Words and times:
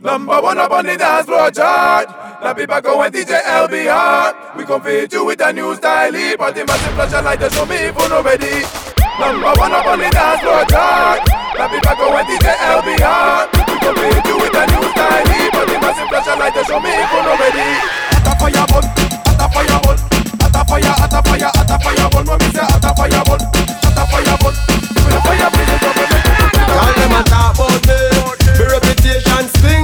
Number 0.00 0.42
one 0.42 0.58
up 0.58 0.72
on 0.72 0.86
the 0.86 0.98
dance 0.98 1.24
floor 1.24 1.54
chart. 1.54 2.10
Now 2.42 2.50
people 2.50 2.80
go 2.82 3.00
and 3.06 3.14
DJ 3.14 3.38
LBR. 3.46 4.58
We 4.58 4.66
come 4.66 4.82
feed 4.82 5.12
you 5.12 5.24
with 5.24 5.38
a 5.38 5.52
new 5.52 5.70
style. 5.78 6.10
The 6.10 6.34
massive 6.66 6.98
flash 6.98 7.14
light 7.22 7.38
to 7.38 7.46
show 7.54 7.62
me 7.62 7.78
if 7.78 7.94
you 7.94 8.20
ready. 8.26 8.66
Number 9.22 9.54
one 9.54 9.70
up 9.70 9.86
on 9.86 10.02
the 10.02 10.10
dance 10.10 10.42
floor 10.42 10.66
chart. 10.66 11.22
Now 11.30 11.70
people 11.70 11.94
go 11.94 12.10
and 12.10 12.26
DJ 12.26 12.42
LBR. 12.74 13.54
We 13.54 13.74
come 13.78 13.94
feed 13.94 14.26
you 14.26 14.36
with 14.42 14.58
a 14.58 14.66
new 14.66 14.82
style. 14.82 15.30
The 15.62 15.76
massive 15.78 16.08
flash 16.10 16.26
light 16.42 16.54
to 16.58 16.62
show 16.66 16.80
me 16.82 16.90
if 16.90 17.10
you 17.14 17.20
not 17.22 17.38
ready. 17.38 17.70
At 18.18 18.26
a 18.26 18.32
fire 18.34 18.66
bun, 18.74 18.84
at 18.90 19.38
a 19.38 19.46
fire 19.46 19.78
bun, 19.78 19.98
at 20.42 20.58
a 20.58 20.62
fire, 20.66 20.90
at 20.90 21.14
a 21.14 21.20
fire, 21.22 21.50
at 21.54 21.70
a 21.70 21.76
fire 21.78 22.08
bun. 22.10 22.26
We 22.42 22.50
say 22.50 22.66
at 22.66 22.82
a 22.82 22.90
fire 22.98 23.22
bun, 23.30 23.40
at 23.46 23.94
a 23.94 24.02
fire 24.10 24.36
bun. 24.42 24.54
When 24.58 25.10
the 25.14 25.20
fire 25.22 25.50
make 25.54 25.70
it. 25.70 25.84
Y'all 26.66 26.92
them 26.98 27.14
a 27.14 27.20
talk 27.30 27.54
about 27.54 27.78
me. 27.86 28.34
My 28.58 28.66
reputation 28.74 29.34
a 29.34 29.70
road. 29.70 29.83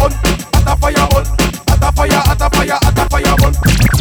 At 0.00 0.08
a 0.08 0.08
fire 0.08 0.08
bun, 0.08 0.12
at 0.56 0.66
a 0.66 0.76
fire 0.80 1.06
bun, 1.12 1.24
at 1.68 1.84
a 1.84 1.92
fire, 1.92 2.22
at 2.24 2.40
a 2.40 2.48
fire, 2.48 2.78
at 2.80 2.98
a 2.98 3.04
fire 3.10 3.36
bun. 3.36 3.52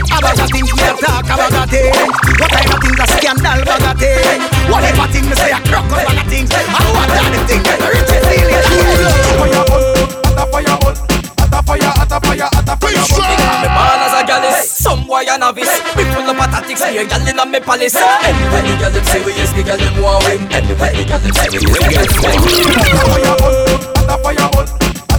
About 0.09 0.39
a 0.39 0.45
thing 0.47 0.63
we 0.63 0.71
talk 0.99 1.27
about 1.27 1.51
a 1.51 1.63
thing 1.67 1.91
eh? 1.91 2.07
What 2.39 2.49
kind 2.51 2.71
of 2.71 2.79
things 2.79 2.99
a 2.99 3.05
scandal 3.07 3.59
about 3.63 3.83
a 3.83 3.91
thing 3.99 4.19
eh? 4.19 4.39
Whatever 4.71 5.07
thing 5.11 5.25
me 5.27 5.35
say 5.35 5.51
a 5.51 5.59
crock 5.67 5.91
up 5.91 6.07
on 6.07 6.17
a 6.17 6.23
thing 6.27 6.47
eh? 6.47 6.59
And 6.59 6.87
what 6.95 7.11
are 7.11 7.29
the 7.31 7.39
things 7.47 7.63
that 7.67 7.77
the 7.79 7.87
richest 7.91 8.25
deal 8.31 8.49
At 8.49 8.63
a 9.19 9.35
fire 9.39 9.63
bun, 9.67 9.83
at 10.23 10.39
a 10.39 10.43
fire 10.47 10.77
bun, 10.79 10.95
at 11.39 11.51
a 11.51 11.59
fire, 11.63 11.91
at 11.99 12.11
a 12.11 12.17
fire, 12.19 12.47
at 12.47 12.67
a 12.67 12.75
fire 12.79 13.03
bun. 13.07 13.23
Me 13.59 13.67
born 13.69 13.99
as 14.03 14.15
a 14.15 14.21
gallus, 14.23 14.71
some 14.71 15.03
boy 15.07 15.23
a 15.27 15.35
novice. 15.37 15.75
Me 15.95 16.03
full 16.15 16.29
of 16.29 16.37
tactics, 16.51 16.81
me 16.83 16.97
a 16.99 17.03
gal 17.05 17.27
inna 17.27 17.45
me 17.45 17.59
palace. 17.59 17.95
Anyway 17.95 18.61
the 18.65 18.73
gal 18.79 18.91
them 18.91 19.03
say 19.03 19.19
we 19.23 19.31
is 19.35 19.51
the 19.53 19.63
gal 19.63 19.77
them 19.77 19.99
want 20.01 20.23
win. 20.25 20.41
Anyway 20.51 20.91
the 20.95 21.03
gal 21.05 21.19
them 21.19 21.33
say 21.35 21.47
we 21.51 21.59
is 21.59 21.75
the 21.75 21.91
gal 21.91 22.07
them 22.07 22.19
want 22.23 22.43
win. 22.43 22.71
At 22.79 22.91
a 22.91 23.03
fire 23.07 23.35
bun, 23.39 23.55
at 23.99 24.09
a 24.09 24.17
fire 24.23 24.49
bun, 24.51 24.67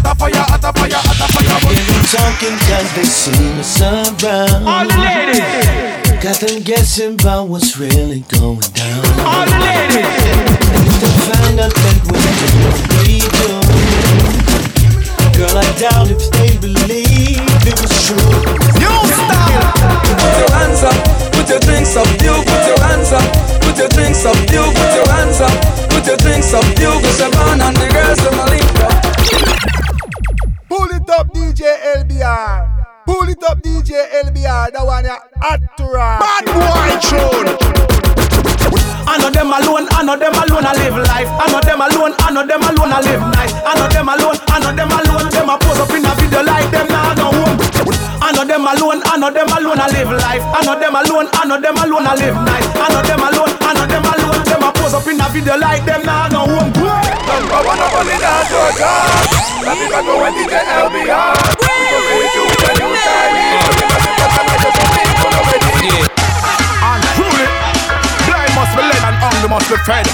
a 0.05 0.15
fire, 0.15 0.33
a 0.33 0.73
fire, 0.73 1.01
a 1.01 1.27
fire 1.31 1.59
bun. 1.63 1.75
Talking 2.11 2.57
cause 2.67 2.91
they 2.95 3.05
see 3.05 3.61
us 3.61 3.81
around. 3.81 4.67
All 4.67 4.87
the 4.87 4.97
ladies, 4.99 5.41
Got 6.23 6.37
them 6.41 6.63
guessing 6.63 7.15
about 7.15 7.49
what's 7.49 7.77
really 7.79 8.21
going 8.29 8.61
down. 8.75 9.05
all 9.25 9.47
the 9.47 9.59
ladies. 9.61 10.07
And 10.75 10.85
if 10.87 10.97
they 11.01 11.13
find 11.29 11.61
out 11.61 11.73
that 11.73 11.97
we're 12.07 12.21
doing 12.41 12.61
what 12.65 12.91
girl, 15.41 15.57
I 15.57 15.65
doubt 15.81 16.11
if 16.11 16.21
they 16.37 16.53
believe 16.61 17.41
it 17.65 17.77
was 17.81 17.95
true. 18.05 18.21
Put 20.21 20.37
your 20.37 20.51
hands 20.53 20.83
up, 20.85 20.97
put 21.33 21.49
your 21.49 21.61
drinks 21.61 21.97
up 21.97 22.07
You 22.21 22.35
put 22.45 22.67
your 22.69 22.81
hands 22.85 23.13
up, 23.13 23.25
put 23.63 23.79
your 23.79 23.89
drinks 23.89 24.25
up 24.27 24.37
You 24.53 24.63
put 24.77 24.93
your 24.95 25.09
hands 25.09 25.41
up, 25.41 25.57
put 25.89 26.07
your 26.07 26.17
drinks 26.19 26.53
up 26.53 26.65
You 26.79 26.93
go 27.01 27.09
Siobhan 27.17 27.61
and 27.61 27.77
the 27.77 27.89
girls 27.89 28.21
a 28.21 28.31
link 28.51 28.81
up 28.85 29.00
Pull 30.71 30.87
it 30.95 31.11
up, 31.11 31.27
DJ 31.35 31.67
LBR. 31.99 33.05
Pull 33.05 33.29
it 33.29 33.43
up, 33.43 33.59
DJ 33.59 33.91
LBR. 34.23 34.71
That 34.71 34.87
one 34.87 35.05
ya 35.05 35.19
hot 35.43 35.59
to 35.77 35.85
rock. 35.91 36.23
Bad 36.23 36.47
boy 36.47 36.91
tune. 37.03 37.51
I 39.11 39.19
know 39.19 39.35
them 39.35 39.51
alone, 39.51 39.91
I 39.91 40.07
know 40.07 40.15
them 40.15 40.31
alone 40.31 40.63
I 40.63 40.71
live 40.79 40.95
life 40.95 41.27
I 41.27 41.51
know 41.51 41.59
them 41.59 41.83
alone, 41.83 42.15
I 42.23 42.31
know 42.31 42.47
them 42.47 42.63
alone 42.63 42.93
I 42.95 43.03
live 43.03 43.19
nice 43.35 43.51
I 43.67 43.75
know 43.75 43.91
them 43.91 44.07
alone, 44.07 44.39
I 44.47 44.63
know 44.63 44.71
them 44.71 44.87
alone 44.87 45.27
Them 45.35 45.51
a 45.51 45.59
pose 45.59 45.83
up 45.83 45.91
in 45.91 46.07
a 46.07 46.15
video 46.15 46.47
like 46.47 46.71
them 46.71 46.87
now 46.87 47.11
go 47.19 47.27
home 47.35 47.59
I 48.23 48.31
know 48.31 48.47
them 48.47 48.63
alone, 48.63 49.03
I 49.03 49.19
know 49.19 49.35
them 49.35 49.51
alone 49.51 49.81
I 49.83 49.91
live 49.91 50.15
life 50.15 50.45
I 50.55 50.63
know 50.63 50.79
them 50.79 50.95
alone, 50.95 51.27
I 51.35 51.43
know 51.43 51.59
them 51.59 51.75
alone 51.83 52.07
I 52.07 52.15
live 52.23 52.39
nice 52.39 52.67
I 52.71 52.87
know 52.95 53.03
them 53.03 53.19
alone, 53.19 53.51
I 53.59 53.71
know 53.75 53.87
them 53.91 54.05
alone 54.07 54.30
a 54.71 54.73
pose 54.79 54.95
up 54.95 55.07
in 55.11 55.19
a 55.19 55.27
video 55.35 55.59
like 55.59 55.83
them 55.85 56.03
now 56.07 56.31
go 56.31 56.47
home 56.47 56.71
Number 56.71 57.61
one 57.67 57.81
up 57.83 57.95
on 57.99 58.07
the 58.07 58.15
dance 58.19 58.49
floor 58.51 58.71
chart. 58.79 59.11
Now 59.67 59.75
people 59.75 60.03
go 60.07 60.15
and 60.23 60.35
DJ 60.39 60.55
LBR. 60.63 61.35
We 61.59 61.83
come 61.91 62.03
feed 62.07 62.31
you 62.35 62.45
with 62.47 62.71
a 62.71 62.75
new 62.79 62.93
style. 62.95 63.35
But 63.67 63.75
the 63.75 63.85
massive 63.91 64.15
flash 64.19 64.37
light 64.47 64.61
to 64.63 64.71
show 64.71 64.91
me 64.95 65.03
you 65.11 65.29
not 65.31 65.45
ready. 65.51 65.95
And 66.87 67.03
truly, 67.19 67.47
blind 68.27 68.53
must 68.55 68.73
be 68.75 68.83
led 68.87 69.03
and 69.11 69.17
hungry 69.19 69.49
must 69.51 69.69
be 69.71 69.79
fed. 69.87 70.07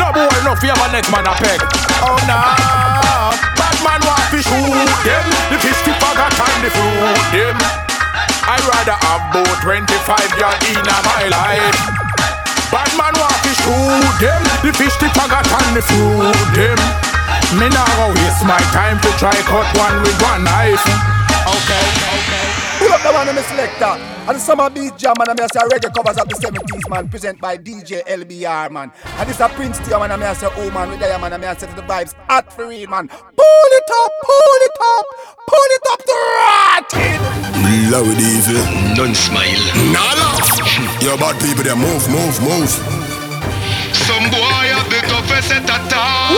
No 0.00 0.06
boy 0.12 0.28
enough 0.40 0.60
you 0.64 0.72
have 0.72 0.84
a 0.84 0.88
neck 0.92 1.06
man 1.12 1.28
a 1.28 1.34
peg. 1.36 1.60
Oh 2.04 2.16
no, 2.28 2.40
bad 3.56 3.76
man 3.84 4.00
want 4.04 4.26
to 4.32 4.38
shoot 4.40 4.90
them. 5.04 5.24
The 5.52 5.56
fish 5.60 5.80
keep 5.84 5.96
forgot 6.00 6.32
and 6.32 6.60
the 6.64 6.70
fruit 6.72 7.20
them. 7.36 7.56
I 8.44 8.60
rather 8.60 8.96
have 9.08 9.32
about 9.32 9.56
25 9.64 9.88
years 10.36 10.60
in 10.72 10.84
my 10.84 11.24
life. 11.32 11.78
Bad 12.72 12.90
man 12.98 13.14
want 13.16 13.33
to 13.64 13.72
shoot 13.72 14.16
them. 14.20 14.42
The 14.62 14.70
fish 14.76 14.96
keep 15.00 15.12
forgot 15.16 15.46
and 15.48 15.76
the 15.76 15.82
fruit 15.82 16.36
them. 16.52 16.78
Me 17.58 17.68
nah 17.68 17.86
go 17.96 18.12
waste 18.12 18.44
my 18.44 18.58
time 18.76 18.98
to 19.00 19.10
try 19.16 19.34
cut 19.48 19.68
one 19.76 19.96
with 20.02 20.18
one 20.20 20.44
knife. 20.44 20.84
Okay, 21.44 21.84
okay. 22.16 22.44
Pull 22.78 22.92
up 22.92 23.02
the 23.02 23.12
one 23.12 23.28
in 23.28 23.36
the 23.36 23.42
selector. 23.42 24.00
And 24.26 24.36
the 24.36 24.40
summer 24.40 24.70
beat 24.70 24.96
jam 24.96 25.14
and 25.20 25.28
I'm 25.28 25.36
here 25.36 25.48
say 25.52 25.60
reggae 25.60 25.94
covers 25.94 26.16
of 26.16 26.28
the 26.28 26.34
70s 26.34 26.90
man. 26.90 27.08
Present 27.08 27.40
by 27.40 27.56
DJ 27.58 28.02
LBR 28.06 28.70
man. 28.70 28.90
And 29.18 29.28
this 29.28 29.40
a 29.40 29.48
Prince 29.48 29.78
Tia 29.86 29.98
man. 29.98 30.10
I'm 30.10 30.20
here 30.20 30.34
say 30.34 30.48
oh 30.50 30.70
man 30.70 30.90
with 30.90 31.00
them 31.00 31.20
man. 31.20 31.32
I'm 31.32 31.42
here 31.42 31.54
say 31.58 31.66
to 31.66 31.74
the 31.74 31.82
vibes 31.82 32.14
hot 32.28 32.52
for 32.52 32.66
real 32.66 32.88
man. 32.88 33.08
Pull 33.08 33.70
it 33.78 33.90
up, 34.02 34.12
pull 34.22 34.60
it 34.68 34.78
up, 34.94 35.06
pull 35.46 35.70
it 35.76 35.86
up 35.92 36.00
to 36.08 36.16
rockin'. 36.40 37.44
Love 37.92 38.08
it 38.08 38.18
evil, 38.18 38.64
none 38.96 39.14
smile. 39.14 39.62
Nah 39.92 40.14
laugh. 40.16 41.02
Your 41.02 41.18
bad 41.18 41.38
people 41.40 41.62
they 41.62 41.74
move, 41.76 42.08
move, 42.08 42.40
move. 42.42 43.13
Some 43.94 44.28
boy 44.30 44.64
have 44.74 44.90
the 44.90 45.00
toughest 45.06 45.48
set 45.48 45.62
of 45.62 45.88
talk, 45.88 46.30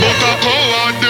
but 0.00 0.20
a 0.28 0.32
coward. 0.44 1.00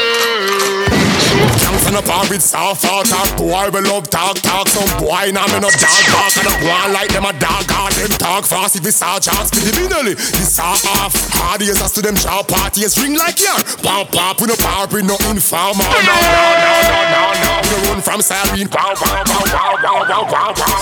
Thanks 1.37 1.66
and 1.87 1.97
a 1.97 2.03
par 2.03 2.27
with 2.29 2.43
soft 2.43 2.83
talk, 2.83 3.07
talk 3.07 3.31
boy 3.39 3.71
we 3.71 3.81
love 3.87 4.11
talk 4.11 4.37
talk. 4.43 4.69
Some 4.69 4.91
boy 4.99 5.31
now 5.31 5.47
me 5.55 5.63
no 5.63 5.71
dog 5.71 6.03
talk 6.11 6.33
and 6.37 6.49
a 6.51 6.55
boy 6.59 6.85
like 6.93 7.11
them 7.15 7.25
a 7.25 7.33
dog 7.39 7.65
heart. 7.71 7.95
Them 7.95 8.11
talk 8.19 8.45
fast 8.45 8.77
if 8.77 8.85
we 8.85 8.91
saw 8.91 9.19
chance. 9.19 9.51
Criminally, 9.55 10.15
this 10.15 10.59
are 10.59 10.75
off. 10.99 11.15
Hard 11.33 11.63
years 11.63 11.81
as 11.81 11.93
to 11.95 12.03
them 12.03 12.17
show 12.17 12.43
parties 12.47 12.99
ring 12.99 13.15
like 13.15 13.39
yard. 13.39 13.63
Pop 13.83 14.11
pop 14.11 14.41
we 14.43 14.51
no 14.51 14.57
power 14.59 14.91
we 14.91 15.03
no 15.07 15.17
informer. 15.31 15.87
No 15.87 15.99
no 16.03 16.17
no 16.27 16.45
no 16.59 16.99
no 17.07 17.23
no. 17.39 17.53
We 17.71 17.77
run 17.87 18.01
from 18.03 18.21
siren. 18.21 18.67
Wow 18.73 18.95
wow 18.99 19.23
wow 19.23 19.45
wow 19.47 19.75
wow 19.83 20.01
wow 20.11 20.23
wow 20.27 20.51
wow. 20.59 20.81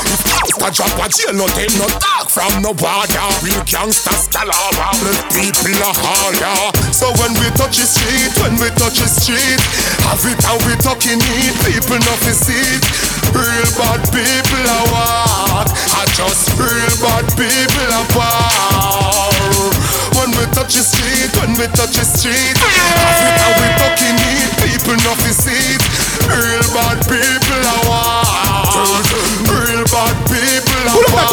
If 0.49 0.57
a 0.57 0.69
drop 0.73 0.97
a 1.01 1.07
jail 1.13 1.37
no 1.37 1.47
take 1.53 1.75
no 1.77 1.87
talk 2.01 2.33
from 2.33 2.65
no 2.65 2.73
border. 2.73 3.29
Real 3.45 3.61
gangsters 3.69 4.29
calabar. 4.33 4.97
People 5.29 5.77
a 5.85 5.93
yeah. 6.41 6.73
So 6.93 7.13
when 7.21 7.35
we 7.37 7.51
touch 7.59 7.77
the 7.77 7.87
street, 7.87 8.33
when 8.41 8.57
we 8.57 8.71
touch 8.79 9.03
the 9.03 9.09
street, 9.11 9.61
have 10.05 10.25
it 10.29 10.41
how 10.45 10.57
we 10.69 10.77
talking 10.81 11.19
it. 11.21 11.55
People 11.65 11.99
not 12.05 12.19
fi 12.21 12.33
see 12.33 12.55
it. 12.77 12.85
Real 13.33 13.71
bad 13.75 14.01
people 14.13 14.65
a 14.65 14.81
walk. 14.93 15.69
I 15.97 16.05
just 16.13 16.53
real 16.61 16.95
bad 17.01 17.27
people 17.35 17.91
a 17.91 18.03
war. 18.15 19.73
When 20.21 20.31
we 20.37 20.45
touch 20.55 20.77
the 20.77 20.85
street, 20.85 21.33
when 21.41 21.57
we 21.59 21.67
touch 21.75 21.97
the 21.97 22.05
street, 22.05 22.57
have 22.57 23.21
it 23.25 23.37
how 23.43 23.53
we 23.59 23.69
talking 23.81 24.19
it. 24.21 24.51
People 24.63 24.97
not 25.03 25.17
fi 25.19 25.33
see 25.33 25.75
it. 25.75 25.83
Real 26.29 26.65
bad 26.77 27.01
people 27.09 27.63
a 27.65 27.77
walk. 27.89 29.05
Real 29.49 29.85
bad 29.89 30.17
people 30.29 30.85
walk. 31.15 31.31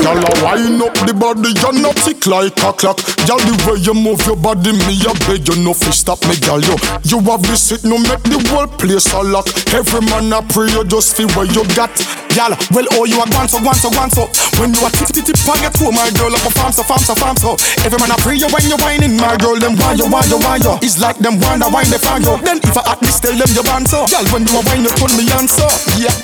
Y'all 0.00 0.16
a 0.16 0.32
wind 0.40 0.80
up 0.80 0.94
the 1.04 1.12
body, 1.12 1.52
you 1.52 1.72
not 1.82 1.96
tick 2.00 2.24
like 2.26 2.56
a 2.64 2.72
clock. 2.72 2.98
Y'all 3.28 3.40
the 3.42 3.52
way 3.66 3.76
you 3.84 3.92
move 3.92 4.24
your 4.24 4.36
body, 4.36 4.72
me 4.72 4.96
a 5.04 5.12
beg 5.28 5.44
you 5.44 5.56
no 5.60 5.74
fi 5.74 5.90
stop 5.92 6.20
me, 6.24 6.34
y'all. 6.48 6.62
Yo, 6.62 6.76
you 7.04 7.18
have 7.28 7.42
this 7.44 7.72
it, 7.72 7.84
no 7.84 7.98
make 7.98 8.22
the 8.24 8.38
whole 8.48 8.66
place 8.66 9.12
a 9.12 9.20
lock. 9.20 9.48
Every 9.74 10.00
man 10.08 10.32
a 10.32 10.40
pray, 10.48 10.70
you 10.72 10.84
just 10.88 11.16
feel 11.16 11.28
what 11.36 11.52
you 11.52 11.64
got. 11.76 11.92
Y'all, 12.36 12.54
well, 12.70 12.86
oh 12.96 13.04
you 13.04 13.18
a 13.18 13.26
gone 13.28 13.48
so, 13.48 13.58
gone 13.60 13.74
so, 13.74 13.90
gone 13.90 14.10
so. 14.10 14.30
When 14.60 14.72
you 14.72 14.80
a 14.86 14.90
tip 14.90 15.10
tip 15.10 15.24
tip, 15.26 15.38
I 15.48 15.58
get 15.60 15.74
to 15.80 15.90
my 15.90 16.08
girl 16.16 16.32
up 16.32 16.46
a 16.46 16.50
farm 16.54 16.72
so, 16.72 16.82
farm 16.86 17.02
so, 17.02 17.14
farm 17.18 17.36
so. 17.36 17.58
Every 17.82 17.98
man 17.98 18.14
a 18.14 18.16
pray 18.22 18.38
you 18.38 18.48
when 18.48 18.64
you 18.64 18.78
whining, 18.78 19.18
my 19.18 19.36
girl. 19.36 19.58
Them 19.58 19.74
why 19.76 19.98
you, 19.98 20.06
why 20.06 20.22
you, 20.30 20.38
why 20.38 20.62
you? 20.62 20.78
It's 20.80 21.02
like 21.02 21.18
them 21.18 21.40
wonder 21.42 21.66
why 21.66 21.84
they 21.84 21.98
find 21.98 22.22
you. 22.22 22.38
Then 22.40 22.62
if 22.62 22.76
I 22.78 22.94
at 22.94 23.00
this, 23.00 23.18
tell 23.18 23.34
them 23.34 23.50
you 23.50 23.64
ban 23.66 23.84
so. 23.84 24.06
Y'all, 24.08 24.24
when 24.30 24.46
you 24.46 24.54
a 24.54 24.62
whine, 24.62 24.86
you 24.86 24.92
turn 24.94 25.12
me 25.18 25.26
on 25.34 25.50
so. 25.50 25.66
Yeah. 25.98 26.14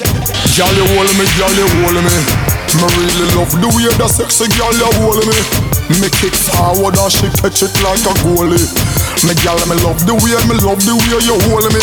Y'all 0.54 0.70
you 0.70 0.86
hold 0.94 1.10
me, 1.18 1.26
y'all 1.34 1.50
you 1.58 1.66
hold 1.82 1.98
me. 1.98 2.53
Me 2.78 2.86
really 2.98 3.28
love 3.38 3.52
the 3.58 3.68
way 3.72 3.88
that 3.98 4.10
sexy 4.10 4.46
girl 4.58 4.74
you 4.74 4.90
hold 4.98 5.22
me. 5.26 5.38
Me 6.00 6.08
kick 6.10 6.34
forward 6.34 6.96
and 6.98 7.12
she 7.12 7.28
catch 7.38 7.62
it 7.62 7.74
like 7.84 8.02
a 8.02 8.12
goalie. 8.24 8.66
Me 9.26 9.32
gal, 9.40 9.58
me 9.70 9.76
love 9.86 10.02
the 10.04 10.14
way, 10.14 10.36
me 10.50 10.56
love 10.62 10.82
the 10.82 10.94
way 10.94 11.20
you 11.22 11.36
hold 11.48 11.66
me. 11.72 11.80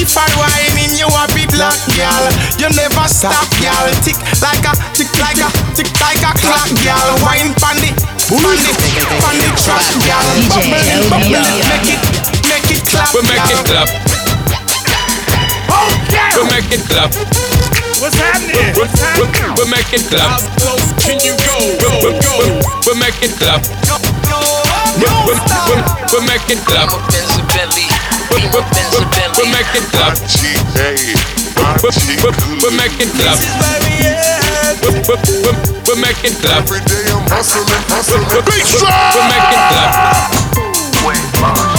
If 0.00 0.16
I 0.16 0.24
whining 0.38 0.96
you 0.96 1.08
a 1.08 1.24
big 1.34 1.50
black 1.52 1.76
girl 1.92 2.24
You 2.56 2.68
never 2.72 3.06
stop 3.08 3.48
girl 3.60 3.86
Tick 4.00 4.16
like 4.40 4.64
a, 4.64 4.72
tick 4.96 5.12
like 5.20 5.40
a, 5.40 5.48
tick 5.76 5.92
like 6.00 6.24
a 6.24 6.32
clock 6.40 6.72
girl 6.80 7.08
Wine 7.20 7.52
pandy, 7.60 7.92
pandy, 8.28 8.72
pandy 9.20 9.48
track 9.60 9.84
girl 10.04 10.28
DJ 10.40 11.04
Bubble, 11.08 11.20
bubble, 11.20 11.42
make 11.68 11.90
it, 11.92 12.00
make 12.48 12.70
it 12.70 12.82
clap 12.88 13.12
We 13.12 13.20
make 13.28 13.44
it 13.44 13.60
girl. 13.60 13.84
clap, 13.84 13.88
oh, 15.68 15.90
we 16.36 16.42
make 16.48 16.72
it 16.72 16.82
clap 16.88 17.59
What's 18.00 18.16
happening? 18.16 18.56
We, 18.76 18.84
we, 19.20 19.28
we 19.60 19.64
make 19.68 19.92
it 19.92 20.08
clap 20.08 20.40
close 20.56 20.80
can 20.96 21.20
you 21.20 21.36
go? 21.44 21.52
We, 21.84 22.00
we, 22.00 22.16
we, 22.16 22.48
we 22.88 22.96
make 22.98 23.20
it 23.22 23.36
clap 23.36 23.60
we 26.10 26.18
make 26.26 26.42
it 26.50 26.58
clap. 26.66 26.90
Benz 27.08 27.30
and 27.30 27.46
Bentley. 27.48 27.86
Benz 28.30 28.44
and 28.50 29.10
Bentley. 29.12 29.44
We 29.44 29.50
make 29.52 29.74
it 29.76 29.84
clap. 29.92 30.18
We 30.18 30.24
make 32.74 32.98
it 32.98 33.10
clap. 33.14 33.38
We 35.86 35.94
make 36.00 36.24
it 36.24 36.34
clap. 36.40 36.64
Every 36.64 36.80
day 36.80 37.04
I'm 37.06 37.22
hustling, 37.30 37.68
hustling. 37.86 38.24
We 38.32 38.40
make 38.48 38.66
it 38.66 38.80
clap. 41.38 41.69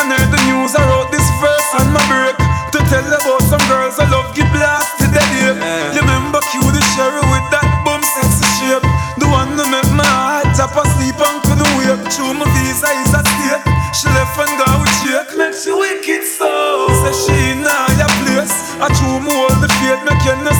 And 0.00 0.12
heard 0.16 0.30
the 0.32 0.40
news. 0.48 0.72
I 0.72 0.82
wrote 0.88 1.12
this 1.12 1.26
verse 1.40 1.70
on 1.76 1.92
my 1.92 2.00
break 2.08 2.36
to 2.72 2.78
tell 2.88 3.04
about 3.04 3.42
some 3.44 3.60
girls 3.68 4.00
I 4.00 4.08
love 4.08 4.32
give 4.32 4.48
blast 4.56 4.96
to 5.00 5.06
the 5.12 5.20
day. 5.20 5.52
You 5.92 6.00
remember 6.00 6.40
Q 6.48 6.64
the 6.72 6.80
sherry 6.96 7.20
with 7.28 7.46
that 7.52 7.68
bum 7.84 8.00
sexy 8.16 8.48
shape, 8.60 8.86
the 9.20 9.28
one 9.28 9.56
that 9.60 9.68
make 9.68 9.90
my 9.92 10.06
heart 10.08 10.48
tap 10.56 10.72
asleep 10.72 11.18
and 11.20 11.38
couldn't 11.44 11.72
wake. 11.76 12.00
Through 12.14 12.34
my 12.40 12.48
visa 12.56 12.88
is 13.04 13.12
at 13.12 13.26
stake. 13.28 13.66
She 13.92 14.06
left 14.16 14.38
and 14.38 14.54
gone 14.56 14.80
with 14.80 14.94
Jake. 15.04 15.36
Make 15.36 15.56
she 15.58 15.74
wicked 15.74 16.24
so. 16.24 16.88
Say 17.04 17.14
she 17.26 17.36
in 17.52 17.66
your 17.66 18.12
place. 18.24 18.54
I 18.80 18.88
true 18.96 19.20
me 19.20 19.34
hold 19.34 19.58
the 19.60 19.68
faith. 19.82 20.00
Make 20.06 20.22
you 20.24 20.36
no 20.40 20.52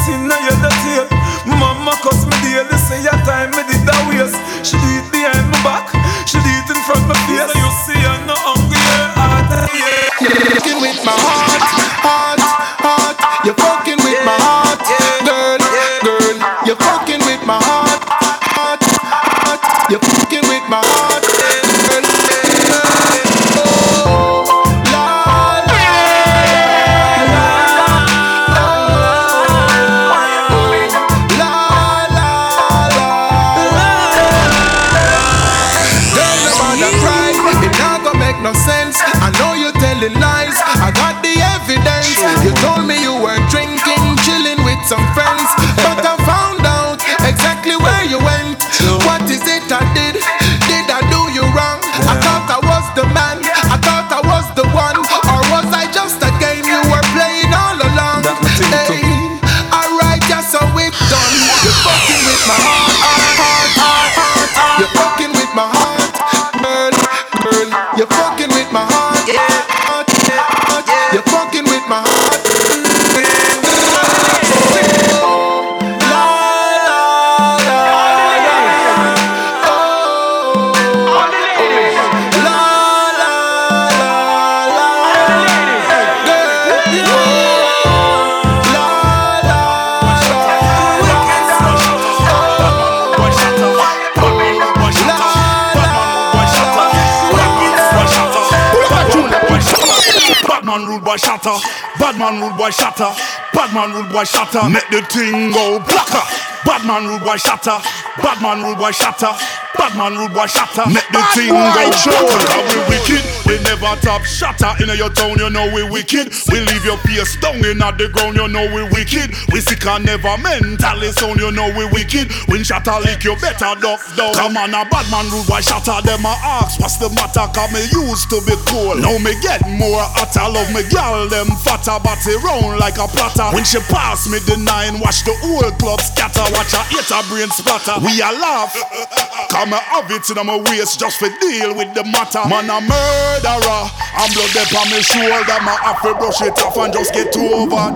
Badman 100.71 100.87
rude 100.87 101.03
boy 101.03 101.17
shatter, 101.17 101.59
badman 101.99 102.41
rude 102.41 102.57
boy 102.57 102.71
shatter, 102.71 103.11
badman 103.53 103.91
rude 103.91 104.13
boy 104.13 104.23
shatter. 104.23 104.71
Make 104.71 104.87
the 104.95 105.03
thing 105.03 105.51
go 105.51 105.81
blacker. 105.83 106.23
Badman 106.65 107.09
rude 107.11 107.25
boy 107.27 107.35
shatter, 107.39 107.75
badman 108.23 108.63
rude 108.63 108.79
boy 108.79 108.93
shatter, 108.93 109.35
badman 109.77 110.15
rude 110.15 110.33
boy 110.33 110.47
shatter. 110.47 110.87
Make 110.87 111.11
the 111.11 111.27
thing 111.35 111.51
go 111.51 111.91
blacker. 111.91 112.63
We 112.71 112.79
wicked, 112.87 113.27
we 113.51 113.59
never 113.67 113.99
top 113.99 114.23
shatter. 114.23 114.71
In 114.79 114.95
your 114.95 115.11
town, 115.11 115.35
you 115.43 115.51
know 115.51 115.67
we 115.75 115.83
wicked. 115.83 116.31
We 116.55 116.63
leave 116.63 116.85
your 116.87 116.97
face 117.03 117.35
down 117.43 117.59
in 117.67 117.83
at 117.83 117.99
the 117.99 118.07
ground, 118.07 118.39
you 118.39 118.47
know 118.47 118.63
we 118.71 118.87
wicked. 118.95 119.35
We 119.51 119.59
sick 119.59 119.83
and 119.91 120.07
never 120.07 120.39
mentally 120.39 121.11
sound, 121.11 121.43
you 121.43 121.51
know 121.51 121.67
we 121.75 121.91
wicked. 121.91 122.31
When 122.47 122.63
shatter 122.63 123.03
lick, 123.03 123.27
you 123.27 123.35
better 123.43 123.75
duck 123.83 123.99
down. 124.15 124.35
Come 124.39 124.55
on, 124.55 124.71
a 124.71 124.87
badman 124.87 125.27
rude 125.35 125.51
boy 125.51 125.67
shatter. 125.67 125.99
Them 126.07 126.23
a 126.23 126.35
ask 126.63 126.79
what's 126.79 127.03
the 127.03 127.11
matter? 127.11 127.51
Cause 127.51 127.75
me 127.75 127.83
used 127.91 128.31
to 128.31 128.39
be 128.47 128.55
cool. 128.71 128.95
Now 128.95 129.19
me 129.19 129.35
get 129.43 129.67
more 129.67 130.07
hotter. 130.15 130.47
Love 130.47 130.71
me 130.71 130.87
gal, 130.87 131.27
them 131.27 131.51
fatter, 131.67 131.99
body 131.99 132.39
round 132.47 132.79
like 132.79 133.03
a 133.03 133.11
platter. 133.11 133.51
When 133.51 133.67
she 133.67 133.83
pass 133.91 134.31
me 134.31 134.39
the 134.47 134.63
nine, 134.63 135.03
watch 135.03 135.27
the 135.27 135.35
whole 135.43 135.67
club 135.83 135.99
scatter. 135.99 136.47
Watch 136.55 136.71
her 136.71 136.87
hit 136.95 137.11
her 137.11 137.25
brain 137.27 137.51
splatter. 137.51 137.99
We 137.99 138.23
a 138.23 138.31
laugh. 138.31 138.79
Come 139.51 139.75
have 139.75 140.07
it 140.07 140.23
in 140.31 140.47
my 140.47 140.55
waist 140.71 141.01
just 141.01 141.19
for 141.19 141.29
deal 141.43 141.75
with 141.75 141.91
the 141.99 142.05
matter. 142.07 142.47
Man 142.47 142.71
I'm 142.71 142.87
a 142.87 143.40
murderer. 143.43 143.89
I'm 144.17 144.31
blood 144.33 144.57
up 144.57 144.75
on 144.77 144.87
me 144.91 145.01
shoulder. 145.01 145.59
My 145.65 145.77
to 146.03 146.15
brush 146.15 146.43
it 146.43 146.59
off 146.61 146.77
and 146.77 146.93
just 146.93 147.13
get 147.13 147.35
over. 147.37 147.93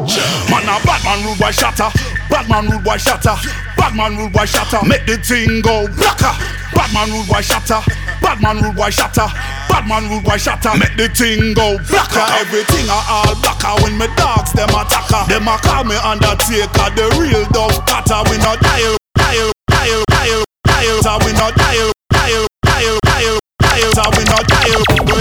Man 0.49 0.65
a 0.65 0.77
Batman 0.85 1.25
rude 1.25 1.39
boy 1.39 1.51
shatter. 1.51 1.91
Batman 2.31 2.71
rude 2.71 2.85
boy 2.85 2.97
shatter. 2.97 3.37
Batman 3.77 4.17
rude 4.17 4.33
boy 4.33 4.45
shatter. 4.45 4.81
Make 4.87 5.07
the 5.07 5.17
thing 5.19 5.61
go 5.61 5.87
blacker. 5.89 6.33
Batman 6.73 7.13
rude 7.13 7.29
boy 7.29 7.41
shatter. 7.41 7.81
Batman 8.21 8.63
rude 8.63 8.77
boy 8.77 8.91
shatter. 8.91 9.29
Batman 9.69 10.09
rude 10.09 10.25
boy 10.25 10.37
shatter. 10.37 10.73
Make 10.79 10.97
the 10.97 11.09
thing 11.13 11.55
go 11.55 11.77
blacker. 11.89 12.25
Everything 12.41 12.89
a 12.89 12.99
all 13.09 13.35
blacker. 13.41 13.75
When 13.85 13.99
me 13.99 14.09
dogs 14.17 14.53
them 14.53 14.73
attacker. 14.73 15.29
Them 15.29 15.49
a 15.49 15.57
call 15.61 15.85
me 15.85 15.97
Undertaker. 16.01 16.89
The 16.97 17.05
real 17.21 17.45
dog 17.53 17.75
cutter. 17.85 18.25
We 18.31 18.39
not 18.39 18.61
dial, 18.61 18.97
dial, 19.17 19.53
dial, 19.69 20.03
dial, 20.09 20.43
dial. 20.65 21.03
So 21.03 21.19
we 21.27 21.33
not 21.37 21.55
dial, 21.55 21.93
dial, 22.11 22.47
dial, 22.65 22.97
dial, 23.05 23.39
dial. 23.61 23.91
So 23.93 24.05
we 24.17 24.25
not 24.25 24.47
dial. 24.49 25.14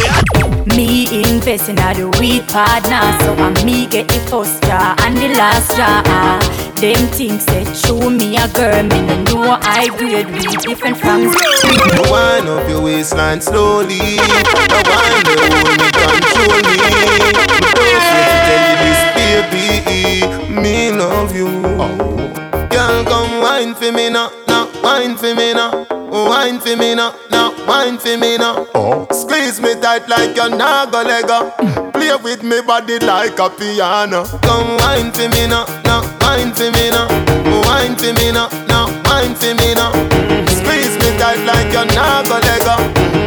Me 0.75 1.05
invest 1.29 1.69
in 1.69 1.77
a 1.79 1.93
the 1.93 2.09
weed 2.19 2.47
partner 2.47 3.01
So 3.21 3.35
I 3.35 3.63
me 3.63 3.85
get 3.87 4.07
the 4.07 4.19
first 4.29 4.61
draw 4.63 4.95
and 4.99 5.15
the 5.15 5.29
last 5.29 5.75
draw 5.75 6.01
Them 6.81 7.07
things 7.13 7.45
that 7.45 7.75
show 7.75 8.09
me 8.09 8.37
a 8.37 8.47
girl 8.49 8.83
Me 8.83 9.01
no 9.05 9.23
know 9.23 9.57
I 9.61 9.87
grade 9.97 10.27
we 10.31 10.57
different 10.57 10.97
from 10.97 11.29
Wind 12.09 12.49
up 12.49 12.67
your 12.69 12.81
waistline 12.81 13.41
slowly. 13.41 13.99
Wine 13.99 15.23
the 15.23 15.43
hold 15.45 15.73
me, 15.77 15.91
control 15.91 16.49
me. 16.49 16.73
Me 16.73 17.33
don't 17.33 17.47
to 18.19 18.37
tell 18.49 18.63
you 18.69 18.75
this, 18.83 19.01
baby. 19.15 20.61
Me 20.61 20.91
love 20.91 21.35
you. 21.35 21.47
Girl, 22.69 23.03
come 23.05 23.41
wine 23.41 23.73
for 23.75 23.91
me 23.91 24.09
now, 24.09 24.31
now 24.47 24.69
wine 24.81 25.15
for 25.15 25.33
me 25.33 25.53
now. 25.53 26.02
Wine 26.29 26.59
for 26.59 26.75
me 26.75 26.95
now, 26.95 27.15
now 27.31 27.51
wine 27.67 27.97
for 27.97 28.17
me 28.17 28.37
now. 28.37 28.65
Oh. 28.75 29.07
Squeeze 29.11 29.59
me 29.61 29.75
tight 29.75 30.07
like 30.07 30.37
a 30.37 30.49
naga 30.49 31.03
lego. 31.03 31.51
Play 31.91 32.15
with 32.23 32.43
me 32.43 32.61
body 32.61 32.99
like 32.99 33.39
a 33.39 33.49
piano. 33.49 34.25
Come 34.41 34.77
wine 34.77 35.11
for 35.11 35.27
me 35.29 35.47
now, 35.47 35.65
now 35.83 36.01
wine 36.21 36.53
for 36.53 36.71
me 36.71 36.89
now. 36.89 37.07
Wine 37.67 37.95
for 37.95 38.13
me 38.13 38.31
now, 38.31 38.47
now 38.67 38.87
wine 39.05 39.35
for 39.35 39.53
me 39.55 39.73
now. 39.75 39.91
Squeeze 40.47 40.95
me 41.01 41.02
tight 41.17 41.43
like 41.45 41.73
a 41.73 41.85
naga 41.95 42.37
lego. 42.45 42.75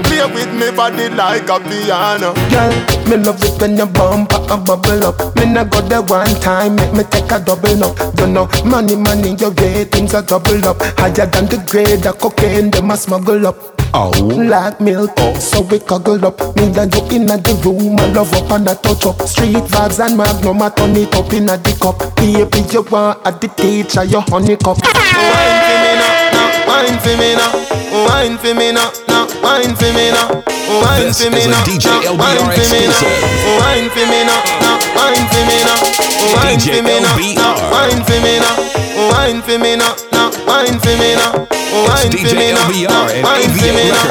Play 0.04 0.26
with 0.32 0.52
me 0.54 0.70
body 0.76 1.08
like 1.10 1.48
a 1.48 1.58
piano. 1.60 2.34
Girl, 2.50 2.72
me 3.08 3.16
love 3.16 3.42
it 3.42 3.60
when 3.60 3.76
you 3.76 3.86
bump 3.86 4.32
up 4.32 4.50
and 4.50 4.64
bubble 4.64 5.06
up. 5.06 5.36
Me 5.36 5.46
nah 5.46 5.64
go 5.64 5.80
there 5.80 6.02
one 6.02 6.34
time, 6.40 6.76
make 6.76 6.92
me 6.92 7.04
take 7.04 7.30
a 7.32 7.38
double 7.40 7.84
up. 7.84 7.96
You 8.18 8.26
know, 8.26 8.48
money, 8.64 8.96
money, 8.96 9.34
your 9.34 9.50
ratings 9.52 10.14
are 10.14 10.22
double 10.22 10.66
up. 10.66 10.76
Higher 10.98 11.26
than 11.26 11.46
the 11.46 11.62
grade 11.68 12.02
the 12.02 12.12
cocaine, 12.12 12.70
them 12.70 12.90
a 12.90 12.96
smuggle 12.96 13.46
up. 13.46 13.76
Oh. 13.94 14.10
Like 14.20 14.80
milk, 14.80 15.12
oh. 15.18 15.38
so 15.38 15.62
we 15.62 15.78
cuddle 15.78 16.24
up. 16.26 16.38
Me 16.56 16.64
and 16.64 16.94
you 16.94 17.02
in 17.16 17.26
the 17.26 17.60
room, 17.64 17.98
I 17.98 18.06
love 18.12 18.32
up 18.34 18.50
and 18.50 18.68
I 18.68 18.74
touch 18.74 19.06
up. 19.06 19.20
Street 19.22 19.56
vibes 19.56 20.04
and 20.04 20.16
magnum, 20.16 20.62
I 20.62 20.70
turn 20.70 20.96
it 20.96 21.14
up 21.14 21.32
in 21.32 21.46
the 21.46 21.78
cup. 21.80 22.16
Baby, 22.16 22.66
you 22.72 22.82
want 22.82 23.26
at 23.26 23.40
the 23.40 23.48
teacher, 23.48 24.04
your 24.04 24.22
honey 24.22 24.56
cup. 24.56 24.78
Wine 24.82 26.15
wine 26.86 26.94
wine 26.94 27.02
for 27.02 27.16
me 27.18 27.34
now, 27.34 27.50
wine 28.06 28.38
for 28.38 28.54
me 28.54 28.70
now, 28.72 28.92
now 29.08 29.26
wine 29.42 29.74
for 29.74 29.90
me 29.92 30.10
now, 30.10 30.30
wine 30.82 31.10
This 31.10 31.22
for 31.22 31.30
me 31.30 31.38
is 31.38 31.46
a 31.46 31.50
now, 31.50 31.64
DJ 31.66 31.86
LBR 32.06 32.18
wine 32.18 32.38
for 32.38 32.66
me 32.70 32.86
now, 32.86 32.94
exclusive. 32.94 33.58
wine 33.58 33.88
for 33.90 34.06
me 34.06 34.20
now, 34.22 34.38
now 34.62 34.78
wine 34.94 35.26
for 35.26 35.42
me 35.50 35.58
now, 35.66 35.82
wine 36.38 36.58
DJ 36.58 36.78
for 36.78 36.86
me 36.86 36.94
now, 37.02 37.16
LBR. 37.18 37.70
wine 37.74 38.02
for 38.06 38.18
me 38.22 38.38
now, 38.38 38.54
wine 39.10 39.42
for 39.42 39.58
me 39.58 39.76
now, 39.76 39.94
now 40.14 40.30
wine 40.46 40.78
for 40.78 40.94
me 40.94 41.14
now, 41.18 41.32
wine 41.90 42.10
for 42.14 42.34
me 42.34 42.54
DJ 42.54 42.54
now, 42.54 42.70
LBR 42.70 43.22
wine 43.22 43.50
for 43.50 43.70
me 43.74 43.84
now, 43.90 44.06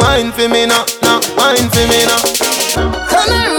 wine 0.00 0.32
for 0.32 0.48
me 0.48 0.64
now, 0.64 0.84
now 1.04 1.20
wine 1.36 1.68
for 1.68 1.84
me 1.84 2.00
now. 2.08 2.20
Come 2.74 3.30
here, 3.30 3.52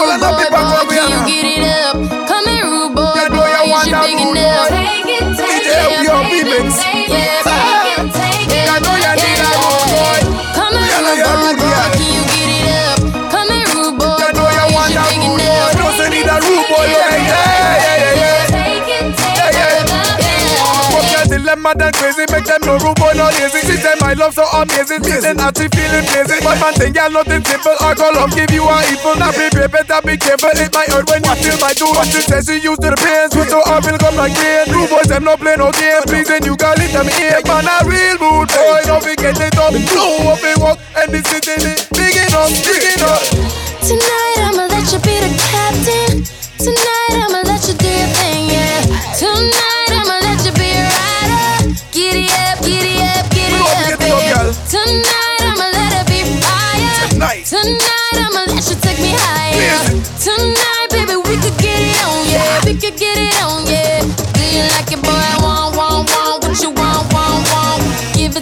dilemma 21.66 21.74
than 21.80 21.94
crazy, 21.94 22.26
make 22.30 22.46
them 22.46 22.62
no 22.66 22.78
rude 22.78 22.98
boy, 22.98 23.14
no 23.18 23.26
lazy. 23.34 23.62
She 23.66 23.78
say 23.82 23.96
my 24.00 24.14
love 24.14 24.34
so 24.34 24.46
amazing, 24.54 25.02
feeling 25.02 25.40
as 25.40 25.54
she 25.58 25.66
feeling 25.74 26.06
blazing. 26.06 26.42
But 26.46 26.60
man 26.62 26.74
think 26.78 26.96
y'all 26.96 27.10
nothing 27.10 27.44
simple, 27.46 27.76
I 27.82 27.94
call 27.96 28.14
love 28.14 28.34
give 28.36 28.52
you 28.52 28.64
a 28.66 28.78
evil. 28.94 29.16
Now 29.18 29.32
be 29.34 29.50
brave, 29.50 29.72
better 29.72 30.02
be 30.06 30.18
careful, 30.18 30.54
it 30.54 30.70
might 30.74 30.90
hurt 30.90 31.10
when 31.10 31.24
you 31.26 31.36
feel 31.42 31.58
my 31.58 31.74
do. 31.74 31.90
What 31.90 32.08
she 32.08 32.22
says 32.22 32.46
she 32.46 32.62
used 32.62 32.82
to 32.86 32.94
the 32.94 33.00
pain, 33.00 33.30
switch 33.34 33.50
so 33.50 33.62
I 33.66 33.82
will 33.82 33.98
come 33.98 34.16
like 34.16 34.36
rain. 34.38 34.70
Rude 34.70 34.90
boys 34.90 35.10
them 35.10 35.24
no 35.26 35.38
play 35.38 35.58
no 35.58 35.72
game, 35.74 36.06
pleasing 36.06 36.46
you 36.46 36.56
call 36.56 36.78
it 36.78 36.92
them 36.94 37.10
egg. 37.10 37.46
Man 37.50 37.66
a 37.66 37.76
real 37.86 38.18
rude 38.22 38.50
boy, 38.54 38.82
don't 38.86 39.02
forget 39.02 39.38
it 39.42 39.58
up. 39.58 39.74
Blow 39.74 40.34
up 40.34 40.44
and 40.46 40.60
walk, 40.62 40.78
and 41.02 41.10
this 41.12 41.26
is 41.34 41.46
it, 41.50 41.90
big 41.94 42.16
enough, 42.30 42.54
big 42.62 42.84
enough. 42.94 43.26
Tonight 43.82 44.38
I'ma 44.50 44.66
let 44.70 44.86
you 44.94 45.00
be 45.02 45.16
the 45.18 45.32
captain. 45.50 46.26
Tonight 46.58 47.26
I'ma 47.26 47.35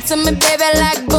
to 0.08 0.18
me, 0.18 0.32
baby, 0.32 0.80
like 0.80 1.12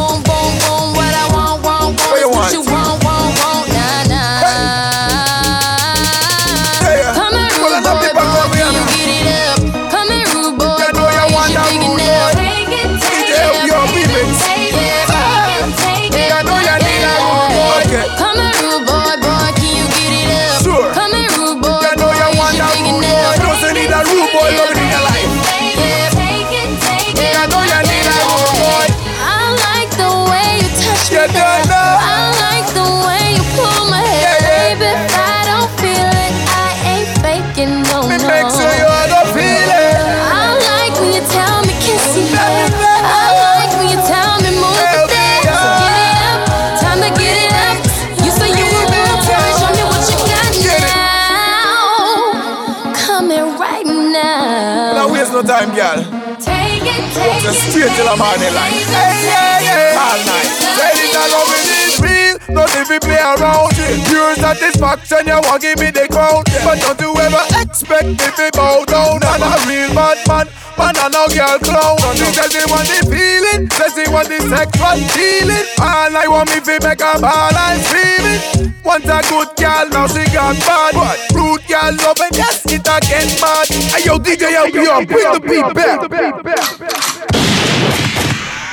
girl. 55.74 56.00
Take 56.38 56.86
it, 56.86 57.02
take 57.10 57.42
Just 57.42 57.66
it, 57.66 57.70
straight 57.74 57.92
till 57.98 58.08
I'm 58.08 58.22
on 58.22 58.38
the 58.38 58.50
line. 58.54 58.78
Hey, 58.86 59.26
yeah, 59.26 59.66
yeah. 59.66 60.06
All 60.06 60.20
night. 60.22 60.50
Say 60.78 60.94
it 61.02 61.14
all 61.18 61.34
over 61.42 61.60
this 61.66 61.98
real. 61.98 62.34
Not 62.54 62.70
if 62.78 62.88
we 62.88 62.98
play 63.02 63.18
around. 63.18 63.74
Pure 63.74 64.34
satisfaction, 64.38 65.26
you 65.26 65.38
want 65.42 65.62
give 65.62 65.78
me 65.78 65.90
the 65.90 66.06
crown. 66.06 66.46
But 66.62 66.78
don't 66.78 67.00
you 67.02 67.10
ever 67.18 67.44
expect 67.58 68.06
me 68.06 68.28
to 68.38 68.46
bow 68.54 68.84
down. 68.86 69.18
I'm 69.22 69.42
a 69.42 69.50
real 69.66 69.90
bad 69.94 70.22
man. 70.30 70.46
Man, 70.76 70.96
I 70.98 71.06
know 71.08 71.26
girl 71.30 71.58
clown. 71.62 71.98
She 72.18 72.26
says 72.34 72.50
she 72.50 72.64
want 72.66 72.88
the 72.90 73.00
feeling. 73.06 73.70
Says 73.70 73.94
she 73.94 74.10
want 74.10 74.28
the 74.28 74.40
sexual 74.42 74.98
feeling. 75.14 75.66
And 75.78 76.16
I 76.16 76.26
want 76.26 76.50
me 76.50 76.58
to 76.58 76.74
make 76.82 77.00
a 77.00 77.14
ball 77.20 77.54
and 77.54 77.80
scream 77.82 78.24
it. 78.34 78.74
Want 78.84 79.04
a 79.06 79.22
good 79.30 79.48
girl, 79.56 79.88
now 79.88 80.06
she 80.06 80.24
got 80.34 80.58
bad. 80.60 80.92
Rude 81.32 81.62
girl, 81.66 81.94
loving, 82.04 82.34
yes, 82.34 82.66
it 82.66 82.84
again 82.84 83.30
mad. 83.40 83.68
Hey, 83.70 84.04
yo, 84.04 84.18
DJ 84.18 84.52
LBR, 84.52 85.08
bring 85.08 85.32
the 85.32 85.40
beat 85.40 85.74
back. 85.74 86.04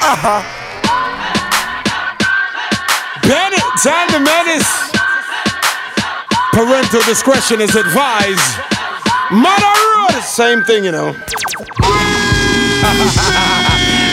Uh-huh. 0.04 0.42
Bennett, 3.24 3.64
time 3.82 4.10
to 4.10 4.20
menace. 4.20 4.92
Parental 6.52 7.02
discretion 7.04 7.62
is 7.62 7.76
advised. 7.76 8.60
Mother 9.32 9.74
road, 9.96 10.22
same 10.24 10.64
thing, 10.64 10.84
you 10.84 10.92
know. 10.92 11.16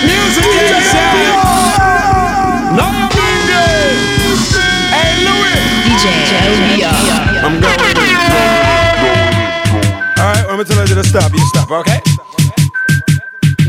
Music 0.04 0.44
and 0.44 0.84
sound. 0.84 1.16
Now 2.76 2.92
you 2.92 3.08
bring 3.08 3.48
it. 3.48 3.96
Hey, 4.92 5.24
Louis. 5.24 5.56
DJ 5.88 6.04
I'm 7.42 7.56
going. 7.56 7.78
All 10.18 10.28
right, 10.28 10.44
let 10.46 10.56
me 10.58 10.64
tell 10.64 10.86
you 10.86 10.94
to 10.94 11.04
stop. 11.04 11.32
You 11.32 11.38
stop, 11.48 11.70
okay? 11.70 12.00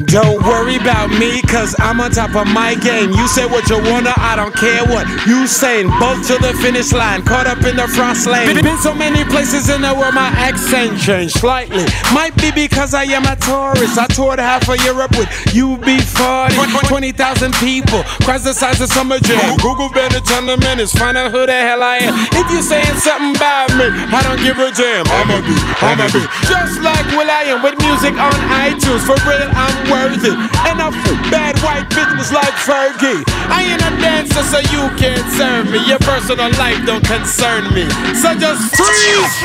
Don't 0.10 0.42
worry 0.42 0.78
about 0.78 1.10
me, 1.12 1.42
cause 1.44 1.76
I'm 1.78 2.02
on 2.02 2.10
top 2.10 2.34
of 2.36 2.48
my 2.48 2.74
game. 2.76 3.12
You 3.12 3.28
say 3.28 3.46
what 3.46 3.70
you 3.70 3.78
wanna, 3.78 4.14
I 4.18 4.36
don't 4.36 4.56
care 4.56 4.84
what 4.86 5.06
you 5.28 5.46
saying. 5.46 5.88
Both 6.00 6.26
to 6.28 6.42
the 6.42 6.58
finish 6.58 6.92
line, 6.92 7.22
caught 7.24 7.46
up 7.46 7.62
in 7.64 7.76
the 7.78 7.88
frost 7.88 8.26
lane. 8.26 8.48
Been, 8.56 8.64
been 8.64 8.78
so 8.80 8.94
many 8.94 9.24
places 9.26 9.70
in 9.70 9.82
the 9.82 9.94
world, 9.94 10.16
my 10.16 10.34
accent 10.34 11.00
changed 11.00 11.38
slightly. 11.38 11.86
Might 12.12 12.36
be 12.42 12.50
because 12.52 12.96
I 12.96 13.04
am 13.04 13.26
a 13.26 13.36
tourist. 13.36 14.00
I 14.00 14.08
toured 14.08 14.40
half 14.40 14.68
of 14.68 14.82
Europe 14.84 15.12
with 15.16 15.30
UB40. 15.54 16.88
20,000 16.90 17.54
people, 17.62 18.02
across 18.20 18.44
the 18.44 18.54
size 18.54 18.82
of 18.82 18.90
summer 18.90 19.20
jam. 19.20 19.58
Google 19.58 19.90
Bennett 19.94 20.26
on 20.32 20.48
the 20.48 20.58
minutes, 20.58 20.92
find 20.98 21.18
out 21.18 21.30
who 21.32 21.46
the 21.46 21.54
hell 21.54 21.84
I 21.84 21.98
am. 21.98 22.16
If 22.34 22.50
you 22.50 22.62
saying 22.62 22.98
something 22.98 23.36
about 23.38 23.70
me, 23.78 23.86
I 23.94 24.26
don't 24.26 24.42
give 24.42 24.58
a 24.58 24.74
damn. 24.74 25.06
I'ma 25.06 25.38
be, 25.46 25.54
I'ma 25.86 26.10
be. 26.10 26.26
Just 26.50 26.82
like 26.82 27.06
will.i.am 27.14 27.62
with 27.62 27.78
music 27.78 28.18
on 28.18 28.34
iTunes. 28.58 29.06
For 29.06 29.14
real, 29.30 29.46
I'm 29.54 29.78
worth 29.92 30.09
it. 30.18 30.38
And 30.66 30.82
I'm 30.82 30.94
bad 31.30 31.60
white 31.62 31.90
business 31.90 32.32
like 32.32 32.54
Fergie. 32.66 33.24
I 33.50 33.70
ain't 33.70 33.84
a 33.86 33.92
dancer, 34.02 34.44
so 34.44 34.60
you 34.74 34.90
can't 34.98 35.26
serve 35.38 35.70
me. 35.70 35.80
Your 35.86 36.00
personal 36.00 36.52
life 36.58 36.82
don't 36.86 37.06
concern 37.06 37.70
me. 37.74 37.86
So 38.18 38.34
just 38.34 38.74
freeze. 38.76 39.36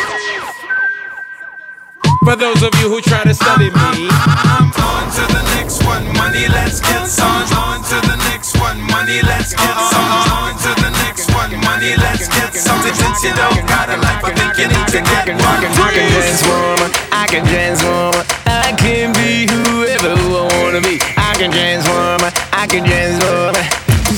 For 2.25 2.37
those 2.37 2.63
of 2.63 2.73
you 2.81 2.89
who 2.89 3.01
try 3.03 3.23
to 3.25 3.35
study 3.35 3.69
me. 3.69 4.09
I'm 4.09 4.73
on 4.73 5.05
to 5.13 5.25
the 5.29 5.43
next 5.61 5.85
one, 5.85 6.05
money, 6.17 6.49
let's 6.49 6.81
get 6.81 7.07
some. 7.07 7.29
On 7.29 7.85
to 7.85 7.99
the 8.09 8.17
next 8.33 8.57
one, 8.59 8.81
money, 8.81 9.21
let's 9.21 9.53
get 9.53 9.77
some. 9.93 10.09
On 10.33 10.57
to 10.57 10.73
the 10.81 10.91
next 10.91 11.04
one, 11.51 11.61
money, 11.61 11.95
let's 11.97 12.29
get 12.29 12.55
something. 12.55 12.95
Since 12.95 13.25
you 13.25 13.35
don't 13.35 13.67
got 13.69 13.89
a 13.89 13.97
life, 13.97 14.25
I 14.25 14.33
think 14.33 14.59
you 14.59 14.69
need 14.69 14.89
to 14.89 15.01
get 15.03 15.29
one. 15.29 15.65
I 15.77 15.93
can 15.93 16.09
transform, 16.11 16.91
I 17.13 17.27
can 17.27 17.45
transform, 17.45 18.15
I 18.47 18.73
can 18.79 19.13
be 19.13 19.47
whoever 19.53 20.15
I 20.15 20.63
wanna 20.63 20.81
be. 20.81 20.99
I 21.17 21.35
can 21.37 21.51
transform, 21.51 22.21
I 22.53 22.67
can 22.67 22.85
transform. 22.85 23.55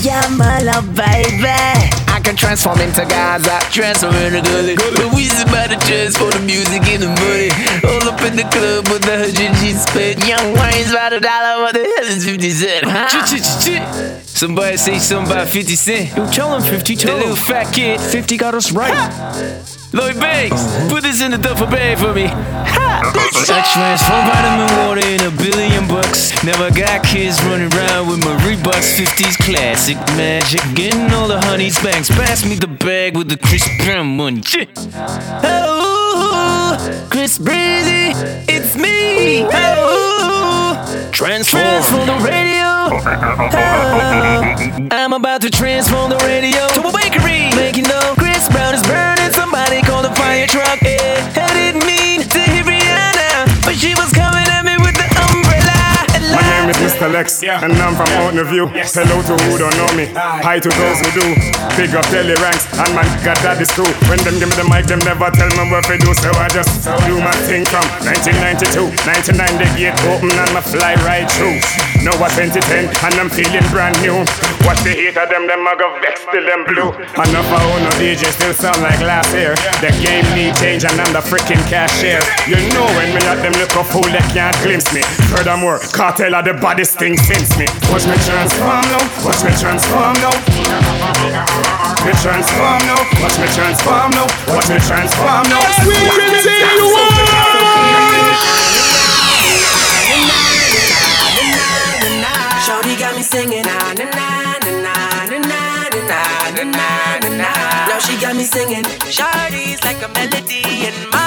Yeah, 0.01 0.27
my 0.37 0.59
love, 0.59 0.95
baby. 0.95 2.06
I 2.27 2.31
can 2.31 2.35
transform 2.35 2.81
into 2.81 3.05
guys. 3.05 3.47
Gaza, 3.47 3.71
transform 3.71 4.13
into 4.15 4.41
Gully. 4.41 4.75
The 4.75 5.07
Weezy 5.15 5.47
about 5.47 5.69
to 5.71 5.79
transform 5.87 6.31
the 6.31 6.43
music 6.43 6.83
in 6.91 6.99
the 6.99 7.07
money. 7.07 7.47
All 7.87 8.03
up 8.03 8.19
in 8.27 8.35
the 8.35 8.43
club 8.51 8.89
with 8.89 9.03
the 9.03 9.15
hundred 9.15 9.55
G 9.55 9.71
spit. 9.71 10.27
Young 10.27 10.51
Wayne's 10.51 10.91
about 10.91 11.13
a 11.13 11.21
dollar, 11.21 11.63
what 11.63 11.73
the 11.73 11.83
hell 11.83 12.03
is 12.03 12.25
50 12.25 12.49
cent? 12.49 12.83
Huh? 12.85 14.19
Somebody 14.25 14.75
say 14.75 14.99
something 14.99 15.31
about 15.31 15.47
50 15.47 15.75
cent. 15.75 16.17
Yo, 16.17 16.29
tell 16.29 16.53
him 16.53 16.63
50, 16.63 16.95
tell 16.97 17.15
That 17.15 17.21
little 17.27 17.37
fat 17.37 17.73
kid. 17.73 18.01
50 18.01 18.35
got 18.35 18.55
us 18.55 18.73
right. 18.73 19.76
Lloyd 19.93 20.19
Banks, 20.19 20.61
put 20.91 21.03
this 21.03 21.21
in 21.21 21.31
the 21.31 21.37
duffel 21.37 21.67
bag 21.67 21.97
for 21.97 22.13
me. 22.13 22.27
Ha! 22.27 23.01
I 23.49 23.63
transform 23.71 24.27
vitamin 24.27 24.67
water 24.83 24.99
in 25.07 25.21
a 25.23 25.31
billion 25.31 25.87
bucks. 25.87 26.43
Never 26.43 26.69
got 26.71 27.05
kids 27.05 27.41
running 27.45 27.73
around 27.73 28.09
with 28.09 28.19
my 28.19 28.35
Reeboks 28.43 28.99
50s 28.99 29.37
classic 29.37 29.95
magic. 30.17 30.61
Getting 30.75 31.09
all 31.13 31.29
the 31.29 31.39
honeys 31.39 31.81
banks. 31.81 32.09
Pass 32.09 32.43
me 32.45 32.55
the 32.55 32.67
bag 32.67 33.15
with 33.15 33.29
the 33.29 33.37
Chris 33.37 33.65
Brown. 33.77 34.41
Shit. 34.43 34.69
Oh, 35.43 36.75
Chris 37.09 37.37
Breezy, 37.37 38.11
it's 38.51 38.75
me. 38.75 39.45
Oh, 39.49 41.09
transform 41.13 42.05
the 42.05 42.17
radio. 42.27 42.91
Oh, 43.55 44.89
I'm 44.91 45.13
about 45.13 45.41
to 45.41 45.49
transform 45.49 46.09
the 46.09 46.17
radio 46.17 46.67
to 46.75 46.87
a 46.87 46.91
bakery. 46.91 47.49
Making 47.55 47.83
no 47.83 48.15
Chris 48.17 48.49
Brown 48.49 48.73
is 48.75 48.83
burning. 48.83 49.06
Truck. 50.57 50.86
Name 56.67 56.83
is 56.83 56.91
Mr. 56.91 57.07
Lexx, 57.07 57.47
and 57.47 57.71
I'm 57.79 57.95
from 57.95 58.11
Mountain 58.19 58.43
View. 58.51 58.67
Hello 58.67 59.23
to 59.23 59.39
who 59.47 59.55
don't 59.55 59.71
know 59.79 59.87
me. 59.95 60.11
Hi 60.11 60.59
to 60.59 60.67
those 60.67 60.99
who 60.99 61.09
do. 61.15 61.27
Big 61.79 61.95
up 61.95 62.03
Telly 62.11 62.35
ranks, 62.43 62.67
and 62.75 62.91
man 62.91 63.07
got 63.23 63.39
that 63.39 63.63
is 63.63 63.71
true. 63.71 63.87
When 64.11 64.19
them 64.27 64.35
give 64.35 64.51
me 64.51 64.55
the 64.59 64.67
mic, 64.67 64.83
them 64.83 64.99
never 65.07 65.31
tell 65.31 65.47
me 65.47 65.63
what 65.71 65.87
to 65.87 65.95
do. 65.95 66.11
So 66.19 66.27
I 66.35 66.51
just 66.51 66.83
do 67.07 67.23
my 67.23 67.31
thing 67.47 67.63
from 67.71 67.87
1992. 68.03 68.83
99 68.83 69.63
the 69.63 69.67
gate 69.79 69.95
open 70.11 70.27
and 70.27 70.51
my 70.51 70.59
fly 70.59 70.99
right 71.07 71.23
through. 71.39 71.55
Now 72.03 72.19
what 72.19 72.35
2010, 72.35 72.91
and 72.91 73.15
I'm 73.15 73.31
feeling 73.31 73.63
brand 73.71 73.95
new. 74.03 74.27
Watch 74.67 74.83
the 74.83 74.91
hate 74.91 75.15
of 75.15 75.31
them, 75.31 75.47
them 75.47 75.63
I 75.63 75.71
go 75.79 75.87
vex 76.03 76.27
till 76.27 76.43
them 76.43 76.67
blue. 76.67 76.91
Enough 77.15 77.47
of 77.47 77.63
no 77.79 77.91
DJ 77.95 78.27
still 78.35 78.51
sound 78.51 78.83
like 78.83 78.99
last 78.99 79.31
year. 79.31 79.55
The 79.79 79.95
game 80.03 80.27
need 80.35 80.51
change, 80.59 80.83
and 80.83 80.99
I'm 80.99 81.15
the 81.15 81.23
freaking 81.23 81.63
cashier. 81.71 82.19
You 82.43 82.59
know 82.75 82.83
when 82.99 83.15
me 83.15 83.23
not 83.23 83.39
them 83.39 83.55
look 83.55 83.71
a 83.71 83.87
fool 83.87 84.11
that 84.11 84.27
can't 84.35 84.51
glimpse 84.59 84.91
me. 84.91 84.99
Furthermore, 85.31 85.79
cartel 85.95 86.35
of 86.35 86.43
the 86.43 86.56
baddest 86.61 86.97
thing 86.97 87.17
since 87.17 87.57
me. 87.57 87.65
Watch 87.89 88.05
me 88.05 88.15
transform 88.25 88.81
now, 88.89 89.03
watch 89.25 89.43
me 89.43 89.51
transform 89.57 90.13
now. 90.21 90.33
Me 92.05 92.11
transform 92.23 92.79
now, 92.87 93.01
watch 93.21 93.37
me 93.39 93.47
transform 93.53 94.11
now, 94.11 94.27
watch 94.53 94.69
me 94.69 94.79
transform 94.79 95.43
now. 95.49 95.61
We 95.85 95.95
continue 95.95 96.97
Shorty 102.65 102.95
got 102.97 103.15
me 103.15 103.23
singing 103.23 103.63
na 103.63 103.93
na 103.93 104.05
na 104.11 104.27
na 104.59 104.71
na 104.71 104.95
na 105.29 105.39
na 105.39 105.51
na 105.93 106.21
na 106.51 106.63
na 106.63 106.89
na 107.21 107.29
na. 107.37 107.51
Now 107.87 107.99
she 107.99 108.19
got 108.19 108.35
me 108.35 108.43
singing. 108.43 108.83
Shorty's 109.09 109.83
like 109.85 110.01
a 110.03 110.09
melody 110.09 110.63
in 110.87 110.93
my 111.11 111.26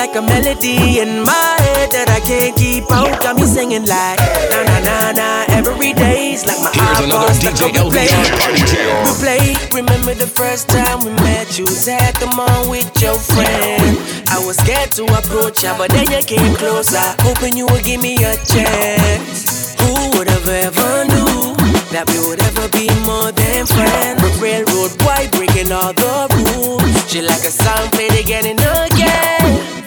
like 0.00 0.16
a 0.16 0.22
melody 0.22 0.96
in 0.96 1.20
my 1.28 1.52
head 1.60 1.92
that 1.92 2.08
I 2.08 2.24
can't 2.24 2.56
keep 2.56 2.88
out. 2.88 3.20
Got 3.20 3.36
me 3.36 3.44
singing 3.44 3.84
like 3.84 4.16
na 4.48 4.64
na 4.64 4.80
na 4.80 4.96
na 5.12 5.28
every 5.52 5.92
day's 5.92 6.48
like 6.48 6.56
my 6.64 6.72
Here's 6.72 7.04
another 7.04 7.28
DJ 7.36 7.68
on 7.76 7.92
replay. 7.92 8.08
LBR 8.08 8.32
party 8.40 8.64
jam. 8.64 9.04
Replay. 9.04 9.44
Remember 9.76 10.16
the 10.16 10.24
first 10.24 10.72
time 10.72 11.04
we 11.04 11.12
met? 11.20 11.52
You 11.60 11.68
was 11.68 11.84
at 11.84 12.16
the 12.16 12.32
mall 12.32 12.72
with 12.72 12.88
your 12.96 13.20
friend. 13.20 14.00
I 14.32 14.40
was 14.40 14.56
scared 14.56 14.88
to 14.96 15.04
approach 15.20 15.68
ya, 15.68 15.76
but 15.76 15.92
then 15.92 16.08
you 16.08 16.24
came 16.24 16.56
closer, 16.56 17.04
hoping 17.20 17.52
you 17.52 17.68
would 17.68 17.84
give 17.84 18.00
me 18.00 18.16
a 18.24 18.40
chance. 18.48 19.76
Who 19.84 20.16
would 20.16 20.32
have 20.32 20.48
ever 20.48 20.92
knew 21.12 21.52
that 21.92 22.08
we 22.08 22.24
would 22.24 22.40
ever 22.48 22.72
be 22.72 22.88
more 23.04 23.36
than 23.36 23.68
friends? 23.68 24.16
But 24.16 24.32
railroad 24.40 24.96
boy 25.04 25.28
breaking 25.36 25.68
all 25.76 25.92
the 25.92 26.24
rules. 26.40 26.88
She 27.12 27.20
like 27.20 27.44
a 27.44 27.52
song 27.52 27.92
played 27.92 28.16
again 28.16 28.48
and 28.48 28.64
again. 28.64 29.79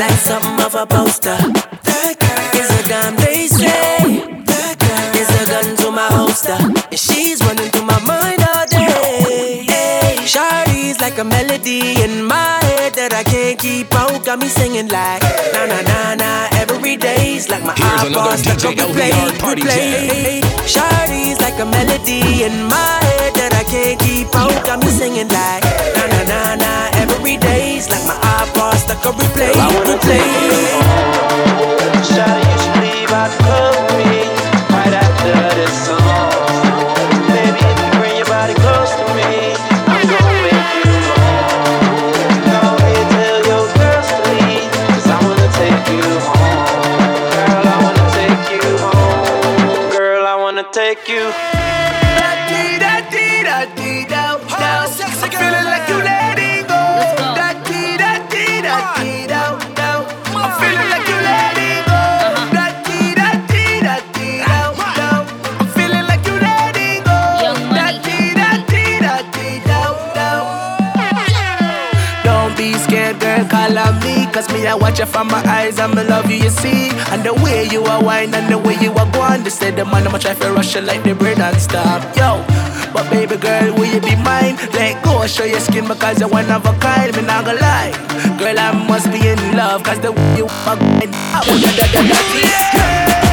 Like 0.00 0.16
something 0.16 0.64
of 0.64 0.74
a 0.74 0.86
poster. 0.86 1.36
That 1.36 2.16
girl 2.16 2.60
is 2.60 2.70
a 2.72 2.82
damn 2.88 3.16
they 3.20 3.46
say. 3.46 4.24
That 4.48 4.80
girl 4.80 5.12
is 5.12 5.28
a 5.28 5.44
gun 5.44 5.76
to 5.76 5.90
my 5.92 6.08
holster, 6.08 6.56
and 6.56 6.98
she's 6.98 7.44
running 7.44 7.68
through 7.68 7.84
my 7.84 8.00
mind 8.08 8.40
all 8.40 8.64
day. 8.64 9.60
Hey, 9.68 10.16
Shawty's 10.24 10.98
like 11.04 11.18
a 11.18 11.24
melody 11.24 12.00
in 12.00 12.24
my 12.24 12.64
head 12.64 12.94
that 12.96 13.12
I 13.12 13.22
can't 13.24 13.58
keep 13.60 13.92
out. 13.94 14.24
Got 14.24 14.38
me 14.40 14.48
singing 14.48 14.88
like 14.88 15.20
na 15.52 15.68
na 15.68 15.84
na 15.84 16.14
na 16.16 16.48
every 16.56 16.96
day's 16.96 17.50
like 17.52 17.62
my 17.62 17.76
Here's 17.76 18.08
iPod 18.08 18.40
stuck 18.40 18.72
on 18.72 18.80
replay, 18.96 19.12
replay. 19.36 20.40
Shawty's 20.64 21.36
like 21.44 21.60
a 21.60 21.68
melody 21.68 22.48
in 22.48 22.64
my 22.72 22.96
head 23.04 23.36
that 23.36 23.52
I 23.52 23.68
can't 23.68 24.00
keep 24.00 24.32
out. 24.32 24.56
Got 24.64 24.80
me 24.80 24.88
singing 24.88 25.28
like 25.28 25.89
nah, 26.30 26.54
nah. 26.54 27.02
Every 27.02 27.36
day's 27.36 27.90
like 27.90 28.04
my 28.06 28.14
iPod 28.38 28.76
stuck 28.76 29.04
on 29.06 29.14
replay, 29.18 29.52
replay. 29.90 30.30
So 32.06 32.22
I 32.22 32.38
used 32.52 32.66
to 32.66 32.72
leave 32.82 33.12
out 33.20 33.32
hungry 33.42 34.22
right 34.70 34.94
after 35.04 35.34
this. 35.58 35.89
You 77.72 77.84
are 77.84 78.02
wine 78.02 78.34
and 78.34 78.52
the 78.52 78.58
way 78.58 78.74
you 78.80 78.92
are 78.92 79.10
going. 79.12 79.42
They 79.44 79.50
say 79.50 79.70
the 79.70 79.84
man, 79.84 80.06
I'ma 80.06 80.18
try 80.18 80.34
to 80.34 80.52
rush 80.52 80.74
you 80.74 80.80
like 80.82 81.02
the 81.02 81.14
brain 81.14 81.40
and 81.40 81.56
stop. 81.60 82.02
Yo, 82.16 82.44
but 82.92 83.08
baby 83.10 83.36
girl, 83.36 83.74
will 83.74 83.86
you 83.86 84.00
be 84.00 84.16
mine? 84.16 84.56
Let 84.72 85.02
go, 85.04 85.26
show 85.26 85.44
your 85.44 85.60
skin 85.60 85.86
because 85.86 86.20
you're 86.20 86.28
one 86.28 86.50
of 86.50 86.64
a 86.66 86.72
kind. 86.78 87.14
Me 87.16 87.22
not 87.22 87.44
gonna 87.44 87.60
lie. 87.60 87.92
Girl, 88.38 88.58
I 88.58 88.72
must 88.88 89.10
be 89.10 89.26
in 89.26 89.38
love. 89.56 89.82
Cause 89.82 90.00
the 90.00 90.12
way 90.12 90.36
you 90.36 90.46
are 90.66 90.76
going. 90.76 91.10
Ah, 91.32 91.42
what 91.46 93.29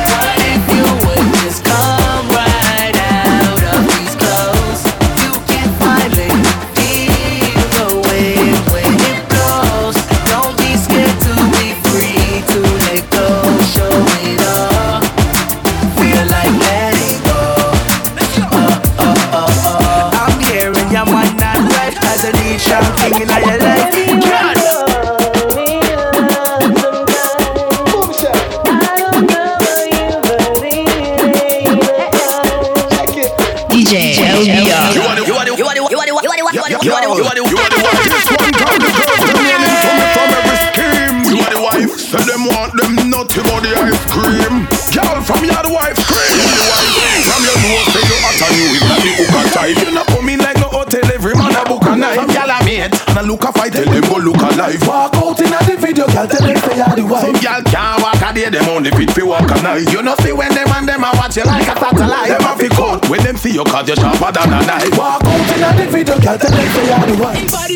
the. 56.28 56.38
Tell 56.38 56.48
them 56.48 56.58
say 56.58 56.76
you 56.78 56.84
are 56.84 56.96
the 56.96 57.06
wife. 57.06 57.24
Some 57.26 57.36
gyal 57.36 57.64
can't 57.66 58.02
walk 58.04 58.22
a 58.22 58.34
day. 58.34 58.50
Them 58.50 58.70
only 58.70 58.92
fit 58.92 59.12
fi 59.12 59.24
walk 59.24 59.50
a 59.52 59.62
night. 59.62 59.92
You 59.92 60.02
know 60.02 60.16
see 60.22 60.32
when 60.34 60.54
them 60.54 60.68
and 60.70 60.88
them 60.88 61.04
a 61.04 61.12
watch 61.16 61.38
you 61.38 61.44
like 61.44 61.68
a 61.68 61.76
satellite. 61.80 62.30
Them 62.30 62.46
a 62.46 62.56
fi 62.58 62.68
cut 62.70 63.10
when 63.10 63.24
them 63.24 63.38
see 63.38 63.52
you 63.54 63.64
'cause 63.64 63.88
you 63.90 63.96
sharper 63.96 64.32
than 64.32 64.54
a 64.54 64.60
knife. 64.66 64.98
Walk 64.98 65.24
out 65.24 65.52
in 65.56 65.64
a 65.64 65.70
the 65.78 65.86
video, 65.92 66.16
girl. 66.20 66.38
Tell 66.38 66.52
them 66.52 66.68
say 66.74 66.86
you 66.86 66.94
are 66.94 67.06
the 67.08 67.16
wife. 67.24 67.67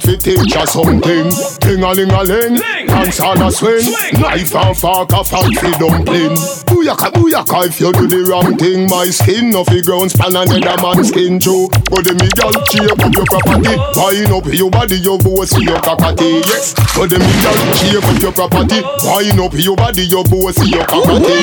Them 0.00 0.14
a 0.14 0.16
fi 0.16 0.16
teach 0.16 0.56
us 0.56 0.72
something. 0.72 1.30
Ting 1.60 1.82
a 1.82 1.92
ling 1.92 2.10
a 2.10 2.22
ling. 2.22 2.54
Dance 2.86 3.20
all 3.20 3.40
a 3.40 3.50
swing. 3.50 3.84
Knife 4.20 4.54
and 4.54 4.76
fork 4.76 5.12
a 5.12 5.24
fight 5.24 5.56
fi 5.58 5.70
dumpling. 5.78 6.36
Booyaka 6.66 7.10
booyaka 7.12 7.66
if 7.66 7.80
you 7.80 7.92
do 7.92 8.06
the 8.06 8.24
wrong 8.30 8.56
thing. 8.56 8.88
My 8.88 9.06
skin 9.10 9.50
no 9.50 9.64
fi 9.64 9.80
ground 9.80 10.10
span 10.10 10.36
another 10.36 10.82
man's 10.82 11.08
skin 11.08 11.38
too. 11.38 11.68
But 11.90 12.04
the 12.04 12.14
me 12.14 12.28
girl 12.36 12.52
shape 12.66 12.90
up 12.92 13.14
your 13.14 13.26
property. 13.26 13.76
Wine 13.96 14.32
up 14.32 14.46
your 14.52 14.70
body, 14.70 14.96
your 14.96 15.18
bossy, 15.18 15.64
your 15.64 15.80
cockatty. 15.80 16.42
Yes. 16.46 16.74
But 16.96 17.10
the 17.10 17.18
me 17.18 17.32
girl 17.42 17.58
shape 17.74 18.04
up 18.04 18.22
your 18.22 18.32
property. 18.32 18.80
Wine 19.04 19.40
up 19.40 19.54
your 19.54 19.76
body, 19.76 20.04
your 20.06 20.24
bossy, 20.24 20.70
your 20.70 20.86
cockatty. 20.86 21.36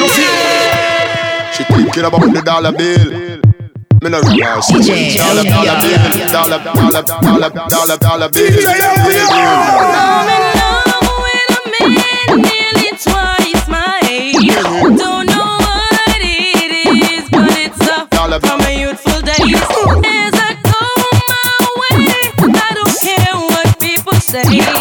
She 1.54 1.63
thinking 1.66 2.04
about 2.04 2.34
the 2.34 2.42
dollar 2.44 2.72
bill. 2.72 3.53
Me 4.04 4.10
no 4.10 4.20
dollar 4.20 4.34
dollar 4.34 5.76
bill, 5.80 6.28
dollar 6.28 6.60
dollar 6.60 7.04
dollar 7.04 7.50
dollar 7.70 7.98
dollar 7.98 8.30
bill. 8.30 8.68
I'm 8.68 10.28
in 10.28 10.44
love 10.60 11.08
with 11.24 11.56
a 11.56 11.88
man 11.88 12.28
nearly 12.42 12.89
twice 13.00 13.63
my 13.70 14.02
age. 14.10 14.52
Don't 14.98 15.26
know 15.28 15.56
what 15.56 16.20
it 16.20 16.72
is, 16.86 17.30
but 17.30 17.56
it's 17.56 17.80
a 17.80 18.39
from 18.42 18.58
my 18.60 18.72
youthful 18.72 19.22
days. 19.22 19.39
As 19.39 20.34
I 20.36 20.52
go 20.68 20.84
my 21.32 21.52
way, 21.80 22.04
I 22.60 22.74
don't 22.76 22.96
care 23.00 23.36
what 23.38 23.80
people 23.80 24.16
say. 24.16 24.73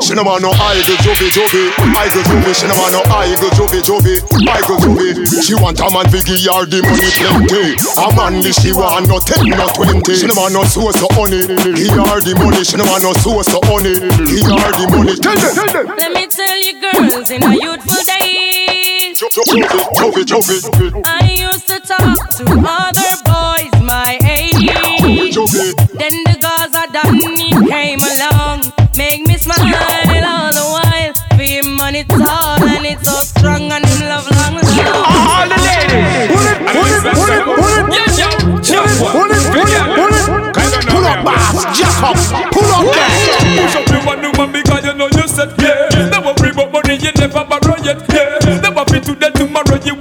She 0.00 0.14
no 0.14 0.22
want 0.24 0.42
no 0.42 0.50
idol 0.50 0.96
juvie. 1.04 1.30
Juvie 1.30 1.70
Idol 1.78 2.22
juvie 2.26 2.54
She 2.54 2.66
no 2.66 2.74
want 2.80 2.92
no 2.92 3.02
idol 3.20 3.50
juvie. 3.54 3.80
Juvie 3.84 4.18
Idol 4.48 4.78
juvie. 4.82 5.42
She 5.42 5.54
want 5.54 5.80
a 5.80 5.88
man 5.90 6.08
fi 6.10 6.20
give 6.24 6.50
her 6.50 6.64
the 6.66 6.80
money 6.82 7.10
plenty. 7.18 7.76
A 8.00 8.06
man 8.16 8.40
this 8.42 8.56
she 8.60 8.72
want 8.72 9.08
no 9.08 9.18
ten 9.20 9.46
no 9.46 9.66
twenty. 9.74 10.14
She 10.16 10.26
no 10.26 10.34
want 10.34 10.54
no 10.54 10.64
source 10.64 11.00
of 11.02 11.10
honey 11.14 11.46
Give 11.46 11.94
her 11.94 12.20
the 12.20 12.34
money. 12.38 12.64
She 12.64 12.76
no 12.76 12.84
want 12.88 13.02
no 13.02 13.12
source 13.22 13.52
of 13.54 13.62
honey 13.68 13.94
Give 14.26 14.48
her 14.48 14.72
the 14.74 14.86
money. 14.90 15.14
Tell 15.20 15.36
them, 15.36 15.54
tell 15.54 15.70
them. 15.70 15.86
Let 15.96 16.12
me 16.12 16.26
tell 16.26 16.56
you, 16.58 16.74
girls, 16.80 17.30
in 17.30 17.44
our 17.44 17.54
youthful 17.54 18.02
days, 18.04 19.20
Juvie, 19.20 19.62
juvie, 20.24 20.24
juvie 20.24 21.02
I 21.04 21.30
used 21.46 21.66
to 21.68 21.78
talk 21.80 22.18
to 22.38 22.44
other 22.64 23.12
boys 23.28 23.74
my 23.82 24.18
age. 24.24 24.56
Then 26.00 26.24
the 26.24 26.36
Gaza 26.92 27.10
Danny 27.10 27.50
came 27.68 28.00
along, 28.00 28.72
make 28.96 29.26
me 29.26 29.36
smile 29.36 29.58
all 29.62 30.52
the 30.52 30.64
while. 30.74 31.12
For 31.36 31.42
him 31.42 31.76
money 31.76 32.04
tall 32.04 32.62
and 32.62 32.86
it's 32.86 33.04
so 33.04 33.20
strong 33.20 33.70
and 33.72 33.84
him 33.86 34.08
love 34.08 34.26
long. 34.30 34.56
All 34.58 35.48
the 35.48 35.56
ladies, 35.56 36.30
pull 36.30 36.46
it, 36.46 36.58
pull 36.66 36.90
it, 36.90 37.02
pull 37.14 37.30
it, 37.30 37.46
pull 37.46 37.70
it, 37.70 37.86
pull 38.98 39.30
it, 39.30 39.46
pull 39.54 39.70
it, 39.70 39.84
pull 39.96 40.14
it. 40.14 40.50
Pull 40.90 41.06
up, 41.06 41.24
boss, 41.24 41.78
jack 41.78 42.02
up, 42.02 42.16
pull 42.52 42.64
up 42.74 42.84
there. 42.94 43.66
Push 43.66 43.76
up 43.76 43.86
your 43.88 44.02
man, 44.04 44.22
woman, 44.36 44.52
because 44.52 44.84
you 44.84 44.94
know 44.94 45.08
you 45.14 45.28
said 45.28 45.52
yeah. 45.60 46.08
Never 46.10 46.34
bring 46.34 46.58
up 46.58 46.72
money, 46.72 46.96
you 46.96 47.12
never 47.12 47.44
borrow 47.44 47.76
yet. 47.84 48.02
Yeah. 48.10 48.60
Never 48.60 48.84
be 48.86 49.00
today, 49.00 49.30
tomorrow 49.30 49.78
you 49.84 49.94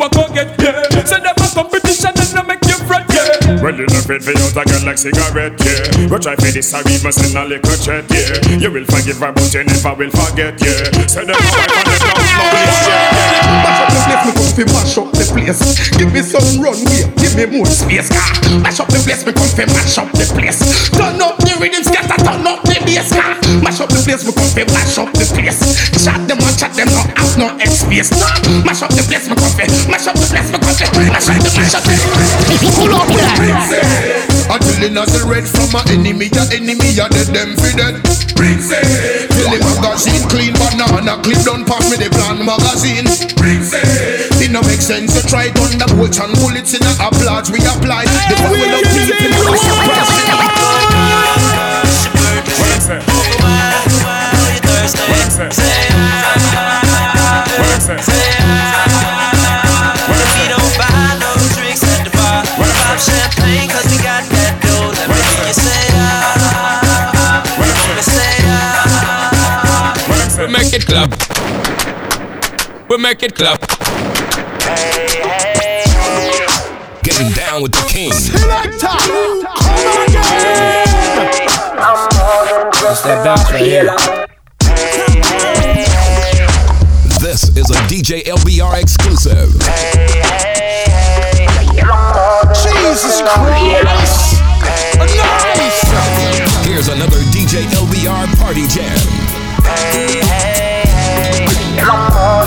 Well, 3.70 3.78
you 3.78 3.86
not 3.86 4.02
fit 4.02 4.26
for 4.26 4.34
you, 4.34 4.50
a 4.50 4.66
girl 4.66 4.82
like 4.82 4.98
cigarette. 4.98 5.54
Yeah. 5.62 6.10
But 6.10 6.26
try 6.26 6.34
for 6.34 6.50
this, 6.50 6.74
read 6.74 7.06
my 7.06 7.14
sin 7.14 7.38
a 7.38 7.46
little 7.46 7.78
chat. 7.78 8.02
Yeah. 8.10 8.58
You 8.58 8.74
will 8.74 8.90
forgive 8.90 9.22
her, 9.22 9.30
but 9.30 9.46
you 9.54 9.62
never 9.62 9.94
will 9.94 10.10
forget. 10.10 10.58
Yeah. 10.58 10.90
Say 11.06 11.22
them 11.22 11.38
a 11.38 11.46
wife 11.54 11.70
and 11.70 11.86
them 11.86 12.02
no 12.02 12.50
place. 12.50 12.82
Yeah. 12.90 13.14
Mash 13.62 13.78
up 13.78 13.94
the 13.94 14.02
place, 14.10 14.26
me 14.26 14.34
come 14.34 14.50
fi 14.58 14.66
mash 14.74 14.98
up 14.98 15.10
the 15.14 15.22
place. 15.30 15.62
Give 16.02 16.10
me 16.10 16.22
some 16.26 16.50
runway, 16.58 17.14
give 17.22 17.38
me 17.38 17.46
more 17.46 17.70
space. 17.70 18.10
Car. 18.10 18.42
Mash 18.58 18.82
up 18.82 18.90
the 18.90 18.98
place, 19.06 19.22
me 19.22 19.38
come 19.38 19.54
fi 19.54 19.70
mash 19.70 20.02
up 20.02 20.10
the 20.18 20.26
place. 20.34 20.90
Turn 20.90 21.22
up 21.22 21.38
the 21.38 21.54
rhythm, 21.62 21.86
scatter, 21.86 22.18
turn 22.26 22.42
up 22.50 22.66
the 22.90 22.96
bass. 22.96 23.10
Car. 23.14 23.36
Mash 23.62 23.82
up 23.82 23.90
the 23.90 24.02
place, 24.02 24.26
me 24.26 24.34
come 24.34 24.50
fi 24.50 24.64
mash 24.74 24.98
up 24.98 25.12
the 25.14 25.26
place. 25.30 25.60
Chat 25.98 26.22
them 26.28 26.40
and 26.42 26.56
chat 26.58 26.74
them, 26.74 26.90
no 26.90 27.02
have 27.18 27.36
no 27.38 27.48
space. 27.70 28.12
Mash 28.66 28.82
up 28.82 28.92
the 28.94 29.04
place, 29.06 29.30
me 29.30 29.36
come 29.36 29.54
fi 29.54 29.66
mash 29.90 30.08
up 30.08 30.16
the 30.16 30.26
place, 30.30 30.50
me 30.50 30.58
come 30.58 30.76
fi 30.76 30.86
mash 31.10 31.30
up 31.30 31.38
the 31.38 31.50
mash 31.58 31.76
up 31.76 31.84
the 31.84 31.94
Pull 32.80 32.94
up 32.94 33.08
there. 33.10 34.30
I'm 34.50 34.60
telling 34.60 34.98
us 34.98 35.10
the 35.14 35.22
red 35.30 35.46
from 35.46 35.70
my 35.70 35.84
enemy, 35.94 36.30
your 36.34 36.48
enemy, 36.50 36.90
ya 36.94 37.08
dead 37.10 37.30
them 37.30 37.54
fi 37.58 37.70
dead. 37.78 37.96
Princess. 38.40 39.28
Till 39.36 39.52
the 39.52 39.60
magazine 39.60 40.24
clean, 40.32 40.56
banana 40.56 41.20
clip 41.20 41.44
don't 41.44 41.68
pass 41.68 41.84
me 41.92 42.00
the 42.00 42.08
plan 42.08 42.40
magazine. 42.40 43.04
Princess. 43.36 44.32
It 44.40 44.50
no 44.50 44.64
make 44.64 44.80
sense 44.80 45.12
to 45.20 45.22
try 45.28 45.52
it 45.52 45.58
on 45.60 45.76
the 45.76 45.88
boat 45.92 46.16
and 46.24 46.32
bullets 46.40 46.72
in 46.72 46.82
a 46.82 46.94
applause 47.04 47.52
we 47.52 47.60
apply. 47.60 48.08
The 48.08 48.36
power 48.40 48.89
make 73.00 73.24
it 73.24 73.34
clap. 73.34 73.60
Getting 77.02 77.32
down 77.32 77.62
with 77.64 77.72
the 77.72 77.86
king. 77.88 78.12
It's 78.12 78.30
that 83.04 83.24
bounce 83.24 83.50
right 83.52 83.62
here. 83.62 83.86
This 87.22 87.56
is 87.56 87.70
a 87.70 87.80
DJ 87.88 88.24
LBR 88.24 88.82
exclusive. 88.82 89.50
Jesus 92.54 93.22
Christ! 93.22 94.42
Nice! 94.98 95.86
Here's 96.66 96.90
another 96.90 97.20
DJ 97.32 97.64
LBR 97.72 98.28
party 98.40 98.68
jam. 98.68 100.49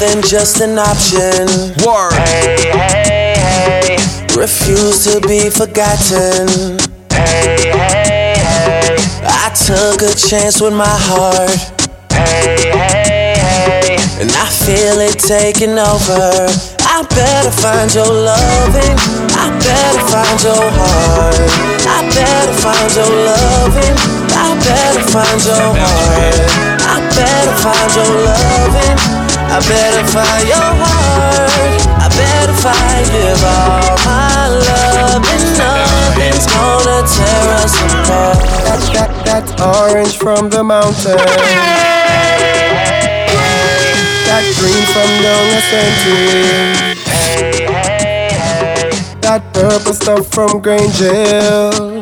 than 0.00 0.22
just 0.22 0.60
an 0.62 0.78
option. 0.78 1.44
Word. 1.84 2.12
Hey, 2.24 2.72
hey, 2.72 3.36
hey. 3.36 3.96
Refuse 4.34 5.04
to 5.04 5.20
be 5.28 5.50
forgotten. 5.50 6.80
Hey, 7.12 7.68
hey, 7.68 8.34
hey. 8.40 8.96
I 9.28 9.52
took 9.52 10.00
a 10.00 10.16
chance 10.16 10.60
with 10.60 10.72
my 10.72 10.88
heart. 10.88 11.52
Hey, 12.10 12.72
hey, 12.72 13.36
hey. 13.36 13.96
And 14.24 14.32
I 14.32 14.48
feel 14.48 15.04
it 15.04 15.20
taking 15.20 15.76
over. 15.76 16.48
I 16.88 17.04
better 17.12 17.52
find 17.52 17.92
your 17.92 18.08
loving. 18.08 18.96
I 19.36 19.52
better 19.60 20.04
find 20.08 20.38
your 20.40 20.64
heart. 20.80 21.36
I 21.84 22.08
better 22.08 22.56
find 22.56 22.88
your 22.96 23.12
loving. 23.28 23.96
I 24.32 24.48
better 24.64 25.04
find 25.12 25.40
your 25.44 25.76
heart. 25.76 26.40
I 26.88 26.96
better 27.12 27.54
find 27.60 27.90
your 27.94 28.10
loving. 28.24 29.19
I 29.50 29.58
better 29.66 30.06
find 30.06 30.46
your 30.46 30.70
heart. 30.78 31.50
I 31.98 32.08
better 32.14 32.54
find 32.54 33.02
give 33.10 33.42
all 33.42 33.98
my 34.06 34.46
love 34.46 35.26
and 35.26 35.42
nothing's 35.58 36.46
gonna 36.46 37.02
tear 37.02 37.58
us 37.58 37.74
apart. 37.82 38.38
That, 38.62 38.80
that, 38.94 39.10
that's 39.26 39.50
orange 39.60 40.16
from 40.18 40.50
the 40.50 40.62
mountain. 40.62 41.18
That 44.30 44.44
green 44.58 44.84
from 44.94 45.10
down 45.26 45.44
the 45.50 45.60
century. 45.74 47.10
That 49.20 49.42
purple 49.52 49.94
stuff 49.94 50.28
from 50.32 50.60
Grange 50.62 50.98
Hill. 50.98 52.00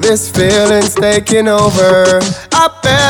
This 0.00 0.30
feeling's 0.30 0.94
taking 0.94 1.48
over. 1.48 2.20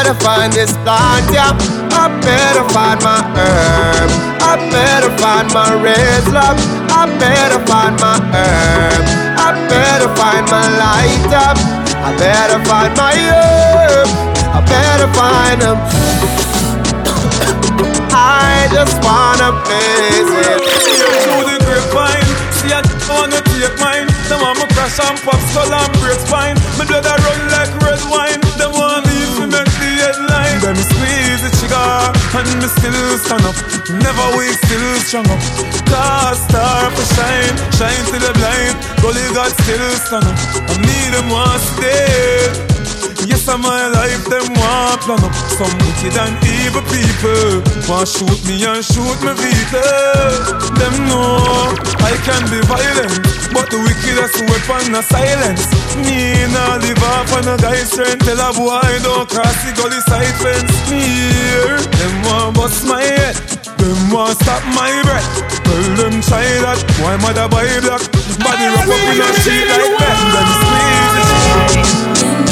I 0.03 0.05
better 0.05 0.19
find 0.19 0.51
this 0.53 0.73
plant, 0.83 1.31
yeah. 1.31 1.55
I 1.95 2.11
better 2.27 2.67
find 2.75 2.99
my 3.07 3.23
herb. 3.39 4.11
I 4.43 4.59
better 4.67 5.15
find 5.15 5.47
my 5.55 5.79
red 5.79 6.27
love. 6.27 6.59
I 6.91 7.07
better 7.23 7.63
find 7.71 7.95
my 8.03 8.19
herb. 8.35 8.99
I 9.39 9.55
better 9.71 10.11
find 10.19 10.43
my 10.51 10.67
light 10.75 11.31
up. 11.31 11.55
I 12.03 12.11
better 12.19 12.59
find 12.67 12.91
my 12.99 13.15
herb. 13.15 14.11
I 14.51 14.59
better 14.67 15.07
find 15.15 15.63
them. 15.63 15.79
I 18.11 18.67
just 18.75 18.99
wanna 19.07 19.55
visit. 19.71 20.67
Through 21.23 21.47
the 21.47 21.63
grapevine, 21.63 22.27
see 22.59 22.75
I 22.75 22.83
wanna 23.07 23.39
take 23.55 23.79
mine. 23.79 24.11
Them 24.27 24.43
want 24.43 24.59
me 24.59 24.67
crash 24.75 24.99
and 24.99 25.15
pop 25.23 25.39
skull 25.55 25.71
and 25.71 25.95
break 26.03 26.19
spine. 26.27 26.59
Me 26.75 26.91
blood 26.91 27.07
a 27.07 27.15
run 27.23 27.39
like 27.55 27.71
red 27.87 28.03
wine. 28.11 28.43
Them 28.59 28.75
want 28.75 29.12
and 32.35 32.63
me 32.63 32.69
still 32.69 33.19
stand 33.19 33.45
up. 33.45 33.57
Never 33.91 34.27
weak, 34.37 34.57
still 34.65 34.95
strong 35.05 35.27
up. 35.29 35.41
Cause 35.89 36.41
star 36.49 36.91
for 36.91 37.07
shine, 37.15 37.57
shine 37.77 38.05
to 38.11 38.19
the 38.19 38.33
blind. 38.39 38.75
Gully 39.01 39.27
God 39.35 39.53
still 39.63 39.91
stand 40.07 40.25
up. 40.25 40.37
I 40.71 40.77
need 40.81 41.11
them 41.13 41.29
want 41.31 41.61
stay. 41.61 42.72
Yes, 43.27 43.47
I'm 43.49 43.63
my 43.63 43.87
life, 43.89 44.25
them 44.27 44.47
want 44.59 45.01
plan 45.03 45.23
up 45.23 45.35
Some 45.55 45.71
wicked 45.87 46.17
and 46.19 46.35
evil 46.43 46.83
people. 46.91 47.63
Want 47.87 48.09
shoot 48.09 48.41
me 48.47 48.59
and 48.67 48.83
shoot 48.83 49.19
me 49.23 49.33
vehicle 49.39 50.39
Them 50.75 50.95
know 51.07 51.71
I 52.03 52.19
can 52.27 52.43
be 52.51 52.59
violent 52.67 53.15
But 53.55 53.71
the 53.71 53.79
wickedest 53.79 54.43
weapon 54.51 54.95
is 54.95 55.07
silence. 55.07 55.67
Me 56.03 56.35
nah 56.51 56.83
live 56.83 57.03
off 57.15 57.33
on 57.37 57.47
a 57.47 57.57
guy's 57.59 57.93
strength 57.93 58.25
Tell 58.27 58.41
a 58.43 58.51
boy 58.53 58.93
don't 59.03 59.29
cross 59.29 59.55
the 59.65 59.73
gully 59.77 60.01
side 60.09 60.35
fence. 60.43 60.73
Me 60.91 61.03
here, 61.03 61.79
them 61.79 62.15
want 62.27 62.57
bust 62.57 62.87
my 62.87 63.03
head. 63.03 63.35
Them 63.79 64.11
want 64.11 64.39
stop 64.41 64.63
my 64.75 64.91
breath. 65.03 65.29
Tell 65.63 65.85
them 66.01 66.23
try 66.23 66.47
that. 66.65 66.79
Why 67.03 67.17
mother 67.23 67.49
buy 67.49 67.67
black? 67.81 68.03
Body 68.43 68.67
wrap 68.73 68.89
up 68.89 69.03
in 69.11 69.21
a 69.21 69.29
sheet 69.43 69.67
like 69.69 69.95
that 70.01 70.19
Them. 70.35 70.49
squeeze 71.79 72.52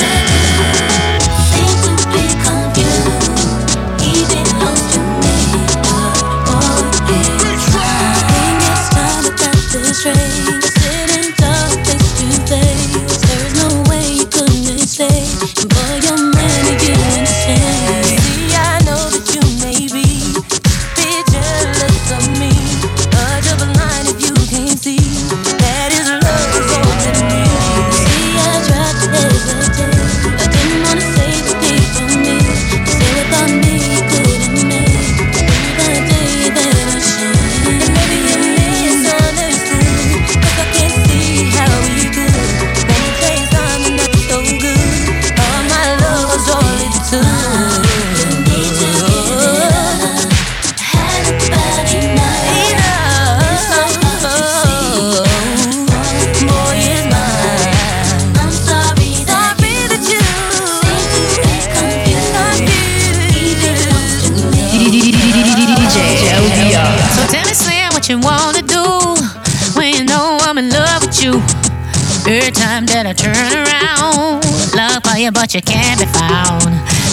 Around, 74.01 74.43
love 74.75 75.03
for 75.03 75.17
you, 75.17 75.31
but 75.31 75.53
you 75.53 75.61
can't 75.61 75.99
be 75.99 76.05
found. 76.07 76.63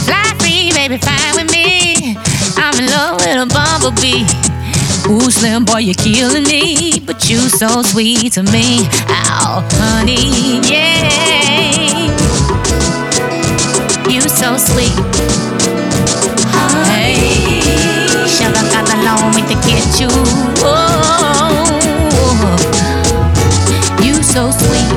Fly 0.05 0.35
free, 0.39 0.73
baby, 0.73 0.99
fine 0.99 1.35
with 1.35 1.51
me. 1.53 2.17
I'm 2.57 2.79
in 2.79 2.87
love 2.91 3.17
with 3.21 3.37
a 3.37 3.47
bumblebee. 3.47 4.25
Ooh, 5.09 5.31
Slim 5.31 5.65
boy, 5.65 5.79
you're 5.79 5.95
killing 5.95 6.45
me, 6.45 7.01
but 7.01 7.29
you 7.31 7.39
so 7.49 7.83
sweet 7.83 8.33
to 8.33 8.43
me. 8.43 8.87
Oh, 9.09 9.67
honey, 9.73 10.61
yeah. 10.69 11.09
You 14.09 14.21
so 14.23 14.57
sweet. 14.57 14.93
Honey. 16.53 16.89
Hey, 16.89 18.27
sugar 18.27 18.65
got 18.73 18.89
along 18.97 19.35
with 19.35 19.49
to 19.49 19.57
get 19.67 20.01
you. 20.01 20.09
Oh, 20.65 21.65
you 24.03 24.15
so 24.23 24.51
sweet, 24.51 24.89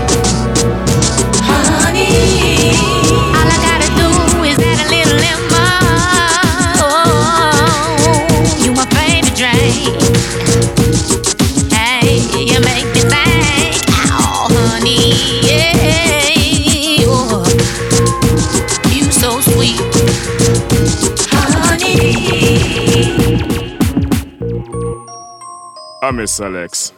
Miss 26.14 26.40
Alex. 26.42 26.94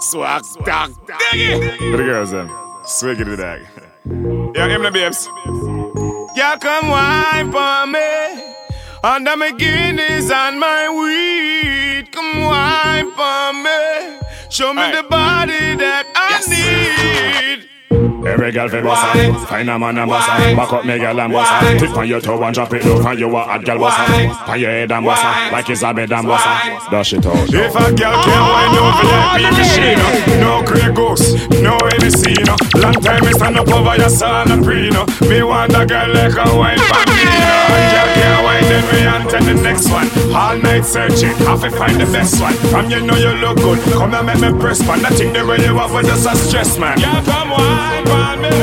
Swag 0.00 0.42
dog. 0.64 0.94
The 1.32 2.02
girls, 2.04 2.30
them. 2.30 2.50
Swig 2.84 3.20
it 3.20 3.24
to 3.24 3.30
the 3.30 3.36
dag. 3.36 3.66
Yeah, 4.54 4.68
him 4.68 4.82
the 4.82 4.90
babes. 4.90 5.28
Yeah, 6.34 6.56
come 6.58 6.88
wine 6.88 7.52
for 7.52 7.86
me. 7.86 8.54
Under 9.04 9.36
my 9.36 9.50
Guinness 9.52 10.30
and 10.30 10.58
my 10.58 10.88
weed. 10.88 12.10
Come 12.12 12.40
wine 12.40 13.10
for 13.12 13.52
me. 13.52 14.18
Show 14.50 14.72
me 14.72 14.90
the 14.92 15.02
body 15.08 15.76
that 15.76 16.06
I 16.16 16.40
need. 16.48 17.68
Every 18.26 18.50
girl 18.50 18.68
fi 18.68 18.78
bossa, 18.78 19.46
find 19.46 19.70
a 19.70 19.78
man 19.78 19.96
and 19.96 20.10
bossa. 20.10 20.56
Back 20.56 20.72
up 20.72 20.84
me 20.84 20.98
girl 20.98 21.20
and 21.20 21.32
bossa. 21.32 21.78
Tip 21.78 21.96
on 21.96 22.08
your 22.08 22.20
toe 22.20 22.42
and 22.42 22.54
drop 22.54 22.72
it 22.74 22.84
low, 22.84 23.00
and 23.06 23.18
you 23.18 23.36
a 23.36 23.42
hot 23.42 23.64
girl 23.64 23.78
bossa. 23.78 24.48
On 24.48 24.58
your 24.58 24.70
head 24.70 24.90
and 24.90 25.06
bossa, 25.06 25.52
like 25.52 25.70
it's 25.70 25.82
a 25.82 25.94
bed 25.94 26.10
and 26.10 26.26
bossa. 26.26 26.90
Dash 26.90 27.12
it 27.12 27.24
out. 27.24 27.48
If 27.48 27.74
a 27.74 27.94
girl 27.94 28.18
can't 28.26 28.42
ah, 28.42 28.58
wind 28.58 28.74
up 28.74 28.94
VIP 28.98 29.46
ah, 29.46 29.54
machine, 29.54 30.40
no 30.42 30.62
Grey 30.66 30.90
Goose, 30.90 31.46
no 31.62 31.78
Hennessy, 31.94 32.34
no. 32.42 32.56
Long 32.82 32.98
time 32.98 33.24
me 33.24 33.32
stand 33.32 33.56
up 33.56 33.68
over 33.68 33.96
your 33.96 34.10
son 34.10 34.50
and 34.50 34.64
pre, 34.64 34.90
no. 34.90 35.06
Me 35.30 35.42
want 35.42 35.78
a 35.78 35.86
girl 35.86 36.10
like 36.10 36.34
a 36.34 36.46
wine 36.58 36.82
for 36.90 37.02
me, 37.14 37.22
no. 37.22 37.58
A 37.70 37.78
girl 37.94 38.08
can't 38.18 38.42
wine, 38.42 38.66
then 38.66 38.84
me 38.90 39.06
on 39.06 39.22
to 39.30 39.38
the 39.46 39.54
next 39.62 39.90
one. 39.94 40.10
All 40.34 40.58
night 40.58 40.84
searching, 40.84 41.38
have 41.46 41.62
to 41.62 41.70
find 41.70 42.00
the 42.00 42.06
best 42.10 42.40
one. 42.42 42.54
From 42.74 42.90
you 42.90 43.00
know 43.00 43.14
you 43.14 43.30
look 43.38 43.58
good, 43.58 43.78
come 43.94 44.14
and 44.14 44.26
make 44.26 44.42
me 44.42 44.50
press 44.58 44.82
one. 44.82 45.02
That 45.02 45.14
thing 45.14 45.32
the 45.32 45.46
way 45.46 45.62
you 45.62 45.78
have 45.78 45.94
with 45.94 46.06
just 46.06 46.26
a 46.26 46.34
stress, 46.34 46.78
man. 46.78 46.98
Yeah, 46.98 47.22
come 47.22 47.50
wine 47.50 48.07
for 48.10 48.32
me, 48.42 48.56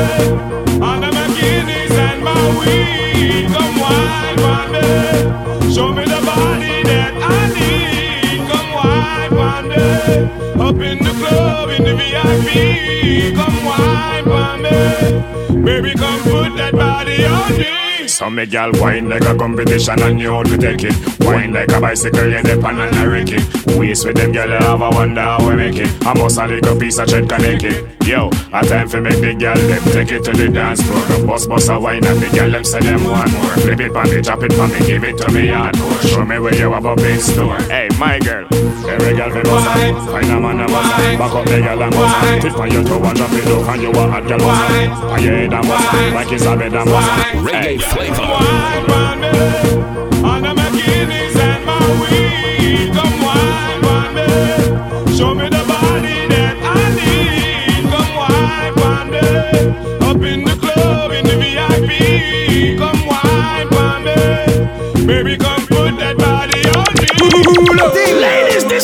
under 0.89 1.11
my 1.17 1.27
Guinness 1.37 1.91
and 2.07 2.23
my 2.23 2.59
weed. 2.59 3.47
Come 3.53 3.77
wine 3.85 4.37
for 4.45 4.65
me, 4.73 5.73
show 5.73 5.89
me 5.93 6.05
the 6.05 6.21
body 6.25 6.83
that 6.91 7.13
I 7.37 7.41
need. 7.57 8.39
Come 8.51 8.71
wine 8.79 9.31
for 9.37 9.59
me, 9.69 10.67
up 10.67 10.79
in 10.91 10.97
the 11.07 11.13
club 11.21 11.69
in 11.69 11.83
the 11.85 11.95
VIP. 12.01 13.35
Come 13.39 13.59
wine 13.69 14.25
for 14.33 14.57
me, 14.63 15.63
baby, 15.65 15.93
come 15.95 16.21
put 16.23 16.57
that 16.57 16.73
body 16.73 17.25
on 17.25 17.57
me. 17.59 17.84
So 18.07 18.29
me 18.29 18.45
gal 18.45 18.71
wine 18.75 19.09
like 19.09 19.25
a 19.25 19.35
competition 19.35 20.01
and 20.01 20.19
you 20.19 20.33
out 20.33 20.45
to 20.45 20.57
take 20.57 20.83
it. 20.83 20.93
Wine 21.19 21.53
like 21.53 21.71
a 21.71 21.81
bicycle, 21.81 22.29
you 22.29 22.41
dip 22.43 22.63
on 22.63 22.79
and 22.79 22.95
wreck 23.11 23.27
it. 23.29 23.77
Waste 23.77 24.05
with 24.05 24.15
them 24.15 24.31
gal, 24.31 24.47
have 24.47 24.81
a 24.81 24.89
wonder 24.89 25.21
how 25.21 25.47
we 25.47 25.55
make 25.55 25.75
it. 25.75 25.89
I 26.05 26.13
must 26.13 26.37
a 26.37 26.45
little 26.45 26.79
piece 26.79 26.99
of 26.99 27.09
thread 27.09 27.27
connect 27.27 27.63
it. 27.63 28.07
Yo, 28.07 28.29
a 28.53 28.61
time 28.63 28.87
for 28.87 29.01
make 29.01 29.19
the 29.19 29.33
gal 29.33 29.57
them 29.57 29.83
take 29.91 30.11
it 30.11 30.23
to 30.23 30.31
the 30.31 30.49
dance 30.49 30.81
floor. 30.83 31.25
Bust 31.27 31.49
bust 31.49 31.69
a 31.69 31.79
wine 31.79 32.05
and 32.05 32.19
the 32.21 32.29
gal 32.29 32.51
them 32.51 32.63
say 32.63 32.79
them 32.79 33.03
want 33.05 33.31
more. 33.33 33.57
Flip 33.65 33.79
it 33.79 33.95
on 33.95 34.09
me, 34.09 34.21
drop 34.21 34.43
it 34.43 34.59
on 34.59 34.69
me, 34.71 34.79
give 34.85 35.03
it 35.03 35.17
to 35.17 35.31
me 35.31 35.47
hardcore. 35.47 36.09
Show 36.09 36.25
me 36.25 36.39
where 36.39 36.55
you 36.55 36.71
have 36.71 36.85
a 36.85 36.95
big 36.95 37.19
store. 37.19 37.57
Hey, 37.73 37.89
my 37.97 38.19
girl, 38.19 38.45
every 38.87 39.17
gal 39.17 39.31
fi 39.31 39.41
bust 39.41 40.11
Find 40.11 40.29
a 40.29 40.39
man 40.39 40.61
a 40.61 40.67
bust 40.67 41.17
Back 41.17 41.33
up 41.33 41.45
the 41.45 41.57
gal 41.59 41.81
and 41.81 41.93
bust 41.95 42.41
Tip 42.41 42.59
on 42.59 42.71
your 42.71 42.83
toe 42.83 43.03
and 43.03 43.17
drop 43.17 43.31
it 43.31 43.45
low 43.45 43.63
and 43.65 43.81
you 43.81 43.89
a 43.89 44.07
hot 44.07 44.27
gal 44.27 44.37
bust 44.37 45.01
On 45.03 45.23
your 45.23 45.35
head 45.35 45.53
and 45.53 45.67
bust 45.67 45.93
Like 46.13 46.31
it's 46.31 46.45
a 46.45 46.55
bed 46.55 46.73
and 46.73 46.85
bust 46.85 47.09
Reggae 47.41 47.94
flavor. 47.95 48.35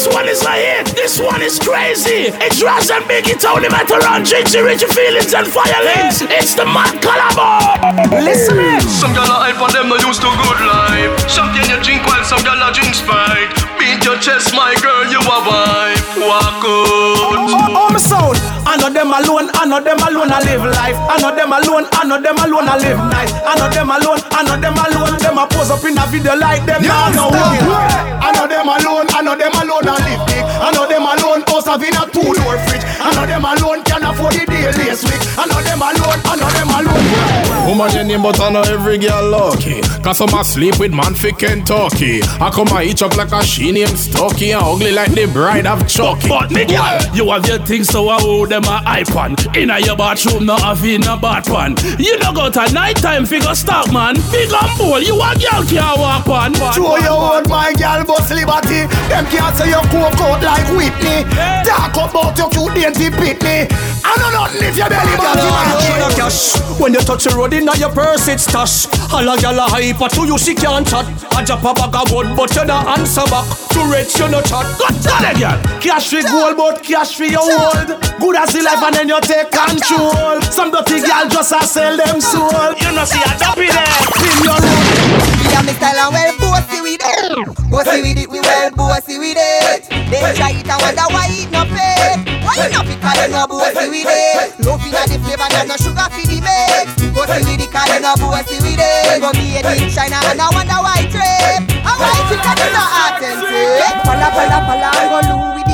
This 0.01 0.15
one 0.15 0.29
is 0.29 0.41
a 0.41 0.53
hit. 0.53 0.87
This 0.97 1.19
one 1.19 1.41
is 1.43 1.59
crazy. 1.59 2.33
It's 2.41 2.63
Raz 2.63 2.89
and 2.89 3.05
Biggie, 3.05 3.37
Tony 3.37 3.69
Veteran, 3.69 4.25
Ginger, 4.25 4.63
Richie 4.65 4.87
Feelings, 4.87 5.31
and 5.31 5.45
Firelings. 5.45 6.25
It's 6.25 6.55
the 6.55 6.65
Mad 6.65 6.97
Collabo. 7.05 8.17
Listen 8.25 8.57
it. 8.57 8.81
Some 8.81 9.13
gal 9.13 9.29
are 9.29 9.45
hype 9.45 9.61
and 9.61 9.73
them 9.77 9.89
no 9.89 9.97
used 10.01 10.21
to 10.25 10.31
good 10.41 10.59
life. 10.65 11.13
Champagne 11.29 11.69
you 11.69 11.77
drink 11.85 12.01
while 12.09 12.25
some 12.25 12.41
gal 12.41 12.57
are 12.57 12.73
drink 12.73 12.95
Sprite. 12.95 13.53
Beat 13.77 14.01
your 14.03 14.17
chest, 14.17 14.49
my 14.57 14.73
girl, 14.81 15.05
you 15.05 15.21
a 15.21 15.37
vibe. 15.45 16.01
Walk 16.25 16.65
out. 16.65 16.65
Oh, 16.65 17.69
oh, 17.69 17.77
oh. 17.77 17.90
Know 18.81 18.89
them 18.89 19.13
alone, 19.13 19.49
I 19.53 19.65
know 19.69 19.77
them 19.77 20.01
alone, 20.01 20.33
I 20.33 20.41
live 20.41 20.65
life. 20.65 20.97
I 20.97 21.21
know 21.21 21.29
them 21.29 21.53
alone, 21.53 21.85
I 21.93 22.01
know 22.01 22.17
them 22.17 22.37
alone, 22.41 22.65
I 22.65 22.77
live 22.81 22.97
nice. 23.13 23.31
I 23.45 23.53
know 23.61 23.69
them 23.69 23.93
alone, 23.93 24.19
I 24.33 24.41
know 24.41 24.57
them 24.57 24.73
alone, 24.73 25.13
them 25.21 25.37
a 25.37 25.45
pose 25.45 25.69
up 25.69 25.85
in 25.85 25.97
a 26.01 26.03
video 26.09 26.33
like 26.33 26.65
them. 26.65 26.81
Now 26.81 27.13
no 27.13 27.29
I 27.29 28.33
know 28.33 28.49
them 28.49 28.65
alone, 28.65 29.05
I 29.13 29.21
know 29.21 29.37
them 29.37 29.53
alone, 29.53 29.85
I 29.85 29.97
live 30.01 30.21
big. 30.25 30.41
I 30.41 30.73
know 30.73 30.89
them 30.89 31.05
alone, 31.05 31.45
house 31.45 31.69
have 31.69 31.83
in 31.85 31.93
a 31.93 32.09
two 32.09 32.25
door 32.25 32.57
fridge. 32.65 32.81
I 32.97 33.13
know 33.13 33.25
them 33.29 33.45
alone, 33.45 33.85
can 33.85 34.01
afford 34.01 34.33
the 34.33 34.49
daily 34.49 34.89
week. 34.89 35.21
I 35.37 35.45
know 35.45 35.61
them 35.61 35.81
alone, 35.81 36.19
I 36.25 36.33
know 36.41 36.49
them 36.49 36.69
alone. 36.73 37.51
Woman 37.67 37.93
your 37.93 38.03
name 38.03 38.23
but 38.23 38.39
I 38.41 38.49
know 38.49 38.61
every 38.63 38.97
girl 38.97 39.29
lucky 39.29 39.81
Cause 40.01 40.17
some 40.17 40.33
a 40.33 40.43
sleep 40.43 40.79
with 40.79 40.93
man 40.93 41.13
fi 41.13 41.31
Kentucky 41.31 42.21
I 42.23 42.49
come 42.49 42.67
a 42.69 42.81
eat 42.81 43.01
up 43.03 43.15
like 43.15 43.31
a 43.31 43.43
she 43.43 43.71
named 43.71 43.97
Stucky 43.97 44.51
And 44.51 44.63
ugly 44.63 44.91
like 44.91 45.11
the 45.13 45.27
bride 45.27 45.67
of 45.67 45.87
Chucky 45.87 46.27
But 46.27 46.49
me 46.49 46.65
girl, 46.65 46.99
you 47.13 47.29
have 47.29 47.47
your 47.47 47.59
things 47.59 47.87
so 47.87 48.09
I 48.09 48.17
owe 48.21 48.47
them 48.47 48.63
a 48.71 48.79
iPhone. 49.03 49.35
Inna 49.55 49.79
your 49.79 49.97
bathroom, 49.97 50.45
no 50.45 50.55
have 50.55 50.83
in 50.85 51.03
a 51.03 51.17
bath 51.17 51.47
pan. 51.47 51.75
You 51.99 52.17
no 52.19 52.31
go 52.31 52.49
to 52.49 52.71
night 52.71 52.95
time 52.95 53.25
figure 53.25 53.53
stock 53.53 53.91
man. 53.91 54.15
Big 54.31 54.51
and 54.51 54.77
bowl, 54.77 54.99
you 55.01 55.15
a 55.19 55.35
girl 55.35 55.63
can't 55.67 55.99
walk 55.99 56.27
on. 56.27 56.53
Show 56.73 56.97
your 56.97 57.19
own 57.19 57.43
my 57.49 57.73
girl 57.75 58.05
bust 58.05 58.31
liberty. 58.31 58.87
Them 59.11 59.25
can't 59.27 59.55
say 59.55 59.69
you 59.69 59.83
coke 59.91 60.19
out 60.23 60.41
like 60.41 60.67
Whitney. 60.71 61.27
Talk 61.67 61.93
about 61.99 62.37
your 62.37 62.49
cute 62.49 62.73
dainty 62.73 63.09
pitney. 63.11 63.67
I 64.03 64.15
know 64.17 64.31
nothing 64.31 64.63
if 64.63 64.77
your 64.77 64.89
belly 64.89 65.15
button. 65.17 66.15
cash. 66.15 66.55
When 66.79 66.93
you 66.93 67.01
touch 67.01 67.25
the 67.25 67.35
road 67.35 67.53
inna 67.53 67.75
your 67.77 67.91
purse, 67.91 68.27
it's 68.27 68.43
stash. 68.43 68.87
All 69.11 69.27
a 69.27 69.35
gal 69.39 69.59
a 69.59 69.67
hyper 69.67 70.07
to 70.09 70.25
you, 70.25 70.37
she 70.37 70.55
can't 70.55 70.87
chat. 70.87 71.05
I 71.35 71.43
drop 71.43 71.63
a 71.67 71.73
bag 71.73 71.95
of 71.95 72.11
wood, 72.11 72.35
but 72.35 72.55
you 72.55 72.65
no 72.65 72.79
answer 72.95 73.25
back. 73.27 73.45
To 73.75 73.79
rich, 73.91 74.17
you 74.17 74.27
no 74.29 74.41
chat. 74.41 74.65
Got 74.79 74.95
that, 75.03 75.35
girl. 75.37 75.59
Cash 75.81 76.09
for 76.09 76.23
gold, 76.23 76.57
but 76.57 76.83
cash 76.83 77.15
for 77.15 77.25
your 77.25 77.43
hold. 77.43 78.01
Good 78.19 78.35
as 78.35 78.55
the 78.61 78.69
life, 78.69 78.83
and 78.85 78.95
then 78.95 79.09
you 79.09 79.19
take 79.21 79.49
control. 79.49 80.41
Some 80.53 80.69
dirty 80.71 81.01
gal 81.01 81.27
just 81.29 81.51
a 81.51 81.61
sell 81.65 81.97
them 81.97 82.21
soul. 82.21 82.49
You 82.77 82.91
know 82.93 83.05
see 83.05 83.21
a 83.21 83.29
happy 83.41 83.67
there. 83.67 83.97
In 84.21 84.37
your 84.45 84.57
room. 84.61 84.85
Yeah, 85.49 85.65
me 85.65 85.73
style 85.73 85.97
and 85.97 86.13
well 86.13 86.31
bossy 86.37 86.79
with 86.81 87.01
it. 87.01 87.33
Bossy 87.69 88.01
with 88.01 88.17
it, 88.21 88.29
we 88.29 88.39
well 88.39 88.71
bossy 88.71 89.17
with 89.17 89.37
it. 89.37 89.89
They 89.89 90.21
try 90.37 90.53
it 90.53 90.69
and 90.69 90.79
wonder 90.81 91.07
why 91.09 91.27
it 91.29 91.49
no 91.49 91.65
pay. 91.65 92.21
Why 92.45 92.55
it 92.61 92.71
no 92.73 92.81
pick 92.85 93.01
and 93.01 93.31
no 93.33 93.47
bossy 93.49 93.89
with 93.89 94.07
it. 94.07 94.59
Loving 94.61 94.93
at 94.93 95.09
the 95.09 95.17
flavor, 95.25 95.47
there's 95.49 95.67
no 95.67 95.75
sugar 95.81 96.07
for 96.11 96.25
the 96.25 96.37
mix. 96.41 96.85
Bossy 97.15 97.41
with 97.47 97.65
it, 97.65 97.71
cause 97.73 97.89
they 97.89 97.99
no 97.99 98.13
bossy 98.21 98.57
with 98.61 98.77
it. 98.77 99.19
Go 99.21 99.29
made 99.33 99.65
in 99.65 99.89
China 99.89 100.21
and 100.29 100.41
I 100.41 100.47
wonder 100.53 100.79
why 100.79 101.01
trip. 101.09 101.65
And 101.65 101.97
why 101.97 102.13
trip 102.29 102.41
that 102.45 102.59
is 102.61 102.71
not 102.75 102.89
authentic. 103.09 103.95
Pala 104.05 104.27
pala 104.31 104.59
pala, 104.69 104.89
go 105.09 105.19
loo 105.27 105.55
with 105.57 105.70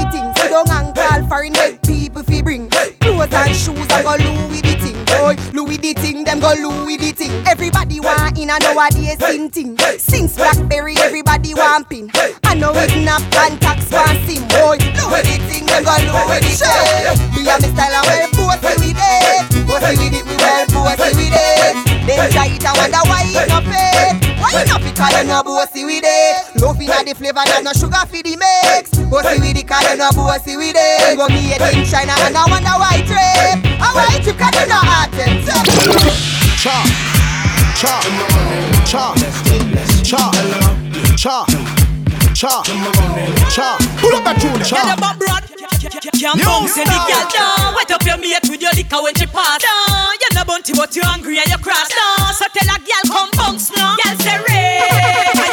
Sit 0.48 0.54
down 0.54 0.72
and 0.72 0.96
call 0.96 1.28
foreign 1.28 1.52
make 1.52 1.82
people 1.84 2.24
fi 2.24 2.42
bring 2.42 2.70
clothes 2.70 3.34
and 3.34 3.54
shoes. 3.54 3.88
I 3.92 4.02
go 4.02 4.16
with 4.48 4.64
the 4.64 4.80
thing. 4.80 4.96
Boy, 5.04 5.36
with 5.68 5.82
the 5.82 5.92
thing, 5.92 6.24
them 6.24 6.40
go 6.40 6.56
with 6.86 7.02
the 7.02 7.12
thing. 7.12 7.46
Everybody 7.46 8.00
want 8.00 8.40
in 8.40 8.50
and 8.50 8.64
nowadays 8.64 9.20
sing 9.20 9.50
thing. 9.50 9.78
Since 10.00 10.38
Blackberry, 10.38 10.96
everybody 11.00 11.54
want 11.54 11.90
pin. 11.90 12.10
I 12.46 12.54
know 12.56 12.72
it 12.76 12.96
not 13.04 13.24
contacts 13.34 13.92
want 13.92 14.24
sim. 14.24 14.48
Boy, 14.48 14.80
with 15.12 15.28
the 15.28 15.36
thing, 15.52 15.66
them 15.66 15.84
go 15.84 15.92
with 16.32 16.40
the 16.40 16.56
thing. 16.56 17.44
Me 17.44 17.50
and 17.50 17.62
me 17.64 17.68
style 17.68 18.00
and 18.00 18.08
well 18.08 18.32
bossy 18.32 18.88
with 18.88 18.96
it. 18.96 19.68
Bossy 19.68 20.00
with 20.00 20.16
it, 20.16 20.26
we 20.26 20.36
well 20.38 20.66
bossy 20.72 21.12
with 21.12 21.36
it. 21.36 21.47
Cause 24.98 25.14
you 25.14 25.28
no 25.30 25.44
bossy 25.44 25.86
with 25.86 26.02
it. 26.04 26.58
No 26.58 26.74
finna 26.74 27.06
the 27.06 27.14
flavor, 27.14 27.46
there's 27.46 27.62
no 27.62 27.72
sugar 27.72 28.02
for 28.10 28.18
the 28.18 28.34
mix. 28.34 28.90
Bossy 29.14 29.38
with 29.38 29.54
it, 29.54 29.68
cause 29.68 29.86
you 29.86 29.96
no 29.96 30.10
bossy 30.10 30.58
with 30.58 30.74
it. 30.74 31.16
Go 31.16 31.28
me 31.30 31.54
a 31.54 31.86
China 31.86 32.18
and 32.18 32.36
I 32.36 32.50
want 32.50 32.66
a 32.66 32.74
white 32.82 33.06
trip 33.06 33.62
A 33.78 33.88
white 33.94 34.24
trip, 34.24 34.38
cause 34.42 34.58
you 34.58 34.66
no 34.66 34.82
hot 34.82 35.14
Chop, 36.58 36.90
chop, 37.78 38.02
chop, 38.90 39.14
chop, 40.04 40.34
chop, 41.16 41.48
chop, 42.34 42.66
chop 43.54 43.80
Pull 44.02 44.16
up 44.16 44.24
that 44.24 44.38
tune, 44.42 44.64
chop. 44.64 44.98
Get 44.98 45.04
up, 45.04 45.20
broad 45.20 45.47
can't 46.15 46.39
bounce 46.41 46.78
any 46.78 46.89
girl 46.89 47.28
down. 47.30 47.76
Wet 47.76 47.91
up 47.91 48.04
your 48.06 48.17
mate 48.17 48.48
with 48.50 48.62
your 48.62 48.72
liquor 48.72 49.02
when 49.04 49.15
she 49.15 49.26
pass. 49.26 49.62
Down. 49.62 50.13
You're 50.22 50.34
not 50.36 50.48
bounty 50.48 50.74
but 50.74 50.96
you're 50.96 51.06
hungry 51.06 51.38
and 51.38 51.48
you're 51.48 51.60
cross. 51.60 51.89
Down. 51.89 52.34
So 52.34 52.46
tell 52.54 52.76
a 52.76 52.80
girl 52.80 53.06
come 53.12 53.30
bounce 53.36 53.76
now. 53.76 53.96
Girl 54.04 54.17
say 54.20 55.47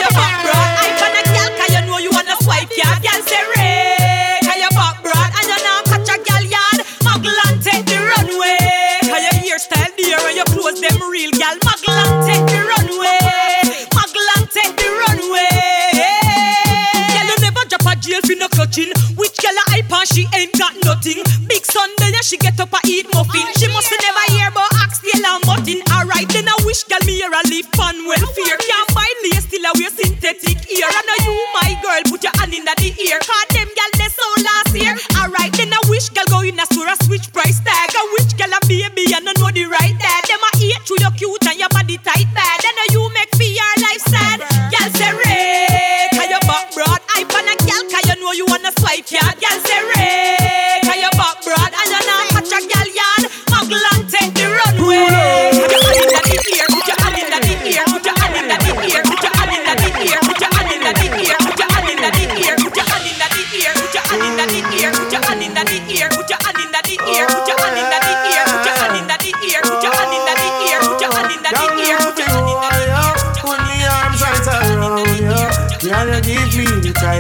Which 18.75 19.39
girl 19.39 19.55
a 19.55 19.65
hype 19.71 19.87
and 19.87 20.09
she 20.11 20.27
ain't 20.35 20.51
got 20.59 20.75
nothing. 20.83 21.23
Big 21.47 21.63
Sunday 21.63 22.11
yeah, 22.11 22.27
she 22.27 22.35
get 22.35 22.59
up 22.59 22.75
and 22.75 22.83
eat 22.91 23.07
muffin. 23.15 23.47
She 23.55 23.71
must 23.71 23.87
never 23.87 24.27
hear 24.35 24.51
about 24.51 24.67
oxtail 24.83 25.23
and 25.23 25.47
mutton. 25.47 25.79
Alright 25.95 26.27
then 26.35 26.51
I 26.51 26.59
wish 26.67 26.83
girl 26.91 26.99
me 27.07 27.23
here 27.23 27.31
a 27.31 27.39
live 27.47 27.71
on 27.79 28.03
welfare. 28.03 28.59
Can't 28.59 28.91
buy 28.91 29.07
lace 29.31 29.47
still 29.47 29.63
a 29.63 29.71
wear 29.79 29.95
synthetic 29.95 30.59
ear. 30.75 30.91
I 30.91 31.01
know 31.07 31.19
you 31.23 31.35
my 31.55 31.71
girl 31.87 32.03
put 32.11 32.27
your 32.27 32.35
hand 32.35 32.51
in 32.51 32.67
the 32.67 32.75
ear. 32.99 33.23
Cause 33.23 33.47
them 33.55 33.71
girl 33.71 33.93
they 33.95 34.11
so 34.11 34.27
last 34.43 34.75
year. 34.75 34.99
Alright 35.23 35.55
then 35.55 35.71
I 35.71 35.79
wish 35.87 36.11
girl 36.11 36.27
go 36.27 36.43
in 36.43 36.59
a 36.59 36.67
store 36.67 36.91
a 36.91 36.99
switch 37.07 37.31
price 37.31 37.63
tag. 37.63 37.95
I 37.95 38.03
wish 38.19 38.35
girl 38.35 38.51
a 38.51 38.61
baby 38.67 39.07
and 39.15 39.23
I 39.23 39.39
know 39.39 39.55
the 39.55 39.71
right 39.71 39.94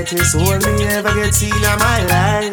tightest 0.04 0.36
hold 0.36 0.60
me 0.66 0.84
ever 0.84 1.14
get 1.14 1.32
seen 1.32 1.54
in 1.54 1.78
my 1.78 2.04
life. 2.12 2.52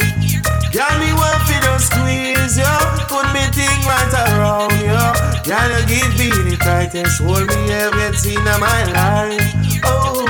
Girl, 0.71 0.95
me 0.99 1.11
want 1.11 1.35
fi 1.43 1.59
just 1.59 1.91
squeeze 1.91 2.57
you, 2.57 2.75
put 3.11 3.27
me 3.35 3.43
thing 3.51 3.79
right 3.83 4.13
around 4.23 4.71
you. 4.79 4.95
Girl, 5.43 5.69
you 5.75 5.85
give 5.85 6.11
me 6.15 6.29
the 6.49 6.55
tightest 6.57 7.21
hold 7.21 7.47
me 7.47 7.71
ever 7.71 7.95
get 7.97 8.15
seen 8.15 8.39
in 8.39 8.59
my 8.59 8.83
life. 8.95 9.51
Oh, 9.83 10.23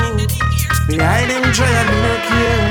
behind 0.88 1.30
them 1.30 1.46
try 1.54 1.70
and 1.70 1.90
me 1.90 1.98
no 2.02 2.16
care. 2.26 2.66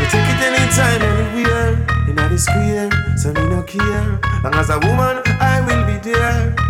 You 0.00 0.06
take 0.08 0.30
it 0.32 0.40
anytime, 0.48 1.02
anywhere. 1.02 1.72
In 2.08 2.16
the 2.16 2.38
square, 2.38 2.88
so 3.18 3.32
me 3.34 3.44
no 3.50 3.62
care. 3.64 4.18
Long 4.42 4.54
as 4.54 4.70
a 4.70 4.78
woman, 4.78 5.20
I 5.40 5.60
will 5.60 5.84
be 5.84 6.10
there. 6.10 6.69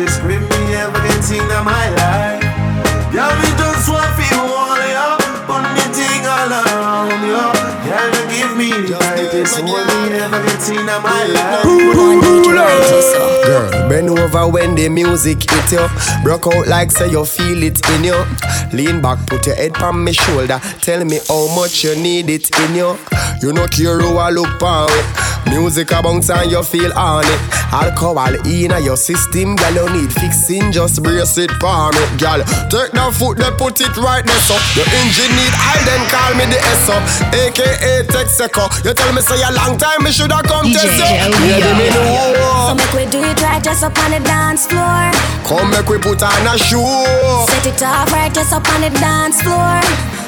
Tightest 0.00 0.20
grip 0.22 0.40
me 0.40 0.74
ever 0.76 0.98
get 1.02 1.30
in 1.30 1.46
my 1.64 1.90
life. 2.00 2.40
Girl, 3.12 3.34
me 3.36 3.48
just 3.58 3.88
want 3.90 4.08
feel 4.16 4.40
all 4.40 4.80
ya. 4.88 5.18
Put 5.46 5.62
me 5.74 5.84
thing 5.92 6.24
all 6.24 6.52
around 6.52 7.20
ya. 7.28 7.52
Girl, 7.84 8.08
you 8.16 8.24
give 8.32 8.56
me 8.56 8.70
the 8.88 8.96
tightest 8.96 9.60
hold 9.60 9.86
me 9.86 10.16
ever 10.16 10.40
get 10.46 10.68
in 10.70 10.86
my 10.86 11.24
life. 11.36 13.29
Girl, 13.50 13.88
bend 13.88 14.08
over 14.08 14.46
when 14.46 14.76
the 14.76 14.88
music 14.88 15.50
hit 15.50 15.72
you. 15.72 15.88
Broke 16.22 16.46
out 16.46 16.68
like 16.68 16.92
say 16.92 17.10
you 17.10 17.24
feel 17.24 17.60
it 17.64 17.80
in 17.90 18.04
you. 18.04 18.24
Lean 18.72 19.02
back, 19.02 19.26
put 19.26 19.44
your 19.44 19.56
head 19.56 19.76
on 19.82 20.04
my 20.04 20.12
shoulder. 20.12 20.60
Tell 20.82 21.04
me 21.04 21.18
how 21.26 21.52
much 21.56 21.82
you 21.82 21.96
need 21.96 22.30
it 22.30 22.48
in 22.60 22.76
you. 22.76 22.96
You 23.42 23.52
no 23.52 23.66
care 23.66 23.98
who 23.98 24.18
I 24.18 24.30
look 24.30 24.62
on 24.62 24.86
it. 24.88 25.50
Music 25.50 25.90
a 25.90 26.00
bounce 26.00 26.30
and 26.30 26.48
you 26.48 26.62
feel 26.62 26.92
on 26.92 27.24
it. 27.26 27.40
Alcohol 27.72 28.34
in 28.46 28.70
your 28.84 28.96
system, 28.96 29.56
girl, 29.56 29.74
you 29.74 30.02
need 30.02 30.12
fixing. 30.12 30.70
Just 30.70 31.02
brace 31.02 31.38
it 31.38 31.50
for 31.58 31.90
me, 31.90 32.02
girl. 32.22 32.38
Take 32.70 32.94
that 32.94 33.10
foot, 33.18 33.38
then 33.38 33.54
put 33.58 33.80
it 33.80 33.90
right 33.98 34.22
there, 34.22 34.42
so 34.46 34.54
Your 34.78 34.86
engine 34.94 35.32
need 35.34 35.54
oil, 35.58 35.82
then 35.90 36.02
call 36.06 36.32
me 36.38 36.46
the 36.46 36.58
SO, 36.86 36.94
aka 37.34 38.06
Texaco. 38.06 38.70
You 38.84 38.94
tell 38.94 39.10
me 39.10 39.22
say 39.22 39.42
a 39.42 39.50
long 39.50 39.74
time, 39.78 40.06
me 40.06 40.12
shoulda 40.12 40.38
come 40.46 40.66
DJ 40.70 40.86
test 40.86 41.02
you. 41.02 41.34
Joe, 41.34 41.38
Baby, 41.42 41.70
me 41.78 41.86
know. 41.90 42.70
So 42.70 42.74
make 42.78 42.92
we 42.94 43.10
do 43.10 43.18
it 43.22 43.39
right 43.42 43.62
just 43.62 43.82
up 43.82 43.96
on 44.04 44.10
the 44.10 44.20
dance 44.20 44.66
floor. 44.66 45.10
Come 45.48 45.70
make 45.70 45.88
we 45.88 45.98
put 45.98 46.22
on 46.22 46.46
a 46.46 46.58
shoe. 46.58 46.84
Set 47.48 47.66
it 47.66 47.82
off 47.82 48.12
right 48.12 48.32
just 48.32 48.52
up 48.52 48.66
on 48.74 48.80
the 48.80 48.90
dance 49.00 49.40
floor. 49.42 49.80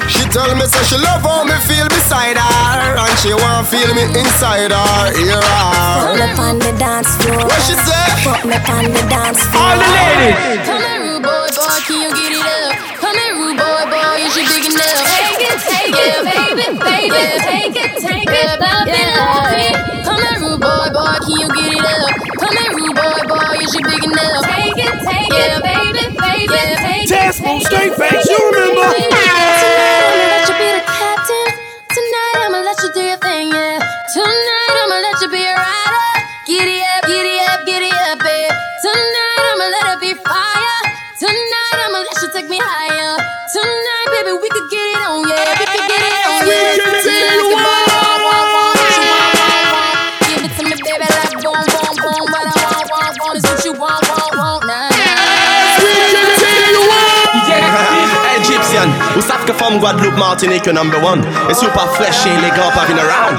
She 0.09 0.23
tell 0.29 0.51
me 0.55 0.65
say 0.67 0.83
she 0.83 0.97
love 0.97 1.23
how 1.23 1.47
me 1.47 1.55
feel 1.63 1.87
beside 1.87 2.35
her 2.35 2.99
And 2.99 3.15
she 3.23 3.31
want 3.31 3.67
feel 3.71 3.87
me 3.95 4.03
inside 4.19 4.75
her, 4.75 5.15
hear 5.15 5.39
Fuck 5.39 6.19
me 6.19 6.27
her 6.27 6.43
on 6.43 6.59
the 6.59 6.75
dance 6.75 7.15
floor. 7.23 7.47
What 7.47 7.61
she 7.63 7.71
say? 7.71 8.03
Fuck 8.19 8.43
me 8.43 8.57
on 8.59 8.91
the 8.91 9.03
dance 9.07 9.39
floor. 9.47 9.63
All 9.63 9.79
the 9.79 9.87
ladies. 9.95 10.67
Come 10.67 10.83
here, 10.83 10.99
rude 11.07 11.23
boy, 11.23 11.47
boy, 11.55 11.79
can 11.87 11.97
you 12.03 12.11
get 12.11 12.31
it 12.35 12.43
up? 12.43 12.99
Come 12.99 13.15
here, 13.15 13.35
rude 13.39 13.55
boy, 13.55 13.83
boy, 13.87 14.27
is 14.27 14.35
you 14.35 14.43
big 14.43 14.65
enough? 14.75 15.22
Take 15.59 15.93
it, 15.93 16.25
take 16.25 16.57
it, 16.57 16.79
baby, 16.79 17.13
baby, 17.13 17.21
take 17.45 17.75
it, 17.77 17.91
take 18.01 18.25
it, 18.25 18.59
love 18.59 18.87
it, 18.87 19.07
love 19.13 19.53
it. 19.53 19.73
Come 20.05 20.17
here, 20.17 20.39
rude 20.41 20.61
boy, 20.61 20.89
boy, 20.89 21.17
can 21.21 21.35
you 21.37 21.49
get 21.53 21.73
it 21.77 21.85
up? 21.85 22.09
Come 22.41 22.57
here, 22.57 22.73
rude 22.73 22.95
boy, 22.95 23.21
boy, 23.29 23.61
is 23.61 23.73
you 23.75 23.81
big 23.83 24.03
enough? 24.03 24.43
Take 24.49 24.77
it, 24.81 24.95
take 25.05 25.29
it, 25.29 25.63
baby, 25.63 26.03
baby, 26.17 26.61
take 26.81 27.03
it. 27.03 27.09
Jazz 27.09 27.41
move 27.41 27.61
straight 27.61 27.93
face, 27.95 28.25
you 28.25 28.51
remember? 28.51 30.22
Savent 59.21 59.45
que 59.45 59.53
from 59.53 59.79
Guadeloupe, 59.79 60.17
Martinique, 60.17 60.67
number 60.67 60.99
one. 61.03 61.23
Et 61.49 61.53
super 61.53 61.87
fresh, 61.93 62.25
élégant, 62.25 62.71
pas 62.73 62.85
vin 62.85 62.97
around. 62.97 63.37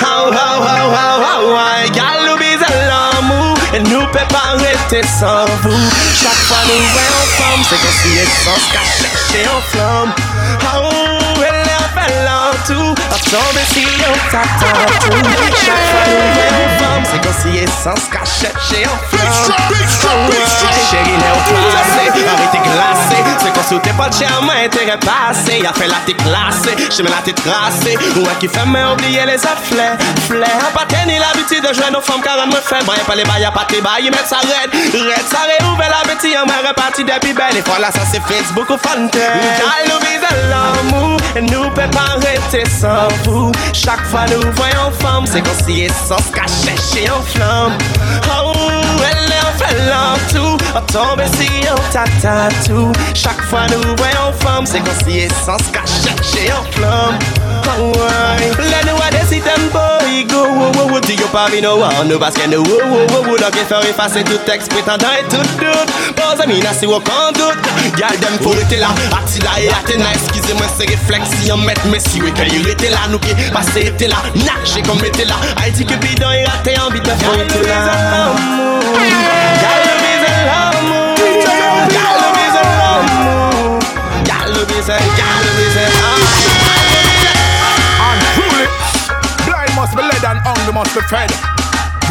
How, 0.00 0.30
how, 0.30 0.60
how, 0.62 0.90
how, 0.90 1.20
how, 1.20 1.40
why, 1.52 1.90
gal, 1.90 2.36
bise 2.38 2.66
l'amour. 2.88 3.56
Et 3.74 3.80
nous 3.80 4.06
peut 4.12 4.28
pas 4.28 4.56
rester 4.56 5.02
sans 5.02 5.46
vous. 5.62 5.90
Chaque 6.14 6.42
fois 6.48 6.62
nous 6.68 6.84
ensemble, 7.22 7.64
c'est 7.68 7.80
comme 7.82 7.98
si 8.02 8.18
essence 8.18 8.66
qu'à 8.72 8.84
chercher 8.84 9.48
en 9.48 9.60
flamme. 9.70 10.12
How, 10.62 11.25
a 11.96 12.00
fait 12.00 12.12
l'entour. 12.24 12.94
A 13.10 13.18
tombé 13.30 13.62
si 13.72 13.86
on 13.86 14.30
t'attend 14.30 14.76
tout. 15.00 15.16
Chaque 15.64 15.86
fois 15.90 16.04
nous 16.06 16.20
voyons 16.34 16.60
ensemble, 16.66 17.06
c'est 17.10 17.20
comme 17.22 17.38
si 17.42 17.58
essence 17.58 18.04
qu'à 18.10 18.24
chercher 18.24 18.86
en 18.86 18.98
flamme. 19.08 19.56
Oh, 20.04 20.30
ouais, 20.30 20.36
chérie, 20.90 21.16
néo-classé, 21.16 22.04
arrêtez 22.28 22.58
glacé. 22.58 23.18
C'est 23.38 23.52
qu'on 23.52 23.62
sautait 23.68 23.92
pas 23.92 24.08
de 24.08 24.14
charme, 24.14 24.50
intérêt 24.50 24.98
passé. 24.98 25.60
Y'a 25.62 25.72
fait 25.72 25.88
la 25.88 25.96
tête 26.06 26.16
classée, 26.18 27.02
mis 27.02 27.10
la 27.10 27.22
tête 27.24 27.42
tracée. 27.42 27.96
Ouais, 28.16 28.36
qui 28.40 28.48
fait 28.48 28.66
mais 28.66 28.84
oublier 28.84 29.24
les 29.26 29.44
afflets. 29.44 29.96
Flair, 30.28 30.70
pas 30.74 30.86
tenir 30.86 31.20
l'habitude 31.20 31.62
de 31.66 31.72
jouer 31.74 31.90
nos 31.92 32.00
femmes 32.00 32.20
car 32.22 32.36
elles 32.42 32.48
me 32.48 32.60
fait. 32.60 32.84
Bon, 32.84 32.92
y'a 32.92 33.04
pas 33.04 33.14
les 33.14 33.24
bails, 33.24 33.42
y'a 33.42 33.50
pas 33.50 33.64
tes 33.68 33.80
bails, 33.80 34.10
mettre 34.10 34.26
ça 34.26 34.38
raide. 34.38 34.70
Raide, 34.72 35.26
ça 35.30 35.38
réouvre 35.58 35.82
l'appétit, 35.82 36.34
on 36.42 36.46
m'a 36.46 36.68
reparti 36.68 37.04
depuis 37.04 37.32
belle. 37.32 37.56
Et 37.56 37.62
voilà, 37.66 37.90
ça 37.90 38.00
c'est 38.10 38.22
Facebook 38.22 38.70
ou 38.70 38.78
Fontaine. 38.78 39.10
Nous 39.88 39.98
vise 40.00 40.20
l'amour, 40.50 41.16
nous 41.42 41.70
peut 41.86 41.96
pas 41.96 42.16
rester 42.26 42.64
sans 42.70 43.08
vous. 43.24 43.52
Chaque 43.72 44.04
fois 44.06 44.24
nous 44.26 44.40
voyons 44.52 44.90
femme, 45.00 45.24
c'est 45.26 45.42
qu'on 45.42 45.64
s'y 45.64 45.82
essence 45.82 46.30
cachée 46.34 46.76
chez 46.76 47.10
en 47.10 47.22
flamme. 47.22 47.76
Oh, 48.28 48.52
est 49.00 49.44
en 49.44 49.58
fait 49.58 49.76
l'entour, 49.88 50.58
on 50.74 50.80
tombe 50.92 51.22
si 51.34 51.48
on 51.70 51.92
tatatou. 51.92 52.92
Chaque 53.14 53.42
fois 53.42 53.66
nous 53.70 53.96
voyons 53.96 54.32
femme, 54.40 54.66
c'est 54.66 54.80
qu'on 54.80 55.04
s'y 55.04 55.18
essence 55.18 55.62
cachée 55.72 56.16
chez 56.22 56.52
en 56.52 56.62
flamme. 56.72 57.18
Ouais. 57.78 58.50
Let 58.58 58.90
nous 58.90 58.96
a 59.02 59.10
décidé 59.10 59.50
un 59.50 59.66
boy 59.72 60.24
go, 60.24 60.46
wow, 60.48 60.72
wow, 60.72 60.92
wow. 60.92 61.00
Dis 61.00 61.14
yo 61.14 61.26
mi 61.52 61.60
no 61.60 61.76
one, 61.76 62.08
no 62.08 62.18
que 62.18 62.46
no, 62.48 62.62
wow, 62.62 63.06
wow, 63.10 63.22
wow. 63.26 63.36
Donc 63.36 63.54
il 63.54 63.66
faut 63.66 63.82
effacer 63.82 64.24
tout 64.24 64.38
texte, 64.46 64.72
prétendant 64.72 65.08
et 65.18 65.24
tout 65.28 65.36
doute. 65.36 66.16
Pose 66.16 66.40
à 66.40 66.46
mina 66.46 66.72
si 66.72 66.86
on 66.86 67.00
qu'en 67.00 67.32
doute. 67.34 67.58
Gal 67.96 68.18
dem 68.20 68.38
faut 68.42 68.50
rester 68.50 68.76
là, 68.76 68.88
Attila 69.12 69.60
et 69.60 69.68
Athéna, 69.68 70.06
excusez-moi 70.14 70.66
ces 70.78 70.86
réflexions, 70.86 71.58
mettre 71.58 71.86
messi, 71.86 72.20
oui, 72.22 72.32
quand 72.36 72.44
il 72.50 72.68
était 72.68 72.90
là, 72.90 72.98
nous 73.10 73.18
qui 73.18 73.34
passé 73.52 73.86
était 73.86 74.08
là, 74.08 74.16
nager 74.34 74.82
comme 74.82 75.04
était 75.04 75.24
là. 75.24 75.34
Haïti 75.62 75.84
que 75.84 75.94
bidon 75.94 76.30
et 76.30 76.44
raté 76.44 76.74
en 76.78 76.90
vite, 76.90 77.06
faut 77.06 77.34
être 77.34 77.66
là. 77.66 78.32
Gal 79.60 80.15
hungry 90.66 90.74
must 90.74 90.94
be 90.94 91.02
fed. 91.06 91.30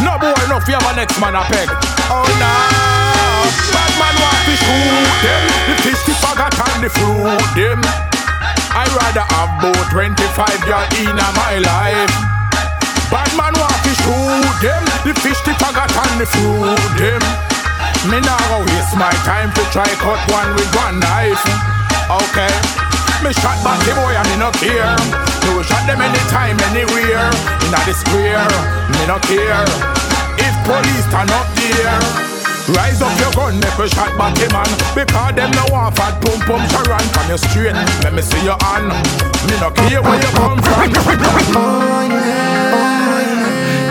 No 0.00 0.16
boy 0.18 0.32
enough, 0.44 0.64
you 0.68 0.76
have 0.76 0.88
a 0.88 0.96
next 0.96 1.20
man 1.20 1.34
a 1.36 1.42
peg. 1.44 1.68
Oh 2.08 2.24
no, 2.40 2.52
bad 3.72 3.92
man 4.00 4.16
want 4.16 4.40
to 4.48 4.54
shoot 4.56 5.16
them. 5.24 5.42
The 5.68 5.74
fish 5.84 6.02
the 6.04 6.14
faggot 6.20 6.56
and 6.56 6.84
the 6.84 6.90
fruit 6.90 7.48
them. 7.56 7.80
I 8.72 8.84
rather 8.92 9.24
have 9.32 9.60
about 9.60 9.90
25 9.92 10.68
girl 10.68 10.84
in 11.00 11.16
my 11.16 11.60
life. 11.60 12.14
Bad 13.08 13.30
man 13.36 13.52
want 13.56 13.80
to 13.84 13.92
shoot 14.04 14.56
them. 14.64 14.82
The 15.04 15.12
fish 15.20 15.40
the 15.44 15.52
faggot 15.56 15.92
and 15.92 16.20
the 16.20 16.26
fruit 16.26 16.80
them. 16.96 17.22
Me 18.08 18.20
go 18.20 18.58
waste 18.62 18.96
my 18.96 19.12
time 19.24 19.52
to 19.52 19.62
try 19.72 19.88
cut 20.00 20.20
one 20.30 20.52
with 20.54 20.70
one 20.76 21.00
knife. 21.00 21.44
Okay. 22.08 22.52
Me 23.24 23.32
shot 23.32 23.58
back 23.64 23.80
the 23.84 23.92
boy 23.96 24.12
and 24.12 24.28
me 24.28 24.36
no 24.36 24.50
care. 24.52 25.25
Will 25.54 25.62
shot 25.62 25.86
them 25.86 26.00
anytime, 26.02 26.58
anywhere. 26.70 27.30
In 27.62 27.70
the 27.70 27.94
square, 27.94 28.46
me 28.90 29.00
no 29.06 29.18
care. 29.22 29.62
If 30.42 30.54
police 30.66 31.06
turn 31.10 31.30
up 31.30 31.46
there, 31.54 31.98
rise 32.74 33.00
up 33.00 33.14
your 33.20 33.30
gun, 33.32 33.58
make 33.60 33.78
a 33.78 33.86
shot 33.88 34.10
back 34.18 34.36
him 34.38 34.50
man. 34.52 34.66
Because 34.94 35.34
them 35.38 35.50
no 35.54 35.64
want 35.70 35.94
fat 35.96 36.18
pum 36.22 36.40
pum 36.46 36.62
sharan 36.70 37.06
from 37.14 37.26
your 37.30 37.38
straight. 37.38 37.78
Let 38.02 38.12
me 38.14 38.22
see 38.22 38.42
your 38.42 38.58
hand. 38.60 38.90
Me 39.46 39.54
no 39.62 39.70
care 39.70 40.02
where 40.02 40.18
you 40.18 40.30
come 40.34 40.58
from. 40.62 40.90
Oh 41.54 42.02
yeah, 42.10 42.96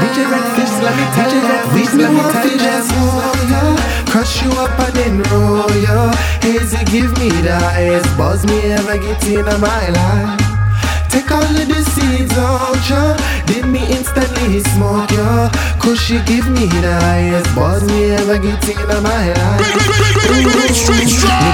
DJ 0.04 0.28
Redfish, 0.28 0.76
let 0.84 0.96
me 1.00 1.06
tell 1.16 1.32
you 1.32 1.56
we 1.74 1.84
let 2.04 2.12
me 2.12 2.22
tell 2.32 2.48
you 2.48 2.58
that 2.58 2.84
oh, 2.92 3.36
yeah. 3.50 4.12
Crush 4.12 4.44
you 4.44 4.52
up 4.52 4.80
and 4.80 4.96
then 4.96 5.24
roll 5.32 5.70
ya 5.76 6.12
Hazy 6.42 6.84
give 6.86 7.12
me 7.20 7.30
the 7.42 7.56
highest 7.56 8.18
buzz 8.18 8.46
me 8.46 8.60
ever 8.72 8.98
get 8.98 9.26
in 9.28 9.46
my 9.60 9.90
life 9.90 10.45
Take 11.16 11.32
all 11.32 11.40
of 11.42 11.68
the 11.72 11.80
seeds 11.96 12.36
out 12.36 12.76
ya 12.92 13.16
Then 13.48 13.72
me 13.72 13.80
instantly 13.88 14.60
smoke 14.76 15.12
ya 15.16 15.48
Could 15.80 15.96
Cause 15.96 16.02
she 16.04 16.20
give 16.28 16.50
me 16.52 16.68
the 16.84 16.92
highest 17.08 17.56
buzz 17.56 17.82
me 17.88 18.12
ever 18.20 18.38
get 18.38 18.60
in 18.68 18.76
my 19.00 19.32
life. 19.32 19.64
Me 20.36 20.44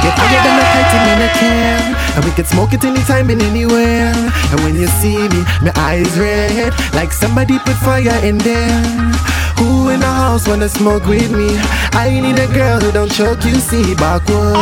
get 0.01 0.17
higher 0.17 0.41
than 0.41 0.57
a 0.57 0.65
kite 0.73 0.95
in 1.13 1.21
a 1.21 1.29
can, 1.37 1.95
and 2.15 2.25
we 2.25 2.31
can 2.31 2.45
smoke 2.45 2.73
it 2.73 2.83
anytime 2.83 3.29
and 3.29 3.41
anywhere. 3.41 4.13
And 4.49 4.59
when 4.65 4.73
you 4.73 4.87
see 4.97 5.17
me, 5.29 5.41
my 5.61 5.71
eyes 5.75 6.17
red 6.17 6.73
like 6.95 7.11
somebody 7.11 7.59
put 7.59 7.77
fire 7.85 8.17
in 8.25 8.39
there. 8.39 8.81
Who 9.61 9.89
in 9.89 9.99
the 9.99 10.07
house 10.07 10.47
wanna 10.47 10.69
smoke 10.69 11.05
with 11.05 11.29
me? 11.29 11.53
I 11.93 12.09
need 12.09 12.39
a 12.39 12.47
girl 12.47 12.79
who 12.79 12.91
don't 12.91 13.11
choke 13.11 13.45
you, 13.45 13.55
see 13.61 13.93
backward. 13.93 14.57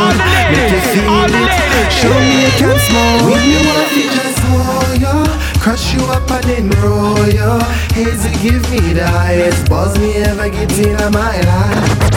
Make 0.52 0.76
you 0.76 0.82
feel 0.92 1.24
it. 1.24 1.52
Show 1.88 2.12
me 2.20 2.36
you 2.44 2.52
can 2.60 2.78
smoke. 2.84 3.32
When 3.32 3.48
you 3.48 3.60
want 3.64 3.88
to 3.96 4.02
just 4.12 4.39
hold 4.50 5.00
ya. 5.00 5.24
Crush 5.60 5.94
you 5.94 6.02
up 6.06 6.30
and 6.30 6.44
then 6.44 6.70
roll 6.82 7.26
ya. 7.28 7.58
Hazy 7.94 8.32
give 8.42 8.64
me 8.70 8.92
the 8.92 9.06
highest 9.06 9.68
buzz 9.68 9.98
me 9.98 10.14
ever 10.14 10.48
get 10.48 10.72
in 10.78 10.96
my 11.12 11.36
life. 11.50 12.10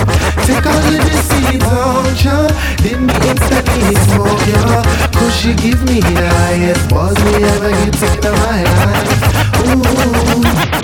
Take 0.45 0.65
all 0.65 0.77
of 0.77 1.03
the 1.07 1.17
seeds 1.29 1.65
on 1.65 2.15
ya. 2.23 2.47
Then 2.83 3.05
me 3.07 3.15
instantly 3.29 3.95
smoke 4.09 4.45
ya. 4.47 4.83
Cause 5.11 5.35
she 5.35 5.53
give 5.55 5.83
me 5.85 5.99
the 5.99 6.27
highest 6.41 6.89
buzz 6.89 7.15
me 7.25 7.43
ever 7.43 7.71
get 7.71 8.01
in 8.01 8.33
my 8.43 8.59
life. 8.63 9.21
Ooh. 9.67 10.83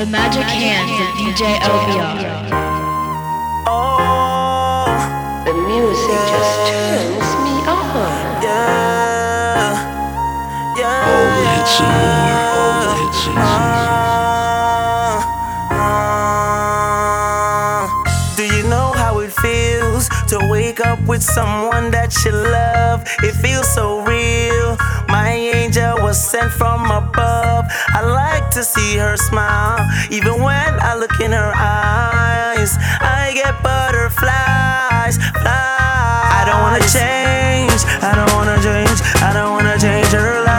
The 0.00 0.06
magic 0.06 0.44
hands 0.44 0.96
of 0.96 1.08
DJ 1.20 1.60
LBR. 1.60 2.70
Oh, 3.66 4.88
the 5.44 5.52
music 5.52 6.20
just 6.32 6.54
turns 6.72 7.28
me 7.44 7.54
on. 7.68 8.42
Yeah, 8.42 8.99
yeah. 10.90 11.10
All 11.10 11.30
hits 11.46 11.80
and 11.80 11.92
more. 11.96 12.58
All 12.58 12.94
hits 12.98 13.26
and 13.28 13.36
more. 13.36 13.70
Do 18.36 18.44
you 18.56 18.62
know 18.68 18.92
how 18.92 19.18
it 19.20 19.32
feels 19.32 20.08
to 20.28 20.38
wake 20.50 20.80
up 20.80 21.00
with 21.06 21.22
someone 21.22 21.90
that 21.90 22.14
you 22.24 22.32
love? 22.32 23.02
It 23.22 23.34
feels 23.34 23.68
so 23.72 24.00
real. 24.00 24.76
My 25.08 25.30
angel 25.30 25.96
was 26.00 26.18
sent 26.22 26.50
from 26.52 26.90
above. 26.90 27.66
I 27.88 28.00
like 28.02 28.50
to 28.52 28.62
see 28.64 28.96
her 28.96 29.16
smile, 29.16 29.80
even 30.10 30.40
when 30.40 30.80
I 30.80 30.94
look 30.94 31.20
in 31.20 31.32
her 31.32 31.52
eyes. 31.54 32.76
I 33.00 33.32
get 33.34 33.62
butterflies, 33.62 35.16
fly. 35.42 35.68
I 36.38 36.44
don't 36.46 36.62
wanna 36.62 36.80
change, 36.88 37.84
I 38.02 38.14
don't 38.14 38.32
wanna 38.36 38.58
change, 38.62 39.00
I 39.22 39.32
don't 39.32 39.50
wanna 39.52 39.78
change 39.78 40.08
her 40.08 40.44
love. 40.44 40.49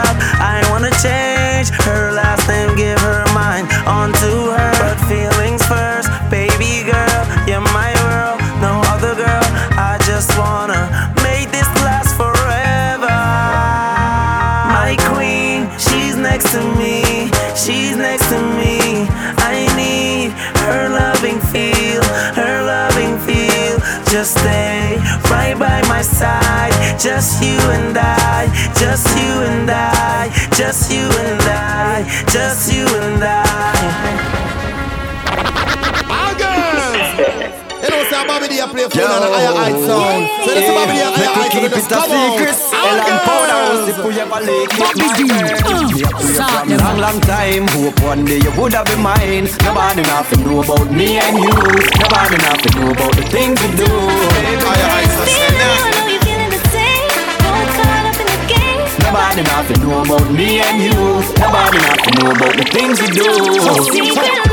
Wanna 0.82 0.98
change 0.98 1.70
her 1.86 2.10
last 2.10 2.48
name, 2.48 2.74
give 2.74 2.98
her 2.98 3.24
mine 3.32 3.66
onto 3.86 4.50
her. 4.50 4.72
But 4.82 4.98
feelings 5.06 5.62
first, 5.64 6.10
baby 6.28 6.82
girl, 6.82 7.22
you're 7.46 7.60
my 7.70 7.94
world, 8.02 8.40
no 8.60 8.82
other 8.90 9.14
girl. 9.14 9.46
I 9.78 9.96
just 10.04 10.36
wanna 10.36 11.14
make 11.22 11.52
this 11.52 11.70
last 11.86 12.16
forever. 12.16 13.14
My 14.74 14.96
queen, 15.14 15.70
she's 15.78 16.16
next 16.16 16.50
to 16.50 16.60
me, 16.74 17.30
she's 17.54 17.96
next 17.96 18.21
Just 24.12 24.38
stay 24.38 24.98
right 25.30 25.58
by 25.58 25.80
my 25.88 26.02
side, 26.02 27.00
just 27.00 27.42
you 27.42 27.56
and 27.70 27.96
I, 27.96 28.44
just 28.78 29.08
you 29.16 29.40
and 29.40 29.70
I, 29.70 30.28
just 30.54 30.92
you 30.92 31.08
and 31.08 31.40
I, 31.40 32.04
just 32.30 32.70
you 32.74 32.84
and 32.84 33.22
You 34.56 34.61
say 38.62 38.70
oh, 38.70 38.70
Bobby 38.70 38.78
D 38.78 38.82
a 38.82 38.88
play 38.88 38.88
phone 38.88 39.10
and 39.10 39.24
a 39.24 39.30
higher 39.32 39.54
height 39.54 39.78
sound. 39.86 40.22
So 40.44 40.50
this 40.54 40.64
is 40.68 40.74
Bobby 40.74 40.92
D 40.92 41.00
a 41.02 41.10
higher 41.10 41.32
height, 41.34 41.52
so 41.52 41.58
keep 41.60 41.72
just 41.72 41.90
it 41.90 41.92
a 41.92 41.98
come 41.98 42.10
out. 42.12 42.38
secret. 42.38 42.56
Ellen 42.72 43.18
powder 43.26 43.58
house 43.62 43.88
if 43.88 43.98
we 44.04 44.12
ever 44.20 44.40
leak 44.42 44.70
it, 44.72 44.92
my 44.98 45.12
girl. 45.18 45.82
Me 45.90 46.02
a 46.02 46.10
pray 46.10 46.36
from 46.36 46.70
long, 46.78 46.98
long 46.98 47.18
time. 47.22 47.66
Hope 47.68 47.98
one 48.02 48.24
day 48.24 48.38
you 48.38 48.52
woulda 48.54 48.84
be 48.86 48.96
mine. 49.02 49.46
Nobody 49.66 50.02
nothing 50.02 50.42
know 50.46 50.62
about 50.62 50.90
me 50.90 51.18
and 51.18 51.36
you. 51.38 51.54
Nobody 52.02 52.36
nothing 52.38 52.74
know 52.78 52.90
about 52.92 53.14
the 53.16 53.24
things 53.30 53.58
we 53.62 53.68
do. 53.76 53.88
Higher 53.90 54.88
heights, 54.94 55.16
I 55.18 55.26
say 55.26 55.50
now. 55.58 56.02
Nobody 59.02 59.42
nothing 59.42 59.80
know 59.84 60.02
about 60.02 60.30
me 60.32 60.60
and 60.60 60.82
you. 60.82 60.96
Nobody 61.36 61.78
nothing 61.78 62.14
know 62.18 62.30
about 62.32 62.54
the 62.56 62.64
things 62.70 63.00
we 63.00 63.08
do. 63.12 64.51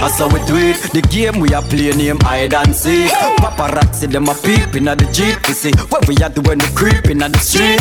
That's 0.00 0.18
how 0.18 0.28
we 0.28 0.38
do 0.46 0.56
it. 0.56 0.76
The 0.92 1.02
game 1.10 1.40
we 1.40 1.52
are 1.54 1.62
playing 1.62 1.98
name 1.98 2.18
hide 2.20 2.54
and 2.54 2.74
seek. 2.74 3.10
Paparazzi 3.40 4.06
them 4.10 4.28
a 4.28 4.34
peep 4.34 4.74
inna 4.76 4.94
the 4.94 5.06
jeep. 5.12 5.46
We 5.48 5.54
see 5.54 5.72
what 5.88 6.06
we 6.06 6.14
are 6.22 6.30
doing 6.30 6.58
the 6.58 6.70
creep 6.74 7.06
inna 7.10 7.28
the 7.28 7.38
street. 7.38 7.80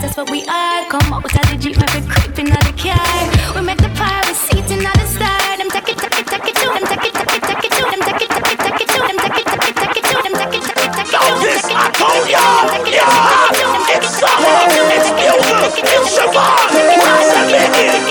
That's 0.00 0.16
what 0.16 0.30
we 0.30 0.44
are. 0.46 0.84
Come 0.88 1.12
up 1.12 1.22
with 1.24 1.34
a 1.34 1.56
Jeep, 1.56 1.76
make 1.76 1.94
it 1.94 2.08
creeping 2.08 2.50
out 2.52 2.62
the 2.64 2.72
car. 2.76 3.54
We 3.56 3.60
make 3.66 3.78
the 3.78 3.88
pirate 3.96 4.36
seat 4.36 4.68
in 4.70 4.84
the 4.84 5.06
star. 5.06 5.56
Them 5.56 5.70
take 5.70 5.88
it, 5.88 5.98
take 5.98 6.18
it, 6.20 6.26
take 6.28 6.48
it 6.48 6.54
to 6.60 6.66
them, 6.70 6.84
take 6.86 7.04
it, 7.08 7.14
take 7.14 7.34
it, 7.34 7.42
take 7.42 7.64
it 7.64 7.72
to 7.72 7.82
them, 7.88 8.00
take 8.04 8.22
it, 8.22 8.28
take 8.30 8.52
it, 8.52 8.58
take 8.60 8.80
it 8.84 8.88
to 8.92 9.00
them, 9.00 9.16
take 9.16 9.38
it, 9.40 9.46
take 9.48 9.64
it, 9.64 9.74
take 9.74 9.96
it 9.96 10.04
to 10.04 10.16
them, 10.22 10.34
take 10.34 10.54
it, 10.54 10.62
take 10.68 10.84
it, 10.84 10.92
take 10.92 11.02
it 11.02 11.08
to 11.08 11.18
them. 11.18 11.40
This 11.40 11.64
I 11.72 11.88
told 11.96 12.28
ya, 12.28 12.44
yeah, 12.84 13.96
it's 13.96 14.12
summer, 14.20 14.68
it's 14.92 15.08
music, 15.16 15.88
it's 15.88 16.12
Siobhan, 16.14 16.68
it's 16.68 17.32
a 17.32 17.42
minute. 17.48 18.04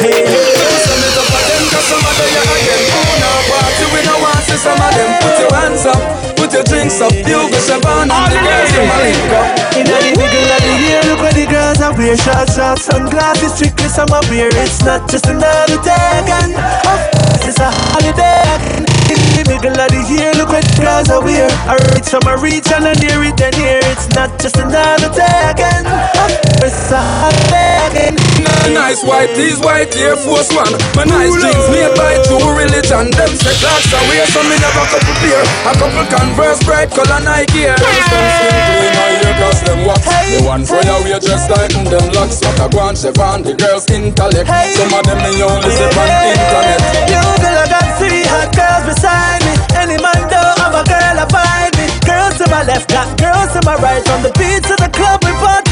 Hey, 0.00 0.77
cause 2.18 2.32
some 2.34 2.50
of 2.50 2.50
them 2.50 2.50
are 2.50 2.58
again. 2.58 2.82
Oh, 2.90 3.14
no, 3.22 3.30
party, 3.46 3.84
we 3.94 4.00
don't 4.02 4.20
want 4.20 4.34
to 4.34 4.42
see 4.50 4.58
some 4.58 4.80
of 4.80 4.92
them. 4.94 5.10
Put 5.22 5.36
your 5.38 5.52
hands 5.54 5.84
up, 5.86 6.02
put 6.34 6.50
your 6.52 6.64
drinks 6.66 6.98
up. 7.00 7.14
You 7.14 7.46
go 7.46 7.58
Siobhan 7.62 8.10
and 8.10 8.30
the 8.34 8.38
girls 8.42 8.72
in 8.74 8.84
my 8.90 8.98
link 9.06 9.30
up. 9.38 9.46
Inna 9.78 9.96
the 10.02 10.12
middle 10.18 10.50
of 10.50 10.60
the 10.66 10.74
year, 10.82 11.00
look 11.06 11.20
what 11.22 11.34
the 11.34 11.46
girls 11.46 11.80
are 11.80 11.94
wear 11.94 12.16
short 12.18 12.50
shorts, 12.50 12.90
sunglasses, 12.90 13.54
strictly 13.54 13.88
summer 13.88 14.20
beer. 14.26 14.50
It's 14.58 14.82
not 14.82 15.08
just 15.08 15.26
another 15.26 15.78
day 15.82 16.08
again. 16.18 16.50
Of 16.58 17.00
course, 17.14 17.46
it's 17.46 17.60
a 17.62 17.70
holiday 17.70 18.42
again. 18.58 18.77
In 19.08 19.20
the 19.36 19.44
middle 19.48 19.72
of 19.72 19.88
the 19.88 20.02
year, 20.12 20.32
look 20.36 20.52
what 20.52 20.68
girls 20.76 21.08
are 21.08 21.24
wear. 21.24 21.48
I 21.64 21.80
reach 21.96 22.12
from 22.12 22.28
a 22.28 22.36
reach 22.36 22.68
and 22.68 22.84
I 22.84 22.92
near 23.00 23.24
it 23.24 23.40
and 23.40 23.54
here. 23.56 23.80
It's 23.88 24.08
not 24.12 24.36
just 24.40 24.56
another 24.60 25.08
day 25.16 25.38
again. 25.48 25.84
It's 26.60 26.92
a 26.92 27.00
again. 27.88 28.16
Nice 28.68 29.00
white 29.00 29.32
tees, 29.32 29.58
white 29.64 29.94
Air 29.96 30.16
Force 30.16 30.52
One. 30.52 30.76
My 30.92 31.08
nice 31.08 31.32
jeans 31.40 31.66
made 31.72 31.94
by 31.96 32.20
True 32.28 32.52
Religion. 32.52 33.08
Them 33.16 33.32
say 33.32 33.56
clocks 33.64 33.88
away, 33.96 34.20
so 34.28 34.44
me 34.44 34.56
never 34.60 34.84
couple 34.92 35.16
pair. 35.24 35.40
A 35.40 35.72
couple 35.72 36.04
Converse, 36.12 36.60
bright 36.68 36.90
color 36.92 37.20
Nike. 37.24 37.64
Air. 37.64 37.80
Them 37.80 38.26
skin 38.36 38.52
clean, 38.52 38.92
my 38.92 39.08
ear 39.24 39.34
cause 39.40 39.60
them 39.64 39.80
wax. 39.88 40.04
The 40.04 40.44
one 40.44 40.64
for 40.68 40.80
your 40.84 41.00
way 41.00 41.16
just 41.16 41.48
like 41.48 41.72
them 41.72 42.12
locks. 42.12 42.44
What 42.44 42.60
a 42.60 42.68
guan, 42.68 42.92
Chevron, 42.92 43.40
the 43.42 43.56
girls 43.56 43.88
intellect. 43.88 44.48
Some 44.76 44.92
of 44.92 45.02
them 45.08 45.18
me 45.24 45.40
only 45.40 45.70
see 45.72 45.88
on 45.88 46.08
internet. 46.28 47.37
Hot 48.48 48.56
girls 48.56 48.94
beside 48.94 49.40
me. 49.44 49.54
Any 49.76 50.00
man 50.00 50.20
don't 50.28 50.58
have 50.58 50.74
a 50.74 50.84
girl, 50.84 51.16
I 51.18 51.26
find 51.28 51.72
me. 51.76 51.86
Girls 52.06 52.36
to 52.38 52.50
my 52.50 52.64
left, 52.64 52.88
got 52.90 53.08
girls 53.18 53.52
to 53.54 53.60
my 53.64 53.76
right. 53.76 54.04
From 54.04 54.22
the 54.22 54.32
beach 54.38 54.64
to 54.68 54.76
the 54.76 54.90
club, 54.92 55.24
we 55.24 55.32
party 55.32 55.67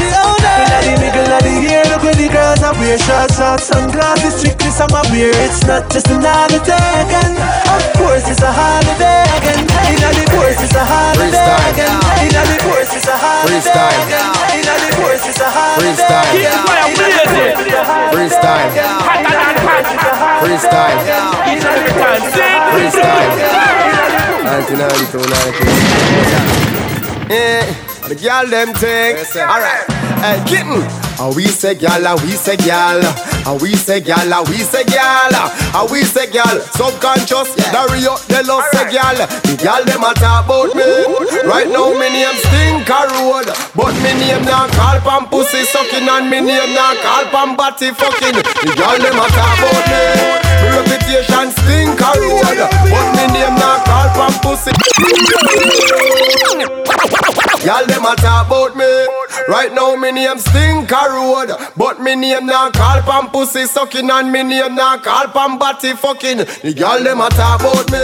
all. 0.77 0.85
Inna 0.85 0.97
the 0.97 1.01
middle 1.01 1.33
of 1.33 1.41
the 1.43 1.53
year, 1.61 1.83
look 1.89 2.03
where 2.03 2.15
the 2.15 2.29
girls 2.29 2.61
are 2.63 2.73
wear 2.77 2.97
short 2.97 3.31
shorts, 3.33 3.65
sunglasses, 3.67 4.33
strictly 4.39 4.69
summer 4.69 5.01
beer. 5.09 5.31
It's 5.45 5.65
not 5.65 5.89
just 5.91 6.07
another 6.09 6.59
day 6.61 6.89
again. 7.01 7.33
Of 7.73 7.83
course, 7.97 8.29
it's 8.29 8.41
a 8.41 8.51
holiday 8.51 9.25
again. 9.37 9.65
Inna 9.89 10.09
the 10.13 10.25
course, 10.31 10.59
it's 10.61 10.75
a 10.75 10.83
holiday 10.85 11.33
again. 11.73 11.97
Inna 12.21 12.43
the 12.45 12.57
course, 12.61 12.93
it's 12.95 13.07
a 13.07 13.17
holiday 13.17 13.57
again. 13.57 14.29
Inna 14.53 14.73
the 14.77 14.89
course, 15.01 15.25
it's 15.25 15.41
a 15.41 15.49
holiday 15.49 15.97
Freestyle. 15.97 16.37
again. 16.37 16.77
Freestyle. 18.13 18.69
Freestyle. 20.41 21.01
Freestyle. 22.71 23.37
1992, 24.47 25.17
93. 25.17 26.57
Yeah, 27.29 27.65
the 28.07 28.15
girl 28.15 28.45
them 28.47 28.73
thing. 28.73 29.17
Alright, 29.41 29.83
hey, 30.21 30.39
kitten. 30.45 30.81
And 31.17 31.35
we 31.35 31.45
say 31.49 31.73
gal, 31.73 32.05
and 32.05 32.21
we 32.21 32.37
say 32.37 32.57
gal, 32.57 33.01
and 33.01 33.57
we 33.61 33.73
say 33.73 33.99
gal, 34.01 34.21
and 34.21 34.47
we 34.49 34.61
say 34.61 34.83
gal, 34.85 35.33
and 35.33 35.89
we 35.89 36.03
say 36.03 36.29
gal. 36.29 36.61
Subconscious, 36.77 37.57
Dario, 37.73 38.13
they 38.29 38.43
love 38.45 38.61
say 38.69 38.85
gal. 38.93 39.17
The 39.17 39.57
gal 39.57 39.81
them 39.81 40.05
a 40.05 40.13
talk 40.13 40.45
about 40.45 40.77
me. 40.77 40.85
Right 41.41 41.65
now 41.65 41.89
me 41.89 42.13
name 42.13 42.37
Stinker 42.37 43.09
Road, 43.17 43.49
but 43.73 43.97
me 44.05 44.13
name 44.13 44.45
now 44.45 44.69
call 44.77 45.01
pam 45.01 45.25
pussy 45.25 45.65
sucking, 45.65 46.05
and 46.05 46.29
me 46.29 46.37
name 46.45 46.73
now 46.77 46.93
call 47.01 47.25
pam 47.33 47.57
body 47.57 47.89
fucking. 47.97 48.37
The 48.37 48.77
gal 48.77 48.93
them 49.01 49.17
a 49.17 49.25
talk 49.33 49.57
about 49.57 49.89
me. 49.89 50.05
Me 50.61 50.67
reputation 50.69 51.49
Stinker 51.49 52.13
Road, 52.13 52.61
but 52.93 53.07
me 53.17 53.25
name 53.33 53.57
now 53.57 53.81
call 53.89 54.09
pam 54.13 54.33
pussy. 54.45 54.69
Y'all 57.65 57.85
them 57.85 58.05
a 58.05 58.15
talk 58.15 58.47
about 58.47 58.75
me. 58.77 58.85
Right 59.49 59.73
now 59.73 59.95
me 59.95 60.11
name 60.11 60.37
Stinker 60.39 61.09
Road, 61.09 61.51
but 61.75 61.99
me 61.99 62.15
name 62.15 62.45
not 62.45 62.73
call 62.73 63.01
pam 63.01 63.29
pussy 63.29 63.65
sucking 63.65 64.09
and 64.09 64.31
me 64.31 64.43
name 64.43 64.75
not 64.75 65.03
call 65.03 65.27
pam 65.27 65.57
body 65.57 65.93
fucking. 65.93 66.37
The 66.63 66.73
y'all 66.77 67.01
them 67.03 67.19
a 67.19 67.29
talk 67.29 67.59
about 67.61 67.89
me. 67.91 67.99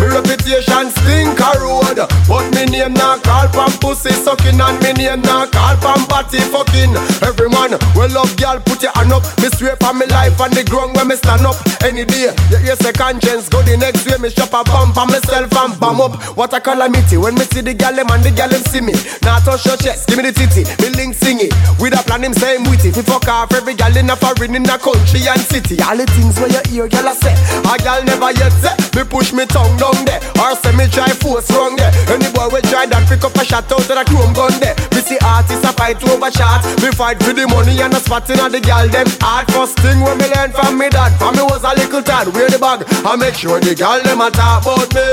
Me 0.00 0.06
reputation 0.08 0.88
Stinker 0.94 1.52
Road, 1.60 1.98
but 2.28 2.46
me 2.54 2.64
name 2.70 2.94
not 2.94 3.22
call 3.24 3.48
pam 3.52 3.72
pussy 3.82 4.12
sucking 4.14 4.60
and 4.60 4.78
me 4.80 4.92
name 4.94 5.20
not 5.22 5.52
call 5.52 5.76
pam 5.82 6.06
body 6.06 6.40
fucking. 6.40 6.94
Every 7.26 7.50
man 7.50 7.76
well 7.98 8.08
love 8.14 8.32
y'all 8.40 8.60
put 8.60 8.82
your 8.82 8.92
hand 8.94 9.12
up. 9.12 9.26
Me 9.42 9.50
swear 9.58 9.76
for 9.76 9.92
me 9.92 10.06
life 10.06 10.38
and 10.40 10.54
the 10.54 10.64
ground 10.64 10.96
when 10.96 11.08
me 11.08 11.16
stand 11.16 11.44
up. 11.44 11.56
Any 11.82 12.04
day, 12.04 12.32
yeah, 12.48 12.62
yes, 12.72 12.80
a 12.86 12.92
conscience 12.92 13.48
go 13.48 13.60
the 13.62 13.76
next 13.76 14.06
way. 14.06 14.16
Me 14.22 14.30
shop 14.30 14.54
a 14.54 14.64
bomb 14.64 14.94
for 14.94 15.04
myself 15.06 15.52
and 15.52 15.74
bomb 15.80 16.00
up. 16.00 16.16
What 16.38 16.54
a 16.54 16.60
calamity 16.60 17.18
when 17.18 17.34
me 17.34 17.44
see 17.52 17.60
the 17.60 17.74
gal 17.74 17.92
them 17.92 18.08
and 18.08 18.22
the 18.22 18.30
gal 18.30 18.48
them 18.48 18.62
see 18.68 18.80
me. 18.84 18.94
Now 19.22 19.40
touch 19.40 19.64
your 19.66 19.76
chest, 19.76 20.06
give 20.08 20.18
me 20.20 20.28
the 20.28 20.32
titty. 20.32 20.68
Me 20.82 20.92
link 20.94 21.14
sing 21.16 21.40
it. 21.40 21.52
With 21.80 21.96
a 21.96 22.02
plan, 22.04 22.24
him 22.24 22.34
same 22.34 22.64
with 22.68 22.84
it. 22.84 22.96
If 22.96 23.06
fuck 23.06 23.26
off 23.28 23.52
every 23.52 23.74
gal 23.74 23.96
in 23.96 24.10
a 24.10 24.16
foreign, 24.16 24.54
in 24.54 24.68
a 24.68 24.76
country 24.78 25.24
and 25.24 25.40
city. 25.40 25.80
All 25.80 25.96
the 25.96 26.06
things 26.12 26.36
where 26.38 26.52
you 26.52 26.62
hear, 26.68 26.86
gal 26.88 27.08
I 27.08 27.14
say. 27.16 27.34
A 27.64 27.74
gal 27.80 28.04
never 28.04 28.30
yet 28.32 28.52
say. 28.60 28.76
Me 28.94 29.02
push 29.04 29.32
me 29.32 29.46
tongue 29.46 29.76
down 29.80 29.96
there. 30.04 30.20
Or 30.38 30.54
say 30.56 30.72
me 30.76 30.86
try 30.88 31.08
force 31.16 31.50
wrong 31.50 31.76
there. 31.76 31.90
Any 32.12 32.28
boy 32.32 32.52
will 32.52 32.64
try 32.68 32.86
that 32.86 33.08
pick 33.08 33.24
up 33.24 33.34
a 33.34 33.44
shot 33.44 33.70
out 33.72 33.80
of 33.80 33.88
the 33.88 34.04
chrome 34.06 34.32
gun 34.36 34.52
there 34.60 34.76
see 35.04 35.18
artists 35.20 35.64
a 35.64 35.72
fight 35.76 36.00
over 36.08 36.30
chart, 36.32 36.64
We 36.80 36.88
fight 36.90 37.20
for 37.22 37.36
the 37.36 37.46
money 37.46 37.76
and 37.80 37.92
a 37.92 38.00
spot 38.00 38.24
on 38.40 38.50
the 38.52 38.60
gal 38.60 38.88
them 38.88 39.06
hard. 39.20 39.46
First 39.52 39.78
thing 39.78 40.00
when 40.00 40.16
me 40.16 40.26
learn 40.32 40.50
from 40.56 40.78
me 40.80 40.88
dad, 40.88 41.12
from 41.20 41.36
me 41.36 41.44
was 41.44 41.62
a 41.62 41.76
little 41.76 42.02
tad. 42.02 42.32
Wear 42.32 42.48
the 42.48 42.58
bag 42.58 42.88
I 43.04 43.16
make 43.16 43.36
sure 43.36 43.60
the 43.60 43.74
gal 43.76 44.00
them 44.02 44.24
a 44.24 44.30
talk 44.32 44.64
about 44.64 44.88
me. 44.96 45.04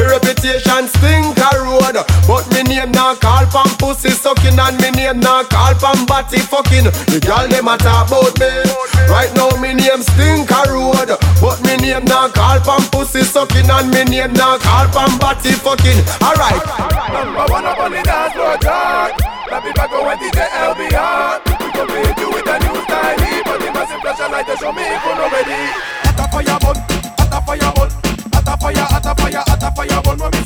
Me 0.00 0.04
reputation 0.08 0.88
stink 0.88 1.36
a 1.36 1.50
road, 1.60 1.96
but 2.24 2.44
me 2.52 2.64
name 2.64 2.92
now 2.92 3.14
call 3.14 3.44
from 3.52 3.68
pussy 3.76 4.10
sucking 4.10 4.56
and 4.56 4.76
me 4.80 4.90
name 4.96 5.20
now 5.20 5.44
call 5.44 5.76
from 5.76 6.06
body 6.08 6.40
fucking. 6.40 6.88
The 7.12 7.20
gal 7.20 7.44
them 7.48 7.68
a 7.68 7.76
talk 7.76 8.08
about 8.08 8.32
me. 8.40 8.50
Right 9.12 9.30
now 9.36 9.52
me 9.60 9.76
name 9.76 10.00
stink 10.00 10.48
a 10.48 10.64
road, 10.72 11.12
but 11.44 11.60
me 11.60 11.76
name 11.76 12.08
now 12.08 12.32
call 12.32 12.58
from 12.64 12.82
pussy 12.88 13.20
sucking 13.20 13.68
and 13.68 13.92
me 13.92 14.04
name 14.08 14.32
now 14.32 14.56
call 14.56 14.88
from 14.88 15.12
body 15.20 15.52
fucking. 15.52 16.00
Alright. 16.24 16.64
Number 17.12 17.44
one 17.52 17.64
up 17.64 17.78
on 17.78 17.92
the 17.92 18.02
dance 18.02 18.32
floor, 18.32 18.56
dog. 18.58 19.25
La 19.50 19.60
people 19.60 19.88
go 19.88 20.08
and 20.08 20.20
DJ 20.20 20.40
LBR. 20.54 21.42
We 21.60 21.68
go 21.72 21.86
pay 21.86 22.14
you 22.20 22.28
with 22.30 22.46
a 22.46 22.56
new 22.62 22.76
style. 22.86 23.16
But 23.44 23.58
the 23.60 23.70
massive 23.72 24.00
flash 24.00 24.20
like 24.30 24.46
they 24.46 24.56
show 24.56 24.72
me 24.72 24.82
if 24.82 25.04
you're 25.04 25.18
already. 25.18 25.60
At 26.06 26.20
a 26.20 26.26
fire 26.30 26.58
bun, 26.62 26.76
at 27.18 27.34
a 27.34 27.38
fire 27.42 27.72
bun, 27.74 27.90
at 28.34 28.48
a 28.48 28.54
fire, 28.56 28.86
at 28.90 29.06
a 29.06 29.14
fire, 29.14 29.44
at 29.46 29.62
a 29.62 29.70
fire 29.74 30.02
bun. 30.02 30.45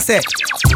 I 0.00 0.02
say. 0.02 0.20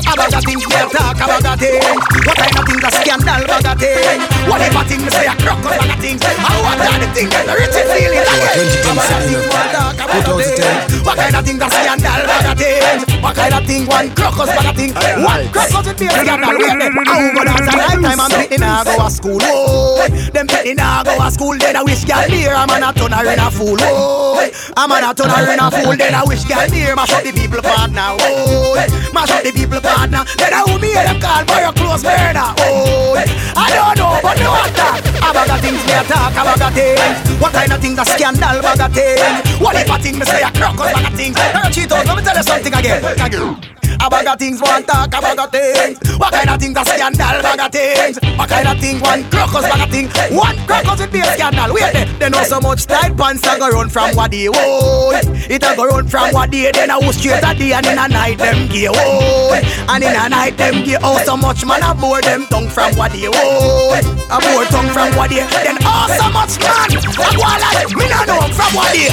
About 0.05 0.29
the 0.29 0.41
things 0.45 0.69
me 0.69 0.77
a 0.77 0.85
talk 0.85 1.17
about 1.17 1.41
that 1.41 1.57
thing. 1.57 1.81
What 2.29 2.37
kind 2.37 2.61
of 2.61 2.65
things 2.69 2.85
a 2.85 2.91
scandal 2.93 3.41
about 3.41 3.65
the 3.65 3.73
thing 3.81 4.21
Whatever 4.53 4.85
thing 4.85 5.01
me 5.01 5.09
say 5.09 5.25
a 5.25 5.33
crocus 5.41 5.65
about 5.65 5.89
the 5.89 5.97
thing. 5.97 6.21
And 6.21 6.61
what 6.61 6.77
are 6.77 7.01
the 7.01 7.09
things 7.17 7.33
that 7.33 7.49
the 7.49 7.57
rich 7.57 7.73
is 7.73 7.89
feeling 7.89 8.21
About 8.21 8.45
the 8.53 9.25
things 9.25 9.49
a 9.49 9.65
talk 9.73 9.97
about 9.97 10.25
the 10.29 10.45
things 10.45 11.01
What 11.09 11.17
kind 11.17 11.37
of 11.37 11.41
things 11.41 11.63
a 11.65 11.69
scandal 11.73 12.21
about 12.21 12.45
the 12.45 12.65
things 12.65 13.14
What 13.25 13.37
kind 13.37 13.55
of 13.57 13.65
thing 13.65 13.89
one 13.89 14.13
crocus 14.13 14.53
about 14.53 14.69
the 14.69 14.73
thing 14.77 14.93
One 15.25 15.49
crocus 15.49 15.81
would 15.89 15.97
be 15.97 16.05
a 16.05 16.13
scandal 16.13 16.61
Wait 16.61 16.77
there 16.77 16.93
Oh 16.93 17.33
but 17.33 17.49
that's 17.49 17.73
a 17.73 17.77
lifetime 17.81 18.21
I'm 18.21 18.31
pitting 18.37 18.63
I 18.63 18.85
go 18.85 19.01
a 19.01 19.09
school. 19.09 19.41
Oh 19.41 20.05
Them 20.37 20.47
pitting 20.47 20.77
I 20.79 21.01
go 21.09 21.17
a 21.17 21.31
school 21.33 21.57
Then 21.57 21.77
I 21.77 21.83
wish 21.83 22.05
girl 22.05 22.29
near. 22.29 22.53
I'm 22.53 22.69
a 22.69 22.93
turn 22.93 23.17
her 23.17 23.25
in 23.25 23.41
a 23.41 23.49
fool. 23.51 23.81
Oh 23.81 24.45
I'm 24.77 24.93
a 24.93 25.15
turn 25.17 25.33
her 25.33 25.49
in 25.49 25.59
a 25.59 25.71
fool 25.73 25.97
Then 25.97 26.15
I 26.15 26.23
wish 26.29 26.45
girl 26.45 26.69
near. 26.69 26.93
Mash 26.95 27.17
up 27.17 27.25
the 27.25 27.33
people 27.33 27.65
partner 27.65 28.13
Oh 28.21 28.77
Mash 29.17 29.33
up 29.33 29.41
the 29.41 29.53
people 29.57 29.81
partner 29.81 30.21
Then 30.37 30.53
I 30.53 30.61
who 30.69 30.77
me 30.77 30.93
them 30.93 31.17
call 31.17 31.49
for 31.49 31.65
your 31.65 31.73
close 31.73 32.05
murder 32.05 32.53
Oh 32.61 33.17
I 33.57 33.73
don't 33.73 33.97
know 33.97 34.21
but 34.21 34.37
want 34.37 34.75
that 34.77 35.01
About 35.25 35.49
the 35.49 35.57
things 35.65 35.81
me 35.81 35.95
a 35.97 36.05
talk 36.05 36.37
about 36.37 36.59
the 36.59 36.69
things. 36.77 37.41
What 37.41 37.53
kind 37.53 37.73
of 37.73 37.81
things 37.81 37.99
a 37.99 38.05
scandal 38.05 38.59
about 38.61 38.77
the 38.77 38.89
things. 38.93 39.61
What 39.61 39.77
if 39.77 39.89
a 39.89 39.97
thing? 39.97 40.19
Me 40.19 40.27
say 40.27 40.43
a 40.43 40.51
crocus 40.51 40.91
about 40.91 41.11
the 41.11 41.17
things. 41.17 41.37
Cheetos 41.73 42.05
let 42.05 42.17
me 42.17 42.23
tell 42.23 42.37
you 42.37 42.43
something 42.43 42.75
again 42.75 43.14
Hey. 43.17 43.74
Again 44.05 44.21
about 44.21 44.39
the 44.39 44.45
things 44.45 44.61
one 44.61 44.85
talk 44.85 45.09
about 45.09 45.37
the 45.37 45.47
things. 45.49 46.19
What 46.19 46.33
kind 46.33 46.51
of 46.51 46.61
things 46.61 46.77
a 46.77 46.85
scandal 46.85 47.41
about 47.41 47.57
the 47.57 47.69
things? 47.73 48.19
What 48.37 48.49
kind 48.51 48.69
of 48.69 48.79
thing 48.79 49.01
one 49.01 49.25
crocus 49.31 49.65
about 49.65 49.89
the 49.89 49.89
thing? 49.89 50.37
One 50.37 50.57
crocus 50.67 51.01
would 51.01 51.13
be 51.13 51.21
a 51.21 51.25
scandal. 51.33 51.73
Wait 51.73 51.93
there 51.93 52.05
They 52.19 52.29
know 52.29 52.45
so 52.45 52.61
much 52.61 52.85
tight 52.85 53.17
pants 53.17 53.47
a 53.47 53.59
go 53.59 53.71
run 53.71 53.89
from 53.89 54.15
what 54.15 54.31
they 54.31 54.49
oh 54.53 55.13
It 55.49 55.63
a 55.65 55.77
go 55.77 55.87
run 55.87 56.07
from 56.07 56.33
what 56.33 56.51
they 56.51 56.71
Then 56.71 56.91
a 56.91 57.01
go 57.01 57.13
straight 57.13 57.41
a 57.41 57.55
day 57.57 57.73
and 57.73 57.87
in 57.87 57.99
a 57.99 58.09
night 58.09 58.37
them 58.37 58.69
gay 58.69 58.89
oh. 58.93 59.57
And 59.89 60.05
in 60.05 60.13
a 60.13 60.29
night 60.29 60.57
them 60.57 60.85
gay 60.85 60.99
Oh 61.01 61.17
so 61.25 61.37
much 61.37 61.65
man 61.65 61.83
a 61.83 61.95
bore 61.95 62.21
them 62.21 62.45
tongue 62.47 62.69
from 62.69 62.93
what 62.97 63.13
they 63.13 63.25
oh 63.33 63.97
A 64.29 64.37
bore 64.37 64.69
tongue 64.69 64.93
from 64.93 65.17
what 65.17 65.31
they 65.31 65.41
Then 65.65 65.81
oh 65.81 66.07
so 66.13 66.29
much 66.29 66.61
man. 66.61 66.93
A 66.93 67.29
go 67.33 67.41
like 67.41 67.89
me 67.97 68.05
no 68.13 68.21
know 68.29 68.53
from 68.53 68.73
what 68.77 68.93
they 68.93 69.09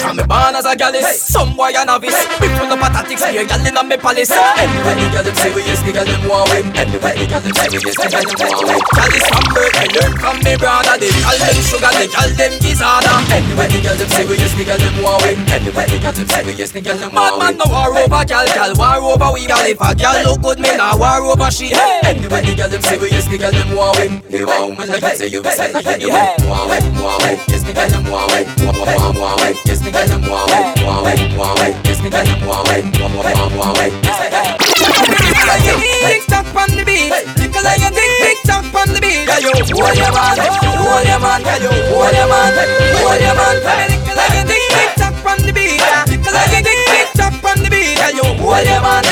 From 0.00 0.16
me 0.16 0.24
born 0.24 0.56
as 0.56 0.64
a 0.64 0.74
gallus, 0.74 1.20
some 1.20 1.54
boy 1.56 1.72
a 1.76 1.84
novice 1.84 2.16
Big 2.40 2.50
full 2.56 2.72
of 2.72 2.80
patatics, 2.80 3.28
here 3.30 3.44
gal 3.44 3.60
in 3.66 3.76
a 3.76 3.84
me 3.84 3.96
Anyway 4.06 4.22
the 4.22 5.10
gal 5.10 5.24
them 5.26 5.34
serious, 5.34 5.82
the 5.82 5.90
gal 5.90 6.06
them 6.06 6.28
want 6.30 6.46
win 6.54 6.62
the 6.70 7.26
gal 7.26 7.42
them 7.42 7.54
serious, 7.58 7.98
the 7.98 8.06
gal 8.06 8.22
them 8.22 8.38
want 8.38 8.62
win 8.62 8.78
Gallus 8.94 9.26
from 9.26 9.44
birth, 9.50 9.74
me 9.82 9.86
learn 9.98 10.12
from 10.22 10.36
me 10.46 10.54
brother 10.54 10.94
The 10.94 11.10
gal 11.10 11.34
them 11.42 11.58
sugar, 11.66 11.90
the 11.90 12.06
gal 12.06 12.30
them 12.38 12.54
Anyway 12.54 13.66
the 13.66 13.80
gal 13.82 13.96
them 13.98 14.10
serious, 14.14 14.54
the 14.54 14.62
gal 14.62 14.78
them 14.78 15.02
want 15.02 15.26
win 15.26 15.42
the 15.42 15.98
gal 15.98 16.14
them 16.14 16.28
serious, 16.30 16.70
the 16.70 16.80
gal 16.86 16.96
them 16.96 17.10
want 17.18 17.34
win 17.34 17.42
Bad 17.42 17.58
man 17.58 17.58
no 17.58 17.66
war 17.66 17.90
over 17.98 18.22
gal, 18.22 18.46
gal 18.46 18.72
war 18.78 19.02
over 19.10 19.34
we 19.34 19.42
Gal 19.50 19.66
if 19.66 19.82
a 19.82 19.90
gal 19.98 20.22
look 20.22 20.38
good, 20.38 20.62
me 20.62 20.70
nah 20.78 20.94
war 20.94 21.26
over 21.26 21.50
she 21.50 21.74
the 21.74 22.54
gal 22.54 22.70
them 22.70 22.82
serious, 22.86 23.26
the 23.26 23.38
gal 23.42 23.50
them 23.50 23.74
want 23.74 23.98
win 23.98 24.22
The 24.30 24.46
woman 24.46 24.86
like 24.86 25.02
I 25.02 25.18
say 25.18 25.26
you 25.26 25.42
be 25.42 25.50
say 25.50 25.74
like 25.74 25.98
you 25.98 26.14
want 26.14 26.70
win, 26.70 26.94
want 27.02 27.26
win 27.26 27.42
Yes 27.50 27.66
the 27.66 27.74
gal 27.74 27.90
them 27.90 28.06
want 28.06 28.30
win, 28.30 28.46
want 28.70 28.78
want 28.86 29.18
want 29.18 29.40
win 29.42 29.54
Yes 29.66 29.82
the 29.82 29.90
gal 29.90 30.06
them 30.06 30.22
want 30.30 30.46
win, 30.54 30.86
want 30.86 31.02
win, 31.10 31.34
want 31.34 31.58
win 31.58 31.74
Yes 31.82 31.98
the 31.98 32.06
gal 32.06 32.22
them 32.22 32.46
want 32.46 32.70
win, 32.70 32.86
want 33.02 33.34
want 33.34 33.54
want 33.58 33.78
win 33.82 33.85
Yes 33.90 34.18
the 34.18 34.30
gal 34.30 34.56
Tick 36.06 36.26
tock 36.26 36.46
on 36.54 36.70
the 36.74 36.84
beat, 36.84 37.10
little 37.10 37.62
like 37.62 37.82
a 37.82 37.90
tick 37.90 38.12
tick 38.22 38.38
tock 38.46 38.66
on 38.74 38.88
the 38.94 39.00
beat. 39.00 39.26
Yeah, 39.26 39.42
yo, 39.42 39.50
hold 39.54 39.96
your 39.96 40.10
man, 40.10 40.38
hold 40.38 41.06
your 41.06 41.18
man, 41.18 41.42
yeah, 41.42 41.62
yo, 41.62 41.70
hold 41.90 42.14
your 42.14 42.26
man, 42.26 42.54
hold 42.98 43.20
your 43.20 43.34
man. 43.34 43.56
Little 43.62 44.16
like 44.16 44.38
a 44.38 44.42
tick 44.46 44.64
tick 44.74 44.90
tock 44.98 45.14
on 45.26 45.38
the 45.42 45.52
beat, 45.52 45.82
little 46.06 46.32
like 46.34 46.54
a 46.54 46.60
tick 46.62 46.80
tick 46.86 47.08
tock 47.14 47.34
on 47.42 47.58
the 47.62 47.70
beat. 47.70 47.98
Yeah, 47.98 48.14
yo, 48.14 48.26
hold 48.38 48.66
your 48.66 48.80
man, 48.82 49.04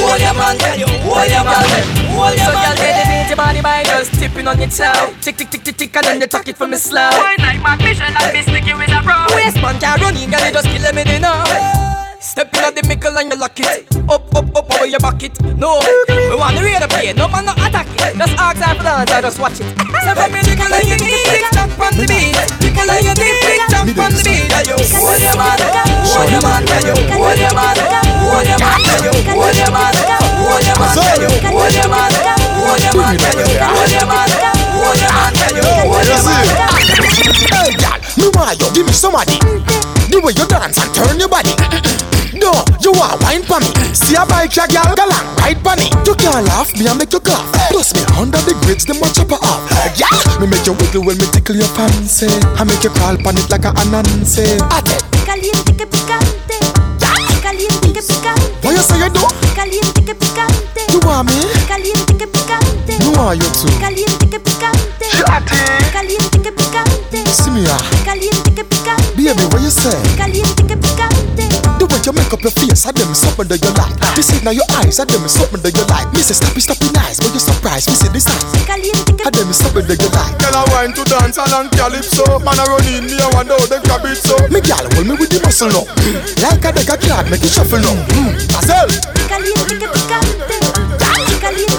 hold 0.00 0.20
your 0.20 0.34
man, 0.36 0.56
yeah, 0.60 0.80
yo, 0.80 0.88
hold 1.04 1.28
your 1.28 1.44
man, 1.44 1.66
hold 2.12 2.36
your 2.36 2.52
man. 2.52 2.52
So, 2.52 2.52
girl, 2.52 2.76
get 2.76 2.92
the 2.96 3.04
beat, 3.08 3.28
your 3.32 3.38
body 3.40 3.60
by 3.60 3.84
just 3.84 4.12
tipping 4.16 4.48
on 4.48 4.58
your 4.60 4.72
toe. 4.72 5.12
Tick 5.20 5.36
tick 5.36 5.50
tick 5.50 5.62
tick 5.64 5.76
tick, 5.76 5.96
and 5.96 6.04
then 6.04 6.20
you 6.20 6.28
tuck 6.28 6.48
it 6.48 6.56
from 6.56 6.70
me 6.70 6.76
slow. 6.76 7.12
Why 7.16 7.36
like 7.40 7.60
my 7.60 7.76
mission 7.80 8.08
and 8.08 8.28
be 8.32 8.40
sticky 8.42 8.72
with 8.76 8.92
a 8.92 9.00
bro? 9.04 9.28
Waistman 9.36 9.80
can't 9.80 10.00
run 10.00 10.16
in, 10.16 10.30
girl, 10.30 10.40
you 10.40 10.52
just 10.52 10.68
kill 10.68 10.84
me, 10.92 11.04
you 11.08 11.20
know. 11.20 11.91
Step 12.22 12.54
in 12.54 12.70
the 12.78 12.86
mickle 12.86 13.18
and 13.18 13.34
you 13.34 13.36
lock 13.36 13.58
it 13.58 13.82
Up, 14.06 14.22
up, 14.30 14.46
up 14.54 14.70
over 14.70 14.86
your 14.86 15.02
bucket 15.02 15.34
No, 15.58 15.82
we 16.06 16.38
want 16.38 16.54
the 16.54 16.62
radar 16.62 16.86
play 16.86 17.10
No 17.18 17.26
man 17.26 17.50
no 17.50 17.52
attack 17.58 17.90
it 17.98 18.14
Just 18.14 18.38
ask 18.38 18.62
her 18.62 18.78
for 18.78 18.86
dance, 18.86 19.10
I 19.10 19.18
just 19.26 19.42
watch 19.42 19.58
it 19.58 19.66
So 19.74 20.14
from 20.14 20.30
me 20.30 20.38
nickel 20.46 20.70
and 20.70 20.86
you 20.86 21.02
deep 21.02 21.18
Tick 21.26 21.50
tock 21.50 21.74
on 21.82 21.98
the 21.98 22.06
beat 22.06 22.38
and 22.38 23.02
you 23.02 23.14
deep 23.18 23.36
Tick 23.42 23.58
tock 23.66 23.90
on 23.90 24.14
the 24.14 24.22
beat 24.22 24.46
Yeah, 24.54 24.70
yo, 24.70 24.78
hold 25.02 25.18
your 25.18 25.34
man 25.34 25.58
Hold 26.06 26.30
your 26.30 26.42
man 26.46 26.62
Yeah, 26.62 26.86
yo, 26.86 26.94
hold 27.10 27.42
your 27.42 27.50
man 27.58 27.74
Hold 27.82 28.46
your 28.46 28.58
man 28.62 28.78
Yeah, 28.86 29.02
yo, 29.02 29.12
hold 29.26 29.58
your 29.58 29.70
man 29.74 29.98
Hold 30.38 30.62
your 30.62 30.78
man 30.78 30.94
Yeah, 30.94 31.26
yo, 31.26 31.30
hold 31.50 31.74
your 31.74 31.90
man 31.90 32.14
Hold 32.54 32.86
your 32.86 32.94
man 33.02 33.18
Yeah, 33.18 33.34
yo, 33.34 33.50
hold 33.66 33.90
your 33.90 34.06
man 34.06 34.30
Hold 34.78 34.94
your 35.02 35.10
man 35.10 35.32
Yeah, 35.34 35.58
yo, 35.58 35.66
hold 35.90 36.06
your 36.06 36.22
man 36.22 36.46
Hey, 37.50 37.74
gal, 37.82 37.98
me 38.14 38.30
want 38.30 38.62
you 38.62 38.70
give 38.70 38.86
me 38.86 38.94
somebody. 38.94 39.42
The 40.06 40.20
way 40.22 40.32
you 40.38 40.46
dance 40.46 40.78
and 40.78 40.94
turn 40.94 41.18
your 41.18 41.28
body. 41.28 42.11
No, 42.32 42.52
you 42.80 42.92
want 42.96 43.20
wine 43.22 43.42
for 43.44 43.60
me. 43.60 43.68
See 43.92 44.16
a 44.16 44.24
bike, 44.24 44.56
ya 44.56 44.66
gal, 44.66 44.94
gal 44.96 45.12
and 45.12 45.26
ride 45.40 45.60
for 45.60 45.76
me. 45.76 45.92
You 46.08 46.14
can't 46.16 46.46
laugh, 46.48 46.72
me 46.78 46.88
I 46.88 46.94
make 46.96 47.12
you 47.12 47.20
cough. 47.20 47.44
Plus 47.68 47.92
me 47.94 48.00
under 48.16 48.40
the 48.40 48.56
grids, 48.64 48.84
them 48.84 49.00
watch 49.00 49.16
chopper 49.20 49.36
off. 49.36 49.60
Yeah, 50.00 50.08
me 50.40 50.46
make 50.48 50.64
you 50.64 50.72
wiggle 50.72 51.04
when 51.04 51.18
me 51.18 51.26
tickle 51.28 51.56
your 51.56 51.68
fancy. 51.76 52.28
I 52.56 52.64
make 52.64 52.82
you 52.82 52.90
crawl 52.90 53.20
on 53.26 53.36
it 53.36 53.48
like 53.50 53.64
a 53.68 53.72
anansi. 53.84 54.56
Caliente 55.26 55.76
que 55.76 55.86
picante. 55.86 56.56
Caliente 57.42 57.92
que 57.92 58.02
picante. 58.02 58.64
What 58.64 58.72
you 58.76 58.82
say 58.82 58.98
you 58.98 59.10
do? 59.12 59.24
Caliente 59.54 60.00
que 60.04 60.14
picante. 60.14 60.80
You 60.88 61.00
want 61.04 61.28
me? 61.28 61.36
Caliente 61.68 62.16
que 62.16 62.26
picante. 62.26 62.71
You 62.88 63.12
want 63.14 63.38
you 63.38 63.48
too? 63.54 63.70
Caliente 63.78 64.28
que 64.28 64.40
picante. 64.40 65.06
Caliente 65.92 66.40
que 66.42 66.52
picante. 66.52 67.32
See 67.32 67.50
me 67.50 67.64
ah. 67.68 67.78
Caliente 68.04 68.52
que 68.52 68.64
picante. 68.64 69.02
Baby, 69.14 69.44
what 69.52 69.62
you 69.62 69.70
say? 69.70 69.94
Caliente 70.16 70.64
que 70.66 70.76
picante. 70.76 71.48
The 71.78 71.86
way 71.86 72.00
you 72.04 72.12
make 72.12 72.32
up 72.32 72.42
your 72.42 72.52
face, 72.52 72.86
I 72.86 72.92
them 72.92 73.14
something 73.14 73.46
that 73.48 73.62
you 73.62 73.70
like. 73.74 73.94
Me 74.16 74.22
see 74.22 74.38
now 74.42 74.50
your 74.50 74.66
eyes, 74.82 74.98
I 75.00 75.04
them 75.04 75.26
something 75.28 75.62
that 75.62 75.74
you 75.74 75.84
like. 75.86 76.10
Me 76.12 76.22
say 76.22 76.34
stop 76.34 76.56
it, 76.56 76.62
stop 76.62 76.78
it 76.82 76.92
nice, 76.94 77.18
but 77.18 77.32
you 77.34 77.40
surprised. 77.40 77.88
Me 77.90 77.94
see 77.94 78.08
this 78.10 78.26
eyes, 78.26 78.44
Caliente 78.66 79.14
que 79.14 79.26
I 79.26 79.30
them 79.30 79.52
something 79.52 79.86
that 79.86 79.98
you 80.02 80.10
like. 80.10 80.34
Girl, 80.42 80.56
I 80.58 80.62
wine 80.74 80.92
to 80.94 81.02
dance 81.06 81.38
along 81.38 81.70
calypso. 81.74 82.38
Man, 82.42 82.58
I 82.58 82.66
run 82.66 82.86
in 82.86 83.06
me, 83.06 83.14
I 83.18 83.30
wonder 83.34 83.54
how 83.58 83.66
them 83.66 83.82
grab 83.86 84.04
it 84.06 84.18
so. 84.18 84.34
Me 84.50 84.60
gal 84.60 84.82
hold 84.94 85.06
me 85.06 85.14
with 85.18 85.30
the 85.30 85.38
muscle 85.42 85.70
now. 85.70 85.86
Like 86.42 86.62
a 86.66 86.70
deck 86.74 86.90
of 86.90 86.98
card, 87.02 87.30
make 87.30 87.42
it 87.42 87.50
shuffle 87.50 87.78
now. 87.78 87.94
Mm. 88.14 88.34
Marcel, 88.50 88.88
Caliente 89.30 89.78
que 89.78 89.86
picante. 89.86 90.58
Caliente 91.42 91.71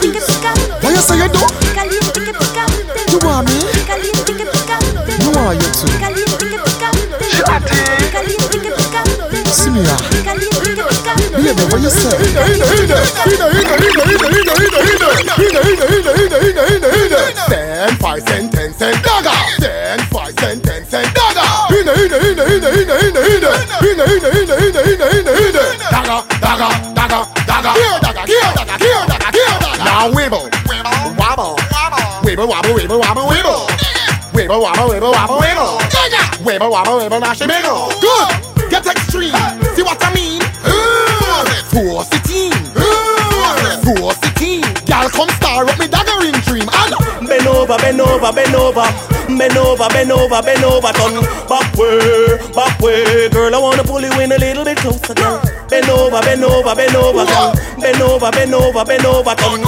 say 1.03 1.19
you 1.19 1.27
do? 1.27 1.43
You 3.11 3.19
want 3.19 3.47
me? 3.47 3.59
You 5.19 5.29
want 5.35 5.59
you 5.59 5.69
too? 5.75 5.91
Picante. 7.19 7.75
See 9.51 9.69
me 9.69 9.83
ah. 9.83 9.99
Picante. 10.09 10.47
Baby, 11.35 11.63
what 11.67 11.81
you 11.81 11.89
say? 11.89 12.15
Ten, 17.49 17.97
five 17.97 18.21
cent, 18.23 18.51
ten 18.53 18.73
cent 18.73 19.03
dagger. 19.03 19.31
Ten, 19.59 19.99
five 20.07 20.33
cent, 20.39 20.63
ten 20.63 20.85
cent 20.85 21.13
dagger. 21.13 21.41
Hina, 21.69 21.91
hina, 21.93 22.17
hina, 22.19 22.43
hina, 22.47 22.69
hina, 22.71 22.95
hina, 22.95 23.21
hina. 23.27 23.49
Hina, 23.83 24.03
hina, 24.07 24.29
hina, 24.31 24.55
hina, 24.55 24.81
hina, 24.83 25.05
hina, 25.11 25.31
hina. 25.35 25.63
Dagger, 25.91 26.21
dagger, 26.39 26.71
dagger, 26.95 27.23
dagger. 27.45 27.73
Here, 27.73 27.97
dagger, 27.99 28.25
here, 28.25 28.51
dagger, 28.55 28.77
here, 28.79 29.03
dagger, 29.07 29.31
here, 29.35 29.57
dagger. 29.59 29.83
Now 29.83 30.05
wibble, 30.11 30.47
wibble, 32.35 32.49
wobble, 32.49 32.73
wibble, 32.73 32.99
wobble, 32.99 33.29
wibble. 33.29 33.67
Wibble, 34.33 34.61
wobble, 34.61 34.89
wibble, 34.89 35.11
wobble, 35.11 35.37
wibble. 35.37 35.77
Wibble, 36.41 36.71
wobble, 36.71 36.99
wibble, 36.99 37.21
mash 37.21 37.41
and 37.41 37.51
wiggle. 37.51 37.89
Good. 38.01 38.69
Get 38.71 38.85
extreme. 38.87 39.33
See 39.75 39.83
what 39.83 40.01
I 40.01 40.09
mean? 40.15 40.41
Force 41.69 42.09
the 42.09 42.19
team. 42.25 42.53
Force 43.85 44.17
the 44.17 44.31
team. 44.35 44.65
Y'all 44.89 45.09
come 45.09 45.29
star 45.37 45.65
up 45.65 45.77
me 45.77 45.85
daggering 45.85 46.33
dream. 46.45 46.67
And 46.73 47.27
Bend 47.27 47.47
over, 47.47 47.77
bend 47.77 48.01
over, 48.01 48.31
bend 48.33 48.55
over, 48.55 48.85
bend 49.37 49.57
over, 49.57 49.87
bend 49.89 50.11
over, 50.11 50.41
bend 50.41 50.63
over, 50.63 50.91
turn 50.93 51.21
back 51.47 51.75
way, 51.77 52.37
back 52.53 52.79
way, 52.79 53.29
girl. 53.29 53.53
I 53.53 53.59
wanna 53.59 53.83
pull 53.83 54.01
you 54.01 54.11
in 54.19 54.31
a 54.31 54.37
little 54.37 54.65
bit 54.65 54.77
closer, 54.77 55.13
girl. 55.13 55.41
Bend 55.69 55.89
over, 55.89 56.21
bend 56.21 56.43
over, 56.43 56.75
bend 56.75 56.95
over, 56.95 57.25
girl. 57.25 57.53
Bend 57.79 58.01
over, 58.01 58.31
bend 58.31 58.53
over, 58.53 58.85
bend 58.85 59.05
over, 59.05 59.35
turn 59.35 59.61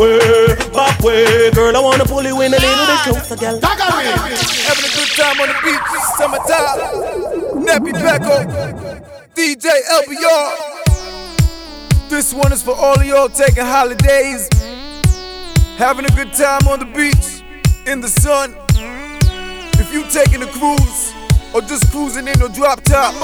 way, 0.00 0.56
back 0.72 0.98
way, 1.00 1.50
girl. 1.50 1.76
I 1.76 1.80
wanna 1.80 2.04
pull 2.04 2.24
you 2.24 2.40
in 2.40 2.54
a 2.54 2.58
little 2.58 2.86
bit 2.86 3.00
closer, 3.04 3.36
girl. 3.36 3.60
Having 3.60 4.84
a 4.84 4.92
good 4.96 5.12
time 5.20 5.40
on 5.40 5.48
the 5.52 5.56
beach, 5.62 5.88
summertime. 6.16 6.78
Nappy 7.66 7.92
Pecco, 7.92 8.36
DJ 9.34 9.66
LBR. 10.00 10.48
This 12.08 12.32
one 12.32 12.52
is 12.52 12.62
for 12.62 12.74
all 12.74 12.98
of 12.98 13.04
y'all 13.04 13.28
taking 13.28 13.64
holidays. 13.64 14.48
Having 15.76 16.06
a 16.06 16.10
good 16.10 16.32
time 16.32 16.66
on 16.66 16.78
the 16.78 16.86
beach, 16.86 17.44
in 17.86 18.00
the 18.00 18.08
sun. 18.08 18.56
If 19.78 19.92
you 19.92 20.04
taking 20.08 20.42
a 20.42 20.46
cruise, 20.46 21.12
or 21.54 21.60
just 21.62 21.90
cruising 21.90 22.26
in 22.28 22.38
your 22.38 22.48
drop 22.48 22.82
top, 22.82 23.14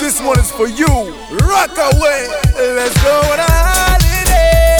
this 0.00 0.20
one 0.20 0.38
is 0.38 0.50
for 0.50 0.68
you. 0.68 0.86
Rock 1.46 1.76
away. 1.76 2.28
Let's 2.56 3.02
go 3.02 3.20
on 3.32 3.38
a 3.38 3.46
holiday. 3.48 4.71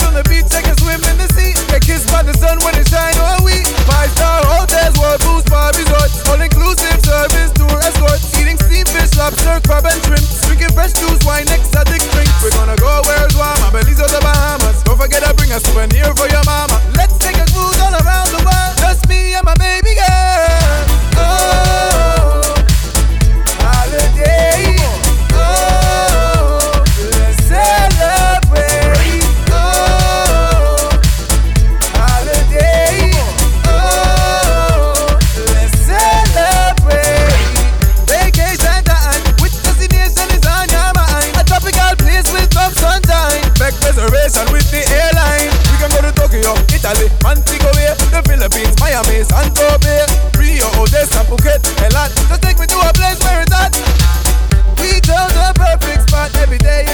On 0.00 0.16
the 0.16 0.24
beach, 0.24 0.48
take 0.48 0.64
a 0.64 0.74
swim 0.80 1.00
in 1.04 1.16
the 1.20 1.28
sea. 1.36 1.52
Get 1.68 1.84
kissed 1.84 2.08
by 2.08 2.24
the 2.24 2.32
sun 2.40 2.56
when 2.64 2.72
it 2.80 2.88
shine 2.88 3.16
on 3.20 3.44
we. 3.44 3.60
Five 3.84 4.08
star 4.16 4.40
hotels, 4.44 4.96
world 4.96 5.20
boost, 5.20 5.46
spa 5.48 5.72
resorts. 5.76 6.24
All 6.28 6.40
inclusive 6.40 6.98
service, 7.04 7.52
tour 7.52 7.76
escorts. 7.84 8.32
Eating 8.38 8.56
sea 8.64 8.84
fish, 8.88 9.12
lobster, 9.20 9.60
crab, 9.68 9.84
and 9.84 10.00
shrimp. 10.04 10.24
Drinking 10.48 10.72
fresh 10.72 10.96
juice, 10.96 11.20
wine, 11.28 11.48
exotic 11.52 12.00
drinks. 12.16 12.36
We're 12.40 12.56
gonna 12.56 12.76
go 12.80 12.92
where 13.04 13.28
warm, 13.36 13.72
Belize 13.72 14.00
the 14.00 14.20
Bahamas. 14.22 14.82
Don't 14.84 14.98
forget 14.98 15.22
to 15.24 15.34
bring 15.34 15.52
a 15.52 15.60
souvenir 15.60 16.14
for 16.14 16.28
your 16.28 16.44
mama. 16.44 16.80
Let's 16.96 17.16
take 17.18 17.36
a 17.36 17.46
cruise 17.52 17.80
all 17.80 17.92
around 17.92 18.30
the 18.32 18.42
world. 18.44 18.74
Just 18.78 19.08
me 19.08 19.34
and 19.34 19.44
my 19.44 19.54
baby 19.54 19.94
girl. 19.94 20.51
Philippines, 48.52 48.80
Miami, 48.80 49.24
Santo 49.24 49.78
Bay, 49.80 50.04
Rio, 50.36 50.68
Odessa, 50.76 51.24
Phuket, 51.24 51.64
Milan. 51.80 52.10
Just 52.28 52.42
take 52.42 52.58
me 52.58 52.66
to 52.66 52.76
a 52.84 52.92
place 52.92 53.18
where 53.24 53.40
it's 53.40 53.52
hot. 53.52 53.72
We 54.76 55.00
chose 55.00 55.32
the 55.32 55.52
perfect 55.56 56.08
spot. 56.08 56.36
Every 56.36 56.58
day 56.58 56.84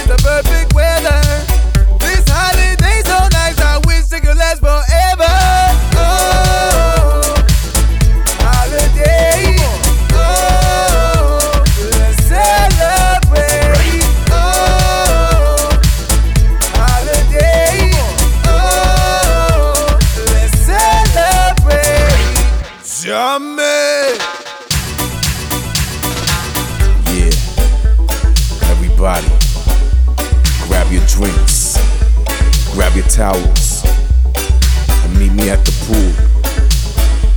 towels, 33.18 33.82
and 35.02 35.18
meet 35.18 35.32
me 35.32 35.50
at 35.50 35.58
the 35.66 35.74
pool. 35.82 36.12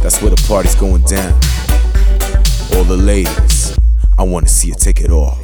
That's 0.03 0.21
where 0.21 0.29
the 0.29 0.37
party's 0.47 0.75
going 0.75 1.01
down. 1.09 1.33
All 2.77 2.83
the 2.83 2.95
ladies, 2.95 3.75
I 4.19 4.21
wanna 4.21 4.47
see 4.47 4.67
you 4.67 4.75
take 4.75 5.01
it 5.01 5.09
off. 5.09 5.41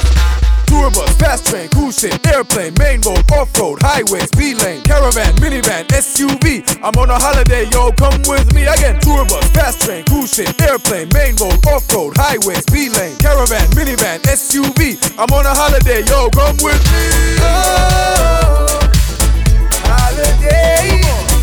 Tour 0.67 0.91
bus, 0.91 1.09
fast 1.17 1.47
train, 1.47 1.69
cruise 1.69 1.97
ship, 1.97 2.21
airplane, 2.27 2.75
main 2.77 3.01
road, 3.01 3.25
off 3.31 3.49
road, 3.57 3.81
highway, 3.81 4.19
speed 4.29 4.61
lane, 4.61 4.83
caravan, 4.83 5.33
minivan, 5.41 5.87
SUV. 5.89 6.61
I'm 6.83 6.93
on 7.01 7.09
a 7.09 7.17
holiday, 7.17 7.65
yo, 7.73 7.91
come 7.93 8.21
with 8.29 8.53
me 8.53 8.67
again. 8.67 8.99
Tour 8.99 9.25
bus, 9.25 9.49
fast 9.57 9.81
train, 9.81 10.05
cruise 10.05 10.35
ship, 10.35 10.53
airplane, 10.61 11.09
main 11.17 11.33
road, 11.37 11.57
off 11.65 11.89
road, 11.89 12.13
highway, 12.15 12.61
speed 12.61 12.93
lane, 12.93 13.17
caravan, 13.17 13.65
minivan, 13.73 14.21
SUV. 14.29 15.01
I'm 15.17 15.33
on 15.33 15.47
a 15.47 15.53
holiday, 15.57 16.05
yo, 16.05 16.29
come 16.29 16.57
with 16.61 16.83
me. 16.93 17.41
Oh, 17.41 18.66
holiday. 20.17 21.01
Oh, 21.03 21.36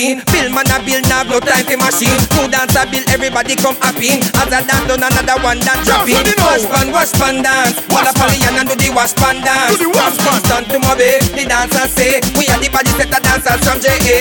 dropping. 0.00 0.22
Bill 0.32 0.48
man 0.52 0.70
a 0.70 0.78
bill, 0.84 1.02
now 1.08 1.22
no 1.24 1.40
time 1.40 1.64
for 1.64 1.76
machine. 1.76 2.16
Two 2.32 2.48
dance 2.48 2.74
a 2.76 2.86
bill, 2.88 3.04
everybody 3.08 3.56
come 3.56 3.76
happy. 3.76 4.20
As 4.40 4.48
a 4.48 4.60
dance 4.64 4.86
done 4.88 5.02
another 5.02 5.36
one 5.42 5.60
that 5.60 5.84
dropping. 5.84 6.24
Wash 6.40 6.64
pan, 6.66 6.92
wash 6.92 7.12
pan 7.12 7.42
dance. 7.42 7.76
Up 7.90 8.16
on 8.16 8.32
the 8.32 8.38
and 8.48 8.68
do 8.68 8.74
the 8.76 8.88
wash 8.94 9.14
pan 9.14 9.40
dance. 9.44 9.76
Do 9.76 9.84
the 9.84 9.90
wash 9.92 10.16
pan. 10.18 10.40
Stand 10.44 10.66
to 10.72 10.78
my 10.80 10.94
bay, 10.96 11.18
the 11.36 11.44
dancer 11.44 11.86
say 11.88 12.20
we 12.36 12.48
are 12.48 12.60
the 12.60 12.68
body 12.72 12.90
set 12.96 13.10
the 13.10 13.20
dancers 13.20 13.60
from 13.60 13.78
JA. 13.80 14.19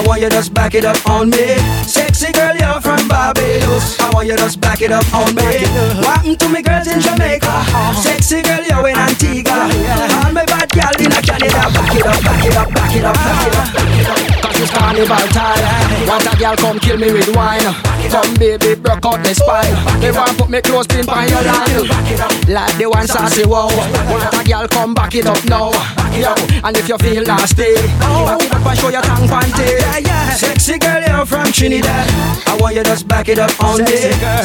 I 0.00 0.06
want 0.06 0.22
you 0.22 0.30
just 0.30 0.54
back 0.54 0.74
it 0.74 0.86
up 0.86 0.96
on 1.06 1.28
me. 1.28 1.58
Sexy 1.84 2.32
from 3.00 3.08
Barbados. 3.08 3.98
I 4.00 4.10
want 4.12 4.28
you 4.28 4.36
to 4.36 4.42
just 4.42 4.60
back 4.60 4.82
it 4.82 4.92
up 4.92 5.04
on 5.14 5.34
me. 5.34 5.64
What 6.04 6.20
happened 6.20 6.40
to 6.40 6.48
me 6.48 6.62
girls 6.62 6.86
in 6.86 7.00
Jamaica? 7.00 7.48
Sexy 7.96 8.42
girl, 8.42 8.60
you're 8.60 8.88
in 8.88 8.96
Antigua. 8.96 9.68
All 10.20 10.32
my 10.32 10.44
bad 10.44 10.68
girl 10.70 10.94
in 11.00 11.10
Canada. 11.24 11.62
Back 11.72 11.94
it 11.96 12.06
up, 12.06 12.20
back 12.22 12.44
it 12.44 12.56
up, 12.56 12.68
back 12.74 12.94
it 12.94 13.04
up, 13.04 13.14
back 13.14 13.42
it 13.48 13.56
up. 13.56 14.40
Cause 14.42 14.60
it's 14.60 14.70
carnival 14.70 15.24
time. 15.32 16.08
Want 16.08 16.26
a 16.26 16.36
girl 16.36 16.56
come 16.56 16.78
kill 16.78 16.98
me 16.98 17.12
with 17.12 17.34
wine. 17.34 17.64
Come 18.10 18.34
baby, 18.34 18.74
broke 18.74 19.06
out 19.06 19.22
the 19.22 19.34
spine. 19.34 20.00
They 20.00 20.10
want 20.10 20.36
put 20.36 20.50
me 20.50 20.60
close 20.60 20.86
pin 20.86 21.06
by 21.06 21.26
your 21.26 21.42
line. 21.42 21.88
Like 22.48 22.76
the 22.76 22.86
one 22.88 23.06
sassy 23.06 23.46
wow. 23.46 23.68
Want 24.10 24.34
a 24.34 24.44
girl 24.44 24.68
come 24.68 24.94
back 24.94 25.14
it 25.14 25.26
up 25.26 25.42
now. 25.46 25.72
Yo, 26.10 26.34
and 26.64 26.76
if 26.76 26.88
you 26.88 26.98
feel 26.98 27.22
nasty, 27.22 27.74
back 28.02 28.42
it 28.42 28.52
up 28.52 28.66
and 28.66 28.78
show 28.78 28.88
your 28.88 29.02
tongue 29.02 29.28
panty. 29.28 29.78
Sexy 30.34 30.78
girl, 30.78 31.00
you're 31.00 31.26
from 31.26 31.52
Trinidad. 31.52 32.08
I 32.46 32.56
want 32.60 32.74
you 32.74 32.82
to 32.82 32.89
just 32.90 33.06
back 33.06 33.28
it 33.28 33.38
up 33.38 33.54
on 33.62 33.78
me. 33.84 33.96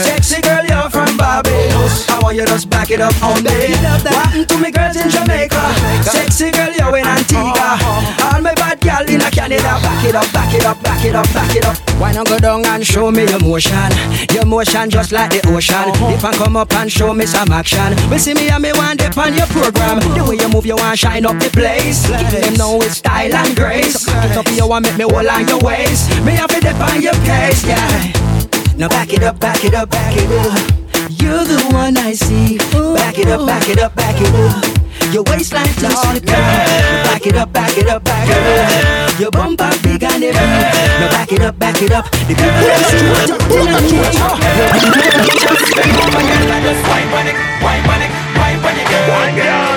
Sexy 0.06 0.40
girl, 0.40 0.64
you're 0.70 0.90
from 0.92 1.18
Barbados. 1.18 2.08
I 2.08 2.20
want 2.22 2.38
you 2.38 2.46
just 2.46 2.70
back 2.70 2.92
it 2.92 3.02
up 3.02 3.18
on 3.24 3.42
me. 3.42 3.50
What 3.50 4.06
happened 4.06 4.48
to 4.50 4.58
me 4.60 4.70
girls 4.70 4.98
in 4.98 5.10
Jamaica? 5.10 5.58
Sexy 6.04 6.52
girl, 6.52 6.70
you're 6.78 6.96
in 6.98 7.08
Antigua. 7.08 7.58
Uh-huh. 7.58 8.36
All 8.36 8.42
my 8.44 8.54
bad 8.54 8.80
girl 8.82 9.02
in 9.10 9.20
Canada. 9.34 9.82
Back 9.82 10.06
it 10.06 10.14
up, 10.14 10.32
back 10.32 10.54
it 10.54 10.64
up, 10.64 10.78
back 10.84 11.04
it 11.04 11.16
up, 11.16 11.26
back 11.34 11.56
it 11.56 11.66
up. 11.66 11.76
Why 12.00 12.12
not 12.12 12.28
go 12.28 12.38
down 12.38 12.64
and 12.68 12.86
show 12.86 13.10
me 13.10 13.26
your 13.26 13.40
motion? 13.40 13.90
Your 14.30 14.46
motion 14.46 14.92
just 14.92 15.12
like 15.12 15.32
the 15.32 15.42
ocean. 15.50 15.90
Uh-huh. 15.90 16.14
If 16.14 16.24
I 16.24 16.34
come 16.38 16.56
up 16.56 16.72
and 16.74 16.92
show 16.92 17.16
me 17.16 17.26
some 17.26 17.52
action, 17.52 17.98
we 18.12 18.20
see 18.20 18.36
me 18.36 18.50
and 18.50 18.62
me 18.62 18.74
one 18.74 18.96
dip 18.96 19.18
on 19.18 19.34
your 19.34 19.48
program. 19.48 19.98
The 20.14 20.24
way 20.24 20.38
you 20.38 20.50
move, 20.50 20.68
you 20.68 20.76
want 20.76 21.00
shine 21.00 21.26
up 21.26 21.42
the 21.42 21.50
place. 21.50 22.06
Give 22.06 22.30
them 22.30 22.54
know 22.62 22.80
it's 22.84 22.98
style 22.98 23.34
and 23.34 23.56
grace. 23.56 24.06
Get 24.06 24.38
up, 24.38 24.48
you 24.52 24.68
want 24.68 24.86
make 24.86 24.98
me 24.98 25.06
hold 25.10 25.26
on 25.26 25.48
your 25.48 25.60
waist. 25.66 26.14
Me 26.22 26.34
have 26.34 26.54
to 26.54 26.60
dip 26.60 26.78
on 26.78 27.02
your 27.02 27.18
case, 27.26 27.66
yeah. 27.66 28.35
Now 28.78 28.90
back 28.90 29.14
it 29.14 29.24
up, 29.24 29.40
back 29.40 29.64
it 29.64 29.74
up, 29.74 29.90
back 29.90 30.12
it 30.18 30.28
up. 30.28 30.60
You're 31.08 31.46
the 31.48 31.64
one 31.72 31.96
I 31.96 32.12
see. 32.12 32.58
Back 32.60 33.18
it 33.18 33.30
up, 33.30 33.48
back 33.48 33.70
it 33.70 33.80
up, 33.80 33.96
back 33.96 34.20
it 34.20 34.36
up. 34.36 34.66
Your 35.14 35.24
waistline 35.32 35.72
too 35.80 35.88
slippery. 35.88 36.36
Now 36.36 37.08
back 37.08 37.26
it 37.26 37.38
up, 37.38 37.54
back 37.54 37.78
it 37.78 37.88
up, 37.88 38.04
back 38.04 38.28
it 38.28 38.36
up. 38.36 39.20
Your 39.20 39.32
bumper 39.32 39.72
big 39.80 40.04
and 40.04 40.20
heavy. 40.20 40.36
Now 40.36 41.08
back 41.08 41.32
it 41.32 41.42
up, 41.42 41.58
back 41.58 41.82
it 41.82 41.92
up. 41.92 42.04
The 42.28 42.36
people 42.36 42.52
them 42.52 42.84
straight 42.84 43.32
up 43.32 43.40
till 43.48 43.64
I 43.64 43.80
reach 43.80 44.20
up. 44.20 44.44
Bend 44.44 45.96
over, 45.96 46.20
girl, 46.20 46.52
and 46.52 46.64
just 46.68 46.84
wine 46.84 47.08
pon 47.16 47.28
it, 47.32 47.36
wine 47.64 47.84
pon 47.88 48.04
it, 48.04 48.12
wine 48.36 48.60
pon 48.60 48.76
it, 48.76 48.92
girl. 48.92 49.08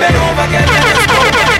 Bend 0.03 0.18
over, 0.26 0.46
girl, 0.51 0.59
and 0.59 0.74
just 0.74 1.07
it, 1.07 1.38
it, 1.38 1.55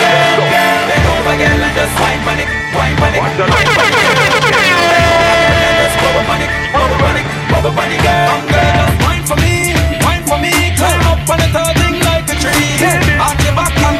it, 0.00 0.48
girl. 0.48 0.80
Bend 0.88 1.06
over, 1.12 1.36
girl, 1.36 1.60
and 1.60 1.76
just 1.76 1.92
wine 2.00 2.24
pon 2.24 2.40
it, 2.40 2.48
wine 2.72 2.96
pon 2.96 3.12
it, 3.12 3.20
wine 3.20 3.36
pon 3.36 4.83
it, 7.92 8.00
girl. 8.02 8.36
Girl, 8.50 8.76
just 8.76 8.96
wine 9.04 9.24
for 9.24 9.38
me, 9.40 9.72
wine 10.04 10.24
for 10.28 10.38
me. 10.38 10.52
Climb 10.76 11.00
up 11.08 11.28
on 11.30 11.38
the 11.40 11.48
thing 11.80 11.96
like 12.04 12.28
a 12.28 12.36
tree. 12.36 12.76
Arch 13.16 13.40
your 13.44 13.54
back 13.56 13.72
and 13.72 13.96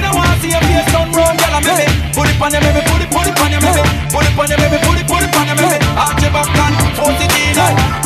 no 0.00 0.10
want 0.16 0.28
see 0.40 0.52
done 0.92 1.10
wrong, 1.12 1.36
girl. 1.36 1.60
Maybe 1.60 1.86
put 2.14 2.28
it 2.30 2.40
on 2.40 2.50
baby, 2.62 2.80
put 2.88 3.02
it, 3.02 3.10
put 3.10 3.26
it 3.26 3.36
on 3.36 3.50
baby, 3.60 3.82
put 4.12 4.24
it 4.24 4.38
on 4.38 4.48
your 4.48 4.58
baby, 4.58 4.78
put 4.86 4.98
it, 4.98 5.06
put 5.06 5.22
it 5.22 5.36
on 5.36 5.46
your 5.48 5.56
baby. 5.60 5.78
Arch 5.98 6.22
your 6.22 6.32
back 6.32 6.48
and 6.48 6.74
force 6.96 7.20
it 7.20 7.32
in. 7.36 7.56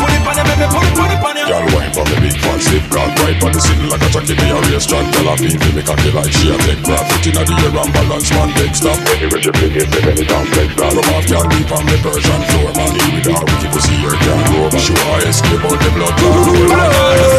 Put 0.01 0.11
it 0.11 0.22
on 0.53 0.61
your 0.61 0.69
put 0.69 0.85
it, 0.85 0.93
put 0.93 1.11
it 1.13 1.21
on 1.25 1.37
your. 1.37 1.47
Girl, 1.49 1.67
wine 1.73 1.93
for 1.93 2.05
me 2.05 2.17
big 2.29 2.37
fat 2.37 2.61
sit 2.61 2.85
broad 2.93 3.11
right 3.21 3.39
on 3.43 3.53
the 3.53 3.61
sitting 3.61 3.89
like 3.89 4.05
a 4.05 4.09
jockey 4.13 4.35
me 4.37 4.47
a 4.53 4.59
race 4.69 4.87
track. 4.87 5.07
Tell 5.13 5.29
her 5.29 5.37
feel 5.41 5.73
me 5.73 5.83
cocky 5.83 6.11
like 6.13 6.33
she 6.33 6.47
a 6.53 6.57
take 6.61 6.83
grab. 6.85 7.05
Foot 7.09 7.27
inna 7.29 7.43
the 7.45 7.55
air 7.57 7.73
and 7.73 7.93
balance 7.93 8.31
man 8.33 8.49
take 8.57 8.77
stop. 8.77 8.99
Anyway 9.13 9.41
she 9.41 9.51
bring 9.53 9.75
it, 9.77 9.89
make 9.89 10.09
any 10.13 10.25
complex 10.29 10.69
down. 10.77 10.93
Come 10.93 11.11
off 11.13 11.25
girl 11.29 11.47
deep 11.49 11.71
on 11.73 11.83
me 11.89 11.97
Persian 12.05 12.43
floor. 12.53 12.71
Man, 12.77 12.93
here 12.93 13.13
with 13.17 13.29
her 13.33 13.45
wicked 13.49 13.71
pussy 13.73 13.97
her 14.05 14.17
can't 14.17 14.45
go 14.53 14.57
over. 14.69 14.81
Show 14.83 14.99
her 14.99 15.21
escape 15.29 15.65
out 15.65 15.79
the 15.81 15.89
blood 15.97 16.15
clot. 16.21 16.37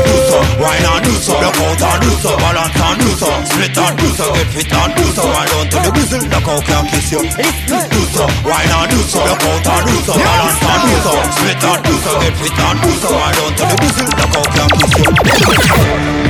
do 0.04 0.18
so, 0.30 0.40
wine 0.58 0.88
and 0.90 1.02
do 1.06 1.14
so, 1.22 1.34
block 1.38 1.60
out 1.62 1.82
and 1.84 2.00
do 2.02 2.12
so, 2.24 2.32
balance 2.38 2.82
and 2.82 2.98
do 3.00 3.10
so, 3.20 3.30
split 3.46 3.78
and 3.78 3.96
do 3.98 4.08
so, 4.18 4.26
get 4.34 4.50
fit 4.54 4.74
and 4.74 4.92
do 4.96 5.06
so, 5.14 5.24
wine 5.28 5.50
down 5.54 5.66
to 5.70 5.78
the 5.84 5.92
whistle, 5.94 6.24
knock 6.32 6.48
out 6.48 6.64
can 6.64 6.84
kiss 6.90 7.12
you. 7.14 7.22
Do 7.22 8.02
so, 8.14 8.26
wine 8.48 8.72
and 8.74 8.88
do 8.90 9.00
so, 9.06 9.20
block 9.24 9.44
out 9.44 9.68
and 9.68 9.84
do 9.88 9.96
so, 10.04 10.14
balance 10.18 10.64
and 10.64 10.82
do 10.84 10.96
so, 11.04 11.14
split 11.34 11.64
and 11.64 11.82
do 11.84 11.94
so, 12.04 12.12
get 12.24 12.34
fit 12.40 12.60
and 12.64 12.78
do 12.82 12.92
so, 13.03 13.03
so 13.04 13.18
I 13.18 13.34
don't 13.34 13.52
tell 13.58 13.68
the 13.68 13.76
whistle, 13.84 14.08
knock 14.16 14.32
out 14.32 14.48
that 14.56 14.72
whistle 14.80 15.12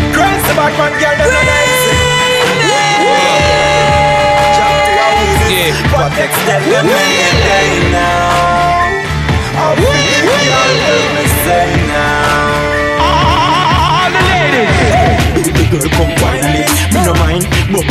Girls, 0.10 0.42
the 0.42 0.54
bad 0.58 0.74
man, 0.74 0.90
girl, 0.98 1.14
them 1.22 1.30
nice. 1.46 1.86
Yeah, 5.54 5.70
but 5.94 6.10
next 6.18 6.42
time, 6.50 6.66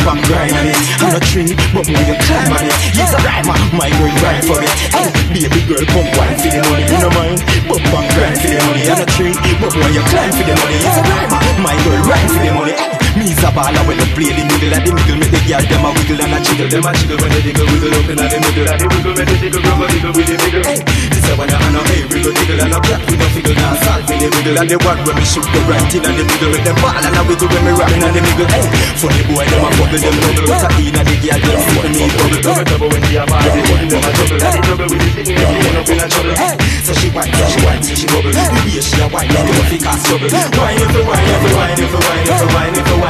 bump 0.01 0.17
and 0.17 0.25
grind 0.25 0.53
on 0.57 0.65
it. 0.65 0.77
I'm 1.01 1.13
not 1.13 1.23
tree, 1.29 1.53
but 1.73 1.85
me 1.85 1.99
you 2.07 2.15
climb 2.25 2.49
on 2.49 2.65
it. 2.65 2.73
Yes, 2.97 3.13
a 3.13 3.19
rhymer, 3.21 3.57
my 3.75 3.89
girl 3.93 4.13
ride 4.23 4.43
for 4.45 4.57
it. 4.61 4.71
Hey, 4.89 5.09
baby 5.33 5.61
girl, 5.69 5.85
come 5.85 6.09
wine 6.17 6.37
for 6.39 6.49
the 6.49 6.61
money. 6.69 6.85
Me 6.89 6.97
no 6.97 7.09
mind, 7.13 7.39
bump 7.69 7.83
and 7.83 8.07
grind 8.15 8.37
for 8.41 8.49
the 8.49 8.59
money. 8.65 8.83
I'm 8.89 8.97
not 8.97 9.09
tree, 9.13 9.35
but 9.61 9.73
me 9.75 9.85
you 9.93 10.03
climb 10.09 10.31
for 10.33 10.45
the 10.47 10.55
money. 10.57 10.79
Yes, 10.81 10.97
a 10.97 11.03
rhymer, 11.05 11.41
my 11.61 11.75
girl 11.83 12.01
ride 12.07 12.29
for 12.31 12.41
the 12.41 12.51
money. 12.53 12.73
Hey, 12.73 13.02
Me's 13.13 13.37
a 13.45 13.49
baller 13.53 13.83
when 13.85 14.01
you 14.01 14.09
play 14.17 14.33
the 14.33 14.41
middle. 14.41 14.73
Of 14.73 14.81
the 14.83 14.91
middle 14.93 15.17
Make 15.21 15.29
the 15.29 15.39
girl 15.45 15.61
them 15.61 15.85
a 15.85 15.89
wiggle 15.93 16.21
and 16.23 16.33
a 16.33 16.39
jiggle. 16.41 16.69
Them 16.69 16.85
a 16.87 16.91
jiggle 16.97 17.17
when 17.21 17.29
they 17.29 17.41
jiggle 17.45 17.67
wiggle 17.69 17.93
up 17.93 18.09
in 18.09 18.17
the 18.17 18.25
middle. 18.41 18.65
Of 18.65 18.77
the 18.81 18.87
wiggle 18.89 19.13
Make 19.13 19.29
the 19.29 19.35
jiggle 19.37 19.61
rubber 19.61 19.87
jiggle 19.93 20.13
with 20.17 20.27
the 20.29 20.35
middle. 20.41 20.63
Hey. 20.65 20.79
This 21.13 21.27
a 21.29 21.33
one 21.37 21.53
a 21.53 21.57
hand 21.61 21.77
hey 21.93 22.01
wiggle 22.09 22.33
jiggle 22.33 22.59
and 22.63 22.73
a 22.73 22.79
black 22.81 23.01
with 23.05 23.21
a 23.21 23.27
figgle 23.37 23.57
Now 23.61 23.77
salt 23.85 24.09
in 24.09 24.17
the 24.17 24.29
middle. 24.33 24.55
And 24.57 24.69
the 24.73 24.77
one 24.81 24.99
when 25.05 25.15
me 25.17 25.25
shoot 25.29 25.45
the 25.45 25.59
right 25.69 25.93
in 25.93 26.01
the 26.01 26.11
middle 26.25 26.49
With 26.49 26.65
them 26.65 26.77
ball 26.81 26.97
and 26.97 27.13
a 27.13 27.21
wiggle 27.29 27.49
when 27.53 27.61
me 27.61 27.71
rockin' 27.77 28.01
on 28.01 28.11
the 28.17 28.21
middle. 28.25 28.49
Hey. 28.49 28.65
Funny 28.97 29.23
boy 29.29 29.45
them 29.45 29.61
a 29.61 29.69
bubble 29.77 29.99
them 30.01 30.15
bubble. 30.17 30.45
What 30.49 30.65
a 30.65 30.69
in 30.81 30.97
a 30.97 31.01
the 31.05 31.15
girl 31.21 31.37
them 31.37 31.59
see 31.61 31.85
me 31.93 32.05
bubble. 32.17 32.41
Bubble 32.41 32.65
trouble 32.65 32.89
when 32.89 33.01
she 33.05 33.15
a 33.21 33.23
ball 33.29 33.45
Them 33.45 34.01
a 34.01 34.11
trouble 34.17 34.41
and 34.41 34.53
the 34.57 34.61
trouble 34.65 34.87
with 34.89 35.01
the 35.05 35.11
thing 35.21 35.37
She 35.37 35.37
end 35.37 35.77
up 35.77 35.85
in 35.85 36.01
a 36.01 36.07
trouble. 36.09 36.33
Hey. 36.33 36.55
So 36.81 36.91
she 36.97 37.07
whine, 37.13 37.29
she 37.29 37.59
whine, 37.61 37.83
she 37.85 38.05
bubble. 38.09 38.33
The 38.33 38.41
way 38.41 38.81
she 38.81 38.97
a 38.99 39.05
whine, 39.07 39.29
the 39.29 39.39
way 39.39 39.65
she 39.69 39.77
cast 39.79 40.03
trouble 40.09 40.27
Whine 40.33 40.81
if 40.81 40.91
you 40.91 41.03
whine, 41.05 41.23
if 41.23 41.45
you 41.45 41.53
whine, 41.55 41.77
if 41.77 41.93
you 41.93 42.01
whine, 42.01 42.25
if 42.27 42.41
you 42.41 42.49
whine, 42.51 42.75
if 42.75 42.87
you 42.89 43.02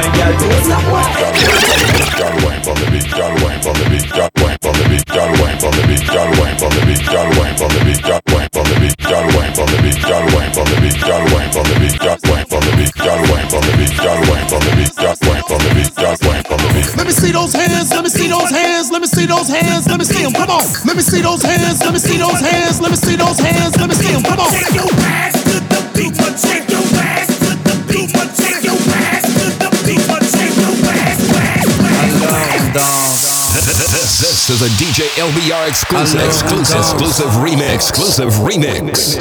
Let 16.96 17.06
me 17.06 17.12
see 17.12 17.32
those 17.32 17.52
hands, 17.52 17.90
let 17.90 18.02
me 18.02 18.10
see 18.10 18.28
those 18.28 18.50
hands, 18.50 18.90
let 18.90 19.00
me 19.00 19.06
see 19.06 19.26
those 19.26 19.48
hands, 19.48 19.86
let 19.86 19.98
me 19.98 20.04
see 20.04 20.22
them, 20.22 20.32
come 20.32 20.50
on. 20.50 20.64
Let 20.86 20.96
me 20.96 21.02
see 21.02 21.20
those 21.20 21.42
hands, 21.42 21.80
let 21.82 21.92
me 21.92 21.98
see 21.98 22.18
those 22.18 22.40
hands, 22.40 22.80
let 22.80 22.90
me 22.90 22.96
see 22.96 23.16
those 23.16 23.38
hands, 23.38 23.76
let 23.76 23.88
me 23.88 23.94
see 23.94 24.22
come 24.22 24.40
on. 24.40 24.52
Your 24.74 24.90
ass 25.06 25.42
to 25.44 25.60
the 25.60 25.90
beat, 25.94 26.16
but 26.16 26.38
shake 26.38 26.68
your 26.70 26.83
This, 34.24 34.46
this 34.46 34.62
is 34.62 34.62
a 34.62 34.68
DJ 34.82 35.04
LBR 35.20 35.68
exclusive, 35.68 36.18
exclusive, 36.24 36.78
exclusive 36.78 37.26
remix, 37.44 37.74
exclusive 37.74 38.32
remix. 38.40 39.18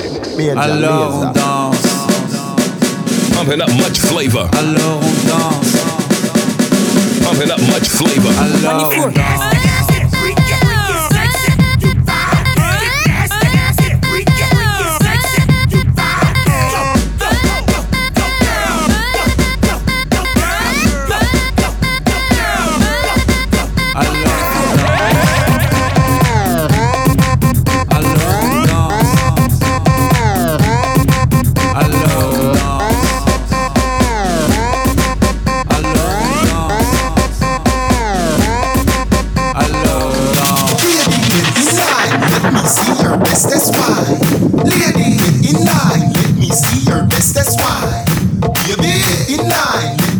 Allons, 0.56 1.26
on 1.26 1.34
danse. 1.34 1.84
Pumping 3.36 3.60
up 3.60 3.68
much 3.76 4.00
flavor. 4.00 4.48
Alors 4.54 5.04
on 5.04 5.26
danse. 5.28 5.76
Pumping 7.22 7.52
up 7.52 7.60
much 7.68 7.90
flavor. 7.90 8.30
Alors 8.30 8.94
on 8.98 9.12
danse. 9.12 9.93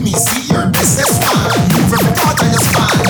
me 0.04 0.12
see 0.12 0.54
your 0.54 0.68
business 0.68 1.18
man. 1.20 1.50
Move 1.72 1.94
every 1.94 2.14
part 2.20 2.42
of 2.42 2.48
your 2.48 2.60
spine. 2.60 3.04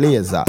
beleza. 0.00 0.44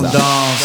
On 0.00 0.12
danse. 0.12 0.64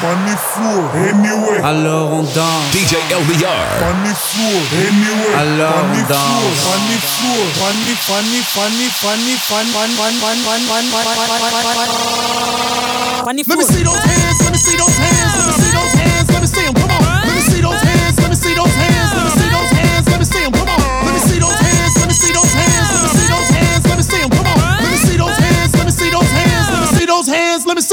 Funny 0.00 0.32
floor, 0.32 0.80
anyway. 0.96 1.60
Alors 1.60 2.12
on 2.12 2.24
danse. 2.32 2.72
DJ 2.72 2.96
LBR. 3.12 3.68
Funny 3.84 4.14
floor, 4.16 4.60
anyway. 4.80 5.34
Alors 5.36 5.76
funny 5.76 6.00
on 6.00 6.08
danse. 6.08 6.56
Funny 6.64 6.98
floor, 7.04 7.44
funny, 7.60 7.94
funny, 8.08 8.40
funny, 8.40 8.88
funny, 8.88 9.36
fun, 9.36 9.66
fun, 9.76 9.90
fun, 9.92 10.14
fun, 10.16 10.38
fun, 10.40 10.60
fun, 10.64 10.84
fun, 10.88 11.04
fun, 11.04 11.28
fun, 11.28 11.52
fun, 11.52 11.64
fun. 11.76 12.80
Funny 13.24 13.44
Let 13.46 13.58
me 13.58 13.64
see 13.64 13.84
those 13.84 14.00
hands, 14.00 14.40
let 14.40 14.52
me 14.52 14.56
see 14.56 14.76
those 14.80 14.96
hands, 14.96 14.96
let 14.96 14.96
me 14.96 14.99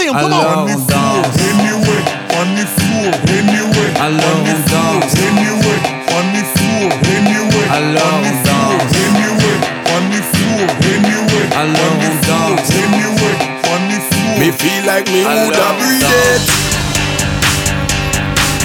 him. 0.07 0.15
Come 0.15 0.31
Alone 0.31 0.63
on. 0.63 0.87
Dance. 0.87 1.35
Anyway, 1.51 2.01
on 2.39 2.47
the 2.55 2.65
floor. 2.79 3.11
Anyway, 3.27 3.89
Alone 3.99 4.23
on 4.23 4.39
the 4.47 4.55
floor. 4.67 5.03
Dance. 5.03 5.19
Anyway, 5.19 5.79
on 6.15 6.25
the 6.31 6.43
floor. 6.55 6.87
Anyway, 7.11 7.67
Alone 7.75 8.07
on 8.07 8.23
the 8.23 8.33
floor. 8.43 8.71
Dance. 8.79 8.95
Anyway, 9.03 9.57
on 9.91 10.03
the 10.11 10.21
floor. 10.31 10.63
Anyway, 10.95 11.45
Alone 11.59 11.75
on 11.75 11.99
the 11.99 12.11
floor. 12.23 12.55
Dance. 12.55 12.71
Anyway, 12.71 13.35
on 13.67 13.81
the 13.91 13.99
floor. 14.07 14.35
Me 14.39 14.49
feel 14.55 14.81
like 14.87 15.05
me 15.11 15.21
woulda 15.27 15.67
breathed. 15.79 16.55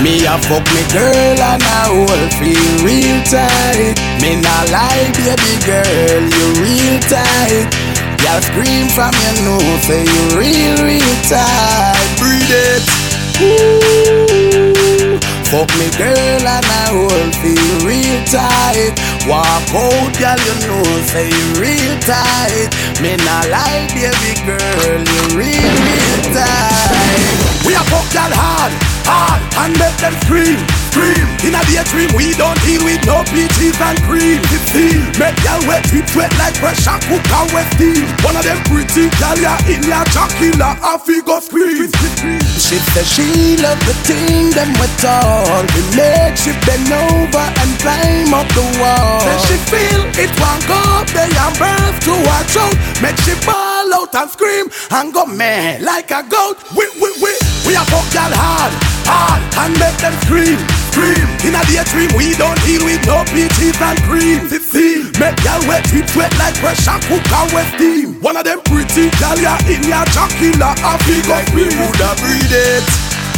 Me 0.02 0.26
a 0.26 0.34
fuck 0.50 0.66
me 0.74 0.82
girl 0.90 1.38
and 1.38 1.62
I 1.62 1.86
will 1.94 2.28
feel 2.34 2.70
real 2.82 3.22
tight. 3.22 3.94
Me 4.20 4.34
not 4.34 4.66
like 4.74 5.14
baby 5.14 5.54
girl, 5.62 6.22
you 6.26 6.46
real 6.58 6.98
tight. 7.06 7.91
Y'all 8.22 8.40
scream 8.40 8.88
from 8.88 9.12
your 9.22 9.36
nose, 9.44 9.82
say 9.82 10.04
you 10.04 10.38
real, 10.38 10.76
real 10.84 11.14
tight. 11.28 12.08
Breathe 12.18 12.50
it. 12.50 12.82
Ooh. 13.42 13.82
Fuck 15.52 15.68
me 15.76 15.84
girl 16.00 16.16
and 16.48 16.64
I 16.64 16.88
will 16.96 17.30
feel 17.44 17.84
real 17.84 18.24
tight. 18.24 18.96
Walk 19.28 19.60
out, 19.76 20.08
girl, 20.16 20.40
you 20.48 20.56
know, 20.64 20.80
say 21.12 21.28
you 21.28 21.46
real 21.60 21.92
tight. 22.00 22.72
Me 23.04 23.20
not 23.20 23.44
lie, 23.52 23.84
baby 23.92 24.32
girl, 24.48 24.96
you 24.96 25.22
real, 25.36 25.72
real 25.84 26.20
tight. 26.32 27.36
We 27.68 27.76
a 27.76 27.84
fuck 27.92 28.08
y'all 28.16 28.32
hard, 28.32 28.72
hard, 29.04 29.44
and 29.60 29.76
make 29.76 29.98
them 30.00 30.16
scream, 30.24 30.56
scream. 30.92 31.24
In 31.48 31.56
a 31.56 31.62
daydream, 31.64 32.12
we 32.12 32.36
don't 32.36 32.56
deal 32.62 32.84
with 32.84 33.00
no 33.08 33.24
peaches 33.32 33.74
and 33.80 33.98
cream. 34.04 34.38
Fifteen, 34.52 35.00
make 35.16 35.36
y'all 35.42 35.58
wet, 35.64 35.88
it 35.88 36.06
wet 36.12 36.30
like 36.36 36.54
pressure 36.60 37.00
cooker 37.08 37.44
with 37.56 37.66
steam. 37.74 38.04
One 38.20 38.36
of 38.36 38.44
them 38.44 38.60
pretty 38.68 39.08
gal 39.16 39.40
ya 39.40 39.56
in 39.66 39.82
ya 39.88 40.04
Jackilla, 40.12 40.76
a 40.84 41.00
figure 41.00 41.40
scream. 41.40 41.88
She 42.60 42.76
said 42.92 43.08
she 43.08 43.56
love 43.58 43.80
the 43.88 43.96
thing 44.04 44.52
them 44.52 44.70
we 44.76 44.86
talk. 45.00 45.64
We 45.72 45.82
make 45.96 46.36
she 46.36 46.52
bend 46.68 46.92
over 46.92 47.46
and 47.48 47.70
climb 47.80 48.36
up 48.36 48.48
the 48.52 48.64
wall. 48.78 49.24
Then 49.24 49.38
she 49.48 49.56
feel 49.72 50.02
it 50.20 50.32
won't 50.36 50.62
go 50.68 50.80
they 51.16 51.32
and 51.32 51.54
birth 51.58 51.96
to 52.06 52.14
her 52.14 52.44
throat. 52.52 52.76
Make 53.00 53.18
she 53.24 53.34
ball 53.44 53.88
out 53.96 54.14
and 54.14 54.30
scream 54.30 54.66
and 54.92 55.12
go 55.12 55.24
mad 55.26 55.82
like 55.82 56.10
a 56.12 56.22
goat. 56.22 56.60
We 56.76 56.84
we 57.00 57.10
we 57.24 57.32
we 57.66 57.72
a 57.74 57.82
fuck 57.90 58.06
y'all 58.14 58.30
hard, 58.30 58.72
hard 59.08 59.40
and 59.62 59.72
make 59.78 59.96
them 59.98 60.14
scream, 60.24 60.58
scream. 60.92 61.24
In 61.48 61.56
a 61.56 61.62
daydream 61.64 62.12
we 62.14 62.36
don't 62.36 62.60
deal 62.62 62.84
with 62.84 63.00
no 63.08 63.24
peaches 63.32 63.76
and 63.80 63.98
cream. 64.04 64.44
Fifteen, 64.46 65.08
make 65.16 65.40
y'all 65.42 65.60
wet 65.66 65.88
it 65.92 66.08
wet 66.14 66.32
like 66.36 66.54
pressure 66.60 67.00
cooker 67.08 67.44
with 67.56 67.68
steam. 67.74 68.20
One 68.20 68.36
of 68.36 68.44
them 68.44 68.60
pretty 68.68 69.08
gal 69.16 69.38
ya 69.40 69.56
in 69.66 69.82
ya 69.88 70.04
Jackilla, 70.12 70.76
a 70.76 70.92
figure 71.08 71.42
we 71.56 71.64
woulda 71.80 72.10
breed 72.20 72.52
it. 72.52 72.84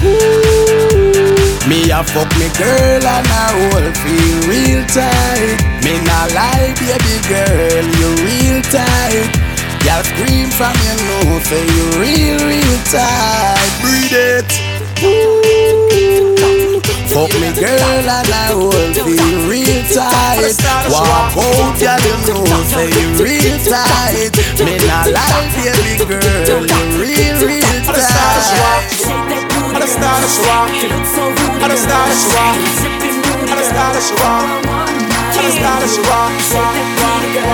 Ooh. 0.03 1.25
Me 1.71 1.91
a 1.91 2.05
fuck 2.05 2.29
me 2.37 2.51
girl 2.61 3.05
and 3.09 3.27
I 3.27 3.49
will 3.73 3.93
feel 4.05 4.37
real 4.51 4.83
tight. 4.93 5.59
Me 5.81 5.97
not 6.05 6.29
lie, 6.37 6.75
baby 6.77 7.17
girl, 7.25 7.85
you 7.99 8.09
real 8.21 8.61
tight. 8.69 9.31
Y'all 9.87 10.03
scream 10.03 10.51
from 10.51 10.77
your 10.85 10.99
nose, 11.09 11.45
say 11.49 11.65
you 11.65 11.87
real, 12.01 12.39
real 12.49 12.79
tight. 12.93 13.71
Breathe 13.81 14.13
it. 14.13 14.49
Ooh. 15.05 15.64
Fuck 17.15 17.31
me 17.39 17.47
girl 17.55 17.71
and 17.71 18.11
I 18.11 18.51
will 18.59 18.91
feel 18.91 19.47
real 19.47 19.87
tight. 19.87 20.51
Walk 20.91 21.31
out, 21.39 21.79
y'all 21.79 21.95
you 22.03 22.19
know, 22.27 22.43
say 22.67 22.91
you 22.91 23.15
real 23.23 23.55
tight. 23.63 24.35
Me 24.59 24.75
not 24.83 25.07
lie, 25.15 25.47
baby 25.55 25.95
girl, 26.11 26.19
you 26.19 26.67
real, 26.99 27.39
real 27.47 27.79
tight. 27.87 27.95
I 27.95 29.79
just 29.79 29.95
start 29.95 30.27
to 30.27 30.43
off. 30.51 30.75
I 31.63 31.69
just 31.71 31.85
start 31.87 32.11
to 32.11 32.27
off. 32.43 32.75
I 33.47 33.55
just 33.59 33.71
start 33.71 33.95
to 33.95 34.84
show 35.39 35.43
off. 35.43 35.43
I 35.43 35.43
just 35.43 35.59
start 35.59 35.83
to 35.83 35.89
show 35.89 36.05
off. 36.13 37.45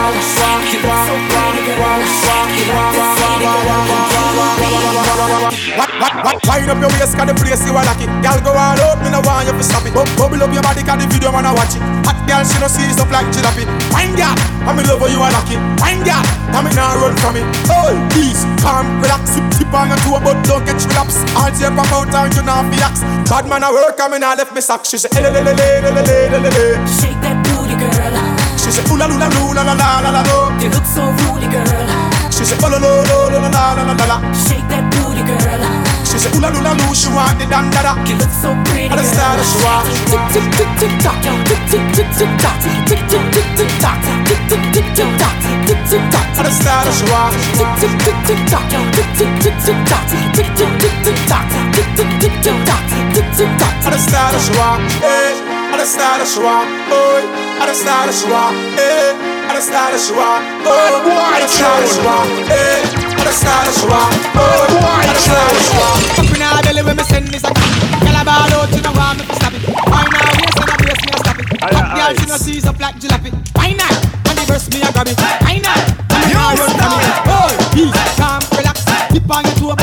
What, 5.78 5.88
what, 6.02 6.14
what? 6.24 6.36
Wind 6.44 6.68
up 6.68 6.76
your 6.82 6.90
waist, 7.00 7.16
cause 7.16 7.24
the 7.24 7.34
place 7.34 7.62
you 7.64 7.72
are 7.72 7.84
lucky. 7.86 8.04
Girl, 8.20 8.36
go 8.44 8.52
all 8.52 8.76
out, 8.76 9.00
me 9.00 9.08
no 9.08 9.20
want 9.24 9.46
you 9.48 9.54
to 9.56 9.64
stop 9.64 9.86
it. 9.88 9.94
Bub- 9.96 10.10
Bubble 10.18 10.42
up 10.44 10.52
your 10.52 10.60
body, 10.62 10.82
cause 10.84 11.00
the 11.00 11.06
video 11.08 11.32
wanna 11.32 11.54
watch 11.56 11.72
it. 11.78 11.82
Hot 12.04 12.18
girl, 12.28 12.42
she 12.44 12.58
no 12.60 12.68
sees 12.68 13.00
up 13.00 13.08
like 13.08 13.24
jalopy. 13.32 13.64
Wine 13.94 14.12
girl, 14.12 14.34
I'm 14.68 14.76
in 14.76 14.84
love 14.84 15.00
with 15.00 15.14
you 15.16 15.22
are 15.24 15.32
lucky. 15.32 15.56
Wine 15.80 16.04
girl, 16.04 16.20
I'm 16.52 16.66
in 16.68 16.74
now 16.76 16.92
run 17.00 17.16
from 17.24 17.40
it. 17.40 17.46
Oh, 17.72 17.96
peace, 18.12 18.44
calm, 18.60 18.84
relax, 19.00 19.32
sip, 19.32 19.46
sip 19.56 19.72
on 19.72 19.88
your 19.88 19.98
toe, 20.04 20.20
but 20.20 20.36
don't 20.44 20.64
get 20.68 20.76
relapse. 20.84 21.16
All 21.38 21.48
take 21.48 21.72
pop 21.72 21.88
out 21.96 22.12
and 22.12 22.34
you 22.36 22.42
not 22.44 22.68
be 22.68 22.76
axe. 22.84 23.00
Bad 23.30 23.48
man, 23.48 23.64
I 23.64 23.72
work, 23.72 23.96
I'm 23.96 24.12
in, 24.14 24.22
I 24.26 24.34
left 24.36 24.52
me 24.52 24.60
sack. 24.60 24.84
She 24.84 24.98
say, 25.00 25.08
eh, 25.16 25.20
le, 25.24 25.30
le, 25.32 25.40
le, 25.40 25.54
le, 25.56 25.90
le, 25.96 26.02
le, 26.04 26.38
le, 26.44 26.50
le. 26.50 26.64
Shake 27.00 27.16
that 27.24 27.40
booty, 27.48 27.74
girl. 27.80 28.16
She 28.60 28.70
say, 28.70 28.84
ooh 28.92 28.96
la, 28.96 29.06
la, 29.08 29.16
la, 29.16 29.28
la, 29.28 29.62
la, 29.64 29.74
la, 29.74 30.10
la, 30.12 30.20
la. 30.20 30.36
You 30.60 30.68
look 30.68 30.84
so 30.84 31.08
rudy, 31.24 31.48
girl. 31.48 31.88
She 32.28 32.44
say, 32.44 32.56
oh, 32.60 32.68
la, 32.68 32.76
la, 32.76 32.90
la, 33.08 33.16
la, 33.32 33.48
la, 33.48 33.48
la, 33.48 33.82
la, 33.88 33.94
la, 33.96 34.04
la. 34.04 34.16
Shake 34.36 34.66
that 34.68 34.84
booty, 34.92 35.24
girl. 35.24 35.64
She 36.04 36.18
say, 36.18 36.30
ooh 36.36 36.40
la, 36.40 36.52
la, 36.52 36.72
ooh, 36.76 36.94
she 36.94 37.08
want 37.08 37.38
the 37.40 37.46
dan 37.48 37.70
da 37.72 37.80
da. 37.80 37.92
You 38.04 38.16
look 38.20 38.32
so 38.34 38.52
pretty, 38.68 38.92
I 38.92 38.98
girl. 38.98 39.00
just 39.00 39.14
style 39.16 39.40
she 39.40 39.58
want. 39.64 39.86
Tick 40.10 40.24
tick 40.34 40.46
tick 40.58 40.70
tick 40.76 40.94
tock, 41.00 41.16
tick 41.22 41.62
tick 41.70 41.84
tick 41.94 42.08
tick 42.18 42.32
tock, 42.42 42.56
tick 42.60 43.02
tick 43.08 43.24
tick 43.32 43.48
tick 43.56 43.72
tock, 43.80 43.96
tick 44.26 44.40
tick 44.50 44.64
tick 44.74 44.86
tick 44.96 45.10
tock, 45.16 45.34
tick 45.66 45.80
tick 45.88 46.04
tock. 46.10 46.26
I 46.40 46.50
style 46.50 46.90
she 46.92 47.04
want. 47.08 47.32
Tick 47.56 47.70
tick 47.80 47.94
tick 48.04 48.18
tick 48.26 48.40
tock, 48.50 48.64
tick 48.68 49.08
tick 49.16 49.32
tick 49.40 49.56
tick 49.64 49.78
tock, 49.86 50.02
tick 50.34 50.48
tick 50.56 50.70
tick 50.82 50.94
tick 51.04 51.18
tock, 51.30 51.44
tick 51.72 51.88
tick 51.96 52.10
tick 52.20 52.34
tick 52.42 52.58
tock, 52.66 52.82
tick 53.14 53.28
tick 53.38 53.50
tock. 53.60 53.74
I 53.86 53.96
style 53.96 54.38
she 54.42 54.52
want. 54.58 55.49
على 55.72 55.84
ستار 55.84 56.24
شوا 56.34 56.58
اوي 56.92 57.22
على 57.60 57.74
ستار 57.74 58.10
شوا 58.22 58.50
ايه 58.78 59.14
على 59.50 59.60
ستار 59.60 59.92
شوا 60.08 60.36
اوي 60.66 61.12
على 61.34 61.48
ستار 61.48 61.82
شوا 61.94 62.24
ايه 62.54 62.82
على 63.20 63.32
ستار 63.32 63.64
شوا 63.80 64.02
اوي 64.40 64.78
على 64.98 65.18
ستار 65.18 65.54
شوا 65.66 66.22
كنا 66.26 66.60
دلو 66.60 66.94
مسني 66.94 67.38
سبي 67.38 67.60
كلا 68.00 68.22
بالو 68.22 68.64
تنا 68.64 68.90
وام 68.90 69.16
سبي 69.42 69.60
why 69.90 70.04
now 70.14 70.30
yes 70.42 70.56
and 70.60 70.70
I 70.70 70.76
yes 70.88 71.00
me 71.06 71.12
stop 71.22 71.38
it. 71.40 71.46
Up 71.78 71.88
girl 71.96 72.12
she 72.18 72.26
no 72.30 72.36
sees 72.44 72.64
up 72.70 72.76
black 72.78 72.94
jalopy. 73.02 73.30
Why 73.58 73.70
not? 73.80 73.94
And 74.28 74.36
the 74.38 74.44
verse 74.50 74.66
me 74.72 74.78
I 74.82 74.90
grab 74.94 75.08
it. 75.12 75.18
Why 75.44 75.56
not? 75.66 75.82
And 76.14 76.32
I 76.38 76.52
run 76.60 76.72
from 76.78 76.92
it. 77.06 77.14
Oh 77.36 77.50
peace 77.74 78.02
calm 78.20 78.40
relax. 78.58 78.76
Keep 79.12 79.30
on 79.36 79.42
your 79.46 79.56
toe 79.60 79.76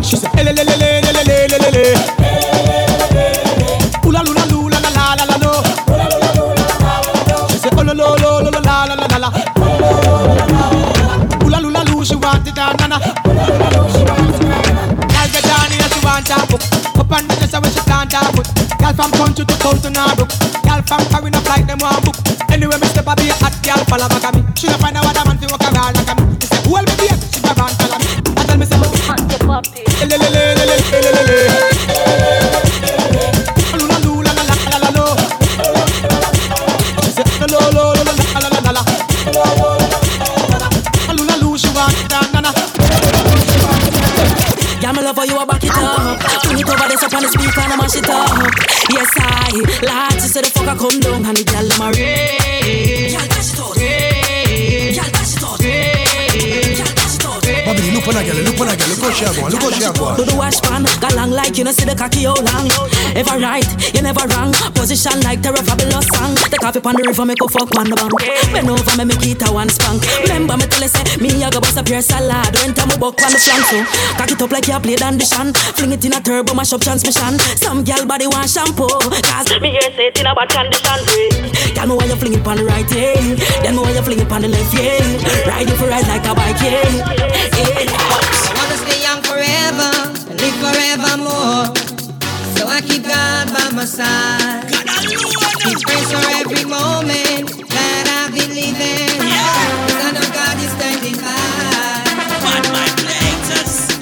nah 0.00 0.06
She 0.06 0.16
ele 0.38 0.52
le 0.52 0.64
le 0.64 0.76
le 0.76 1.00
le 1.02 1.22
le 1.24 1.46
le 1.48 1.58
le 1.58 1.70
le 1.70 2.20
Up 18.20 18.36
Girl 18.78 18.94
from 18.94 19.10
country 19.12 19.44
to 19.44 19.54
town 19.58 19.76
to 19.80 19.88
Norbrook 19.88 20.30
Girl 20.64 20.82
from 20.82 21.04
carrying 21.10 21.34
a 21.34 21.40
flight 21.40 21.66
them 21.66 21.78
one 21.78 22.02
book. 22.02 22.16
Anyway 22.50 22.76
me 22.78 22.86
step 22.88 23.06
hot 23.06 23.54
girl 23.62 23.84
follow 23.86 24.08
back 24.08 24.24
at 24.24 24.34
me. 24.34 24.42
She 24.56 24.66
don't 24.66 24.80
find 24.80 24.96
a 24.96 25.00
water 25.00 25.24
man 25.26 25.29
I 58.20 58.22
get 58.22 58.36
it, 58.36 58.44
look 58.44 58.58
what 58.58 58.68
I 58.68 58.76
get 58.76 58.99
look 59.00 59.12
how 59.12 59.16
she 59.16 59.24
a 59.24 59.32
go, 59.32 59.48
look 59.48 59.62
how 59.62 59.70
she 59.72 59.84
a 59.84 59.92
go. 59.92 60.16
Do 60.16 60.24
the 60.28 60.36
wash 60.36 60.60
pan, 60.60 60.84
got 61.00 61.16
long 61.16 61.30
like 61.30 61.56
you 61.56 61.64
know 61.64 61.72
see 61.72 61.88
the 61.88 61.96
cocky 61.96 62.28
how 62.28 62.36
long. 62.36 62.68
Ever 63.16 63.40
right, 63.40 63.66
you 63.94 64.02
never 64.02 64.28
wrong. 64.28 64.52
Position 64.76 65.20
like 65.24 65.40
terror 65.40 65.64
fabulous 65.64 66.06
song. 66.12 66.36
Take 66.52 66.64
off 66.64 66.76
on 66.84 66.94
the 66.96 67.04
river, 67.08 67.24
make 67.24 67.40
a 67.40 67.48
fuck 67.48 67.72
on 67.76 67.88
the 67.88 67.96
bank. 67.96 68.20
Bend 68.52 68.68
over, 68.68 68.94
me 69.00 69.04
make 69.08 69.24
it 69.24 69.42
a 69.48 69.48
one 69.52 69.68
spank. 69.68 70.04
Remember 70.28 70.56
me 70.56 70.66
tell 70.68 70.84
you 70.84 70.92
say 70.92 71.04
me 71.16 71.32
a 71.40 71.48
go 71.50 71.60
bust 71.60 71.80
a 71.80 71.82
pure 71.82 72.04
salad. 72.04 72.52
When 72.60 72.76
time 72.76 72.88
me 72.92 72.96
buck 73.00 73.16
on 73.24 73.32
the 73.32 73.40
flank 73.40 73.64
so 73.72 73.78
cock 74.20 74.30
it 74.30 74.40
up 74.42 74.52
like 74.52 74.68
you 74.68 74.78
play 74.80 74.96
dandition. 74.96 75.52
Fling 75.76 75.92
it 75.96 76.04
in 76.04 76.12
a 76.12 76.20
turbo, 76.20 76.52
mash 76.52 76.72
up 76.72 76.84
transmission. 76.84 77.40
Some 77.56 77.82
gal 77.84 78.04
body 78.04 78.28
want 78.28 78.50
shampoo, 78.50 78.88
cause 79.24 79.48
me 79.60 79.72
here 79.72 79.90
say 79.96 80.12
it 80.12 80.18
in 80.20 80.26
a 80.28 80.34
bad 80.36 80.52
condition. 80.52 81.00
Y'all 81.74 81.86
know 81.88 81.96
why 81.96 82.04
you 82.04 82.16
fling 82.16 82.34
it 82.34 82.46
on 82.46 82.56
the 82.56 82.64
right, 82.64 82.88
yeah. 82.92 83.16
Then 83.64 83.76
know 83.76 83.82
why 83.82 83.92
you 83.96 84.02
fling 84.02 84.20
it 84.20 84.30
on 84.30 84.42
the 84.42 84.48
left, 84.48 84.74
yeah. 84.76 85.48
Ride 85.48 85.68
it 85.68 85.76
for 85.78 85.88
ride 85.88 86.06
like 86.08 86.26
a 86.26 86.34
bike, 86.34 86.60
yeah. 86.60 86.84
yeah. 87.56 88.29
Forevermore. 90.70 91.74
So 92.56 92.66
I 92.68 92.80
keep 92.82 93.04
God 93.04 93.46
by 93.54 93.70
my 93.76 93.84
side. 93.86 94.70
Keep 95.64 95.80
praise 95.86 96.10
for 96.12 96.24
every 96.42 96.64
moment 96.64 97.46
that 97.70 98.04
I've 98.18 98.34
been 98.34 98.50
living. 98.54 99.20
'Cause 99.86 100.02
I 100.08 100.12
know 100.16 100.28
God 100.40 100.56
is 100.64 100.72
standing 100.78 101.16
by. 101.26 102.04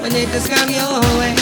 When 0.03 0.15
it 0.16 0.28
does 0.32 0.49
come 0.49 0.70
your 0.70 1.01
way, 1.20 1.35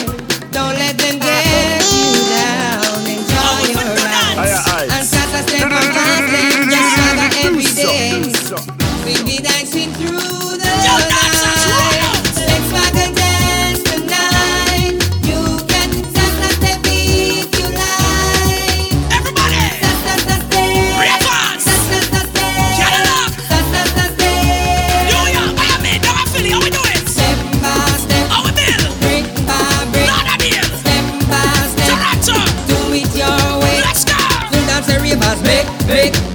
Big 35.87 36.26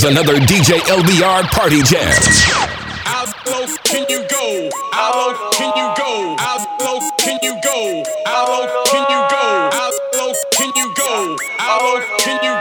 Here's 0.00 0.16
another 0.16 0.36
DJ 0.40 0.78
LBR 0.88 1.42
Party 1.52 1.82
Jam. 1.82 2.00
How 3.04 3.26
low 3.44 3.66
can 3.84 4.08
you 4.08 4.24
go? 4.30 4.70
How 4.94 5.12
low 5.12 5.50
can 5.52 5.76
you 5.76 5.92
go? 5.94 6.36
How 6.38 6.56
low 6.80 7.00
can 7.18 7.38
you 7.42 7.52
go? 7.62 8.02
How 8.24 8.46
low 8.48 8.66
can 8.86 9.04
you 9.10 9.28
go? 9.28 9.76
How 10.08 10.24
low 10.24 10.40
can 10.56 10.72
you 10.72 10.88
go? 10.96 11.36
How 11.58 11.84
low 11.84 12.00
can 12.16 12.40
you 12.40 12.56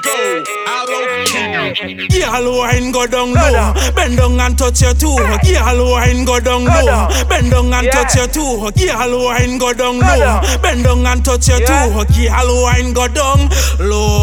go? 0.00 0.44
How 0.66 0.86
low 0.86 1.24
can 1.26 1.58
you 1.90 2.06
go? 2.06 2.18
Girl, 2.20 2.58
wine 2.58 2.92
go 2.92 3.06
down 3.08 3.32
low. 3.34 3.72
Bend 3.96 4.16
down 4.16 4.38
and 4.38 4.56
touch 4.56 4.80
your 4.80 4.94
toe. 4.94 5.16
Girl, 5.42 5.90
wine 5.90 6.24
go 6.24 6.38
down 6.38 6.64
low. 6.66 7.08
Bend 7.28 7.50
down 7.50 7.72
and 7.74 7.90
touch 7.90 8.14
your 8.14 8.28
toe. 8.28 8.70
Girl, 8.70 9.24
wine 9.24 9.58
go 9.58 9.72
down 9.72 9.98
low. 9.98 10.40
Bend 10.62 10.84
down 10.84 11.04
and 11.04 11.24
touch 11.24 11.48
your 11.48 11.58
toe. 11.66 12.04
Girl, 12.14 12.62
wine 12.62 12.92
go 12.92 13.08
down 13.08 13.48
low. 13.80 14.22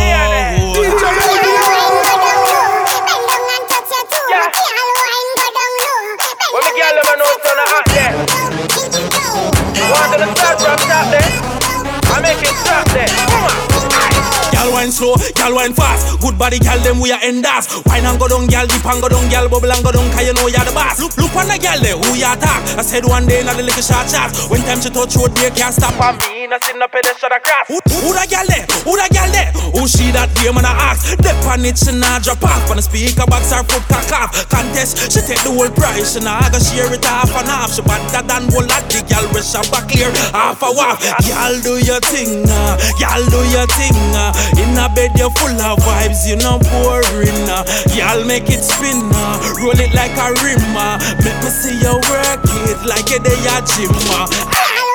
Good 16.21 16.37
body, 16.37 16.59
girl 16.59 16.77
them 16.79 16.99
we 16.99 17.11
are 17.11 17.19
endas. 17.19 17.65
Wine 17.89 18.05
and 18.05 18.19
go 18.19 18.27
down, 18.27 18.45
girl 18.45 18.67
dip 18.67 18.85
and 18.85 19.01
go 19.01 19.09
down, 19.09 19.27
girl 19.29 19.49
bubble 19.49 19.71
and 19.71 19.83
go 19.83 19.91
down. 19.91 20.05
Cause 20.13 20.27
you 20.27 20.33
know 20.33 20.47
you're 20.47 20.63
the 20.63 20.71
boss. 20.71 20.99
Look, 21.01 21.17
look 21.17 21.35
on 21.35 21.47
the 21.49 21.57
girl 21.57 21.79
there, 21.81 21.97
who 21.97 22.13
you 22.13 22.29
attack? 22.29 22.61
I 22.77 22.83
said 22.83 23.05
one 23.05 23.25
day, 23.25 23.43
not 23.43 23.57
the 23.57 23.63
little 23.63 23.81
short 23.81 24.07
chat. 24.07 24.29
When 24.49 24.61
time 24.61 24.79
she 24.79 24.89
touch 24.89 25.15
road, 25.17 25.33
they 25.33 25.49
can't 25.49 25.73
stop 25.73 25.97
on 25.99 26.17
me. 26.21 26.40
I 26.51 26.59
see 26.59 26.75
no 26.75 26.83
pedestrian 26.91 27.31
across. 27.31 27.63
Who, 27.71 27.79
who 28.03 28.11
that 28.11 28.27
girl 28.27 28.43
there? 28.43 28.67
Who 28.83 28.99
that 28.99 29.07
girl 29.15 29.31
there? 29.31 29.55
Who 29.71 29.87
she 29.87 30.11
that 30.11 30.27
day 30.35 30.51
man 30.51 30.67
I 30.67 30.91
ask? 30.91 31.15
Dep 31.23 31.39
on 31.47 31.63
it, 31.63 31.79
she 31.79 31.95
not 31.95 32.27
drop 32.27 32.43
off. 32.43 32.67
On 32.67 32.75
the 32.75 32.83
speaker 32.83 33.23
box, 33.23 33.55
her 33.55 33.63
foot 33.63 33.79
cock 33.87 34.11
off. 34.11 34.35
Contest, 34.51 35.15
she 35.15 35.23
take 35.23 35.39
the 35.47 35.55
whole 35.55 35.71
price. 35.71 36.11
She 36.11 36.19
not 36.19 36.51
gonna 36.51 36.59
share 36.59 36.91
it 36.91 37.07
half 37.07 37.31
and 37.31 37.47
half. 37.47 37.71
She 37.71 37.79
better 37.87 38.19
than 38.19 38.51
whole 38.51 38.67
lot. 38.67 38.83
The 38.91 38.99
girl 39.07 39.31
wish 39.31 39.55
her 39.55 39.63
back 39.71 39.87
clear 39.87 40.11
half 40.35 40.59
a 40.59 40.75
waff. 40.75 40.99
Girl 41.23 41.55
do 41.63 41.79
your 41.79 42.03
thing, 42.11 42.43
uh. 42.43 42.75
girl 42.99 43.23
do 43.31 43.39
your 43.55 43.67
thing. 43.79 43.95
Uh. 44.11 44.35
In 44.59 44.75
a 44.75 44.91
bed 44.91 45.15
you 45.15 45.31
full 45.39 45.55
of 45.55 45.79
vibes, 45.87 46.27
you 46.27 46.35
know 46.35 46.59
boring. 46.67 47.47
Uh. 47.47 47.63
Girl 47.95 48.27
make 48.27 48.51
it 48.51 48.59
spin, 48.59 48.99
uh. 49.15 49.39
roll 49.55 49.79
it 49.79 49.95
like 49.95 50.19
a 50.19 50.35
rim. 50.43 50.59
Uh. 50.75 50.99
Make 51.23 51.39
me 51.47 51.47
see 51.47 51.79
you 51.79 51.95
work 52.11 52.43
it 52.67 52.79
like 52.83 53.07
a 53.07 53.23
day 53.23 53.39
at 53.55 53.63
gym. 53.71 53.95
Uh. 54.11 54.90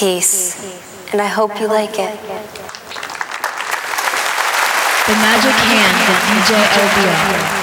Peace. 0.00 0.56
And 1.12 1.20
I 1.20 1.26
hope 1.26 1.60
you 1.60 1.68
like 1.68 1.98
it. 1.98 2.16
The 5.06 5.12
magic 5.12 5.52
hands 5.52 6.08
of 6.08 6.16
DJ 6.24 6.56
LBR. 6.56 7.59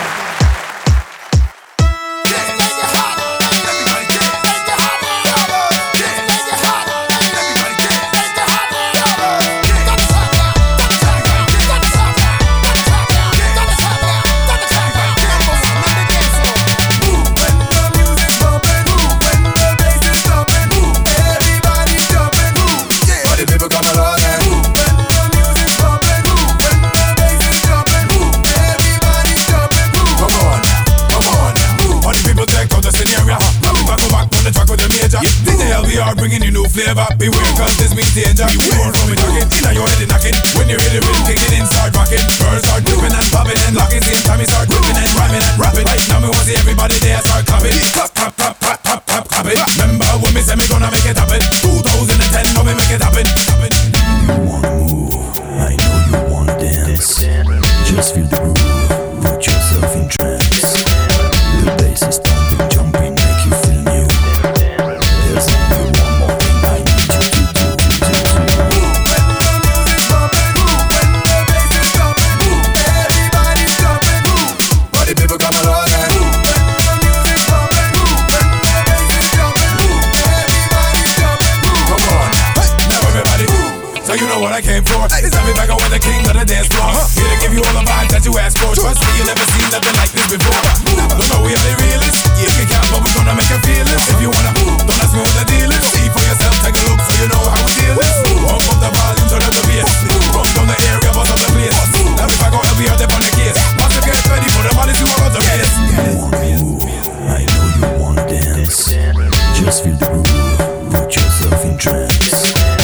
groove, 109.99 110.91
put 110.91 111.15
yourself 111.15 111.65
in 111.65 111.77
trance. 111.77 112.76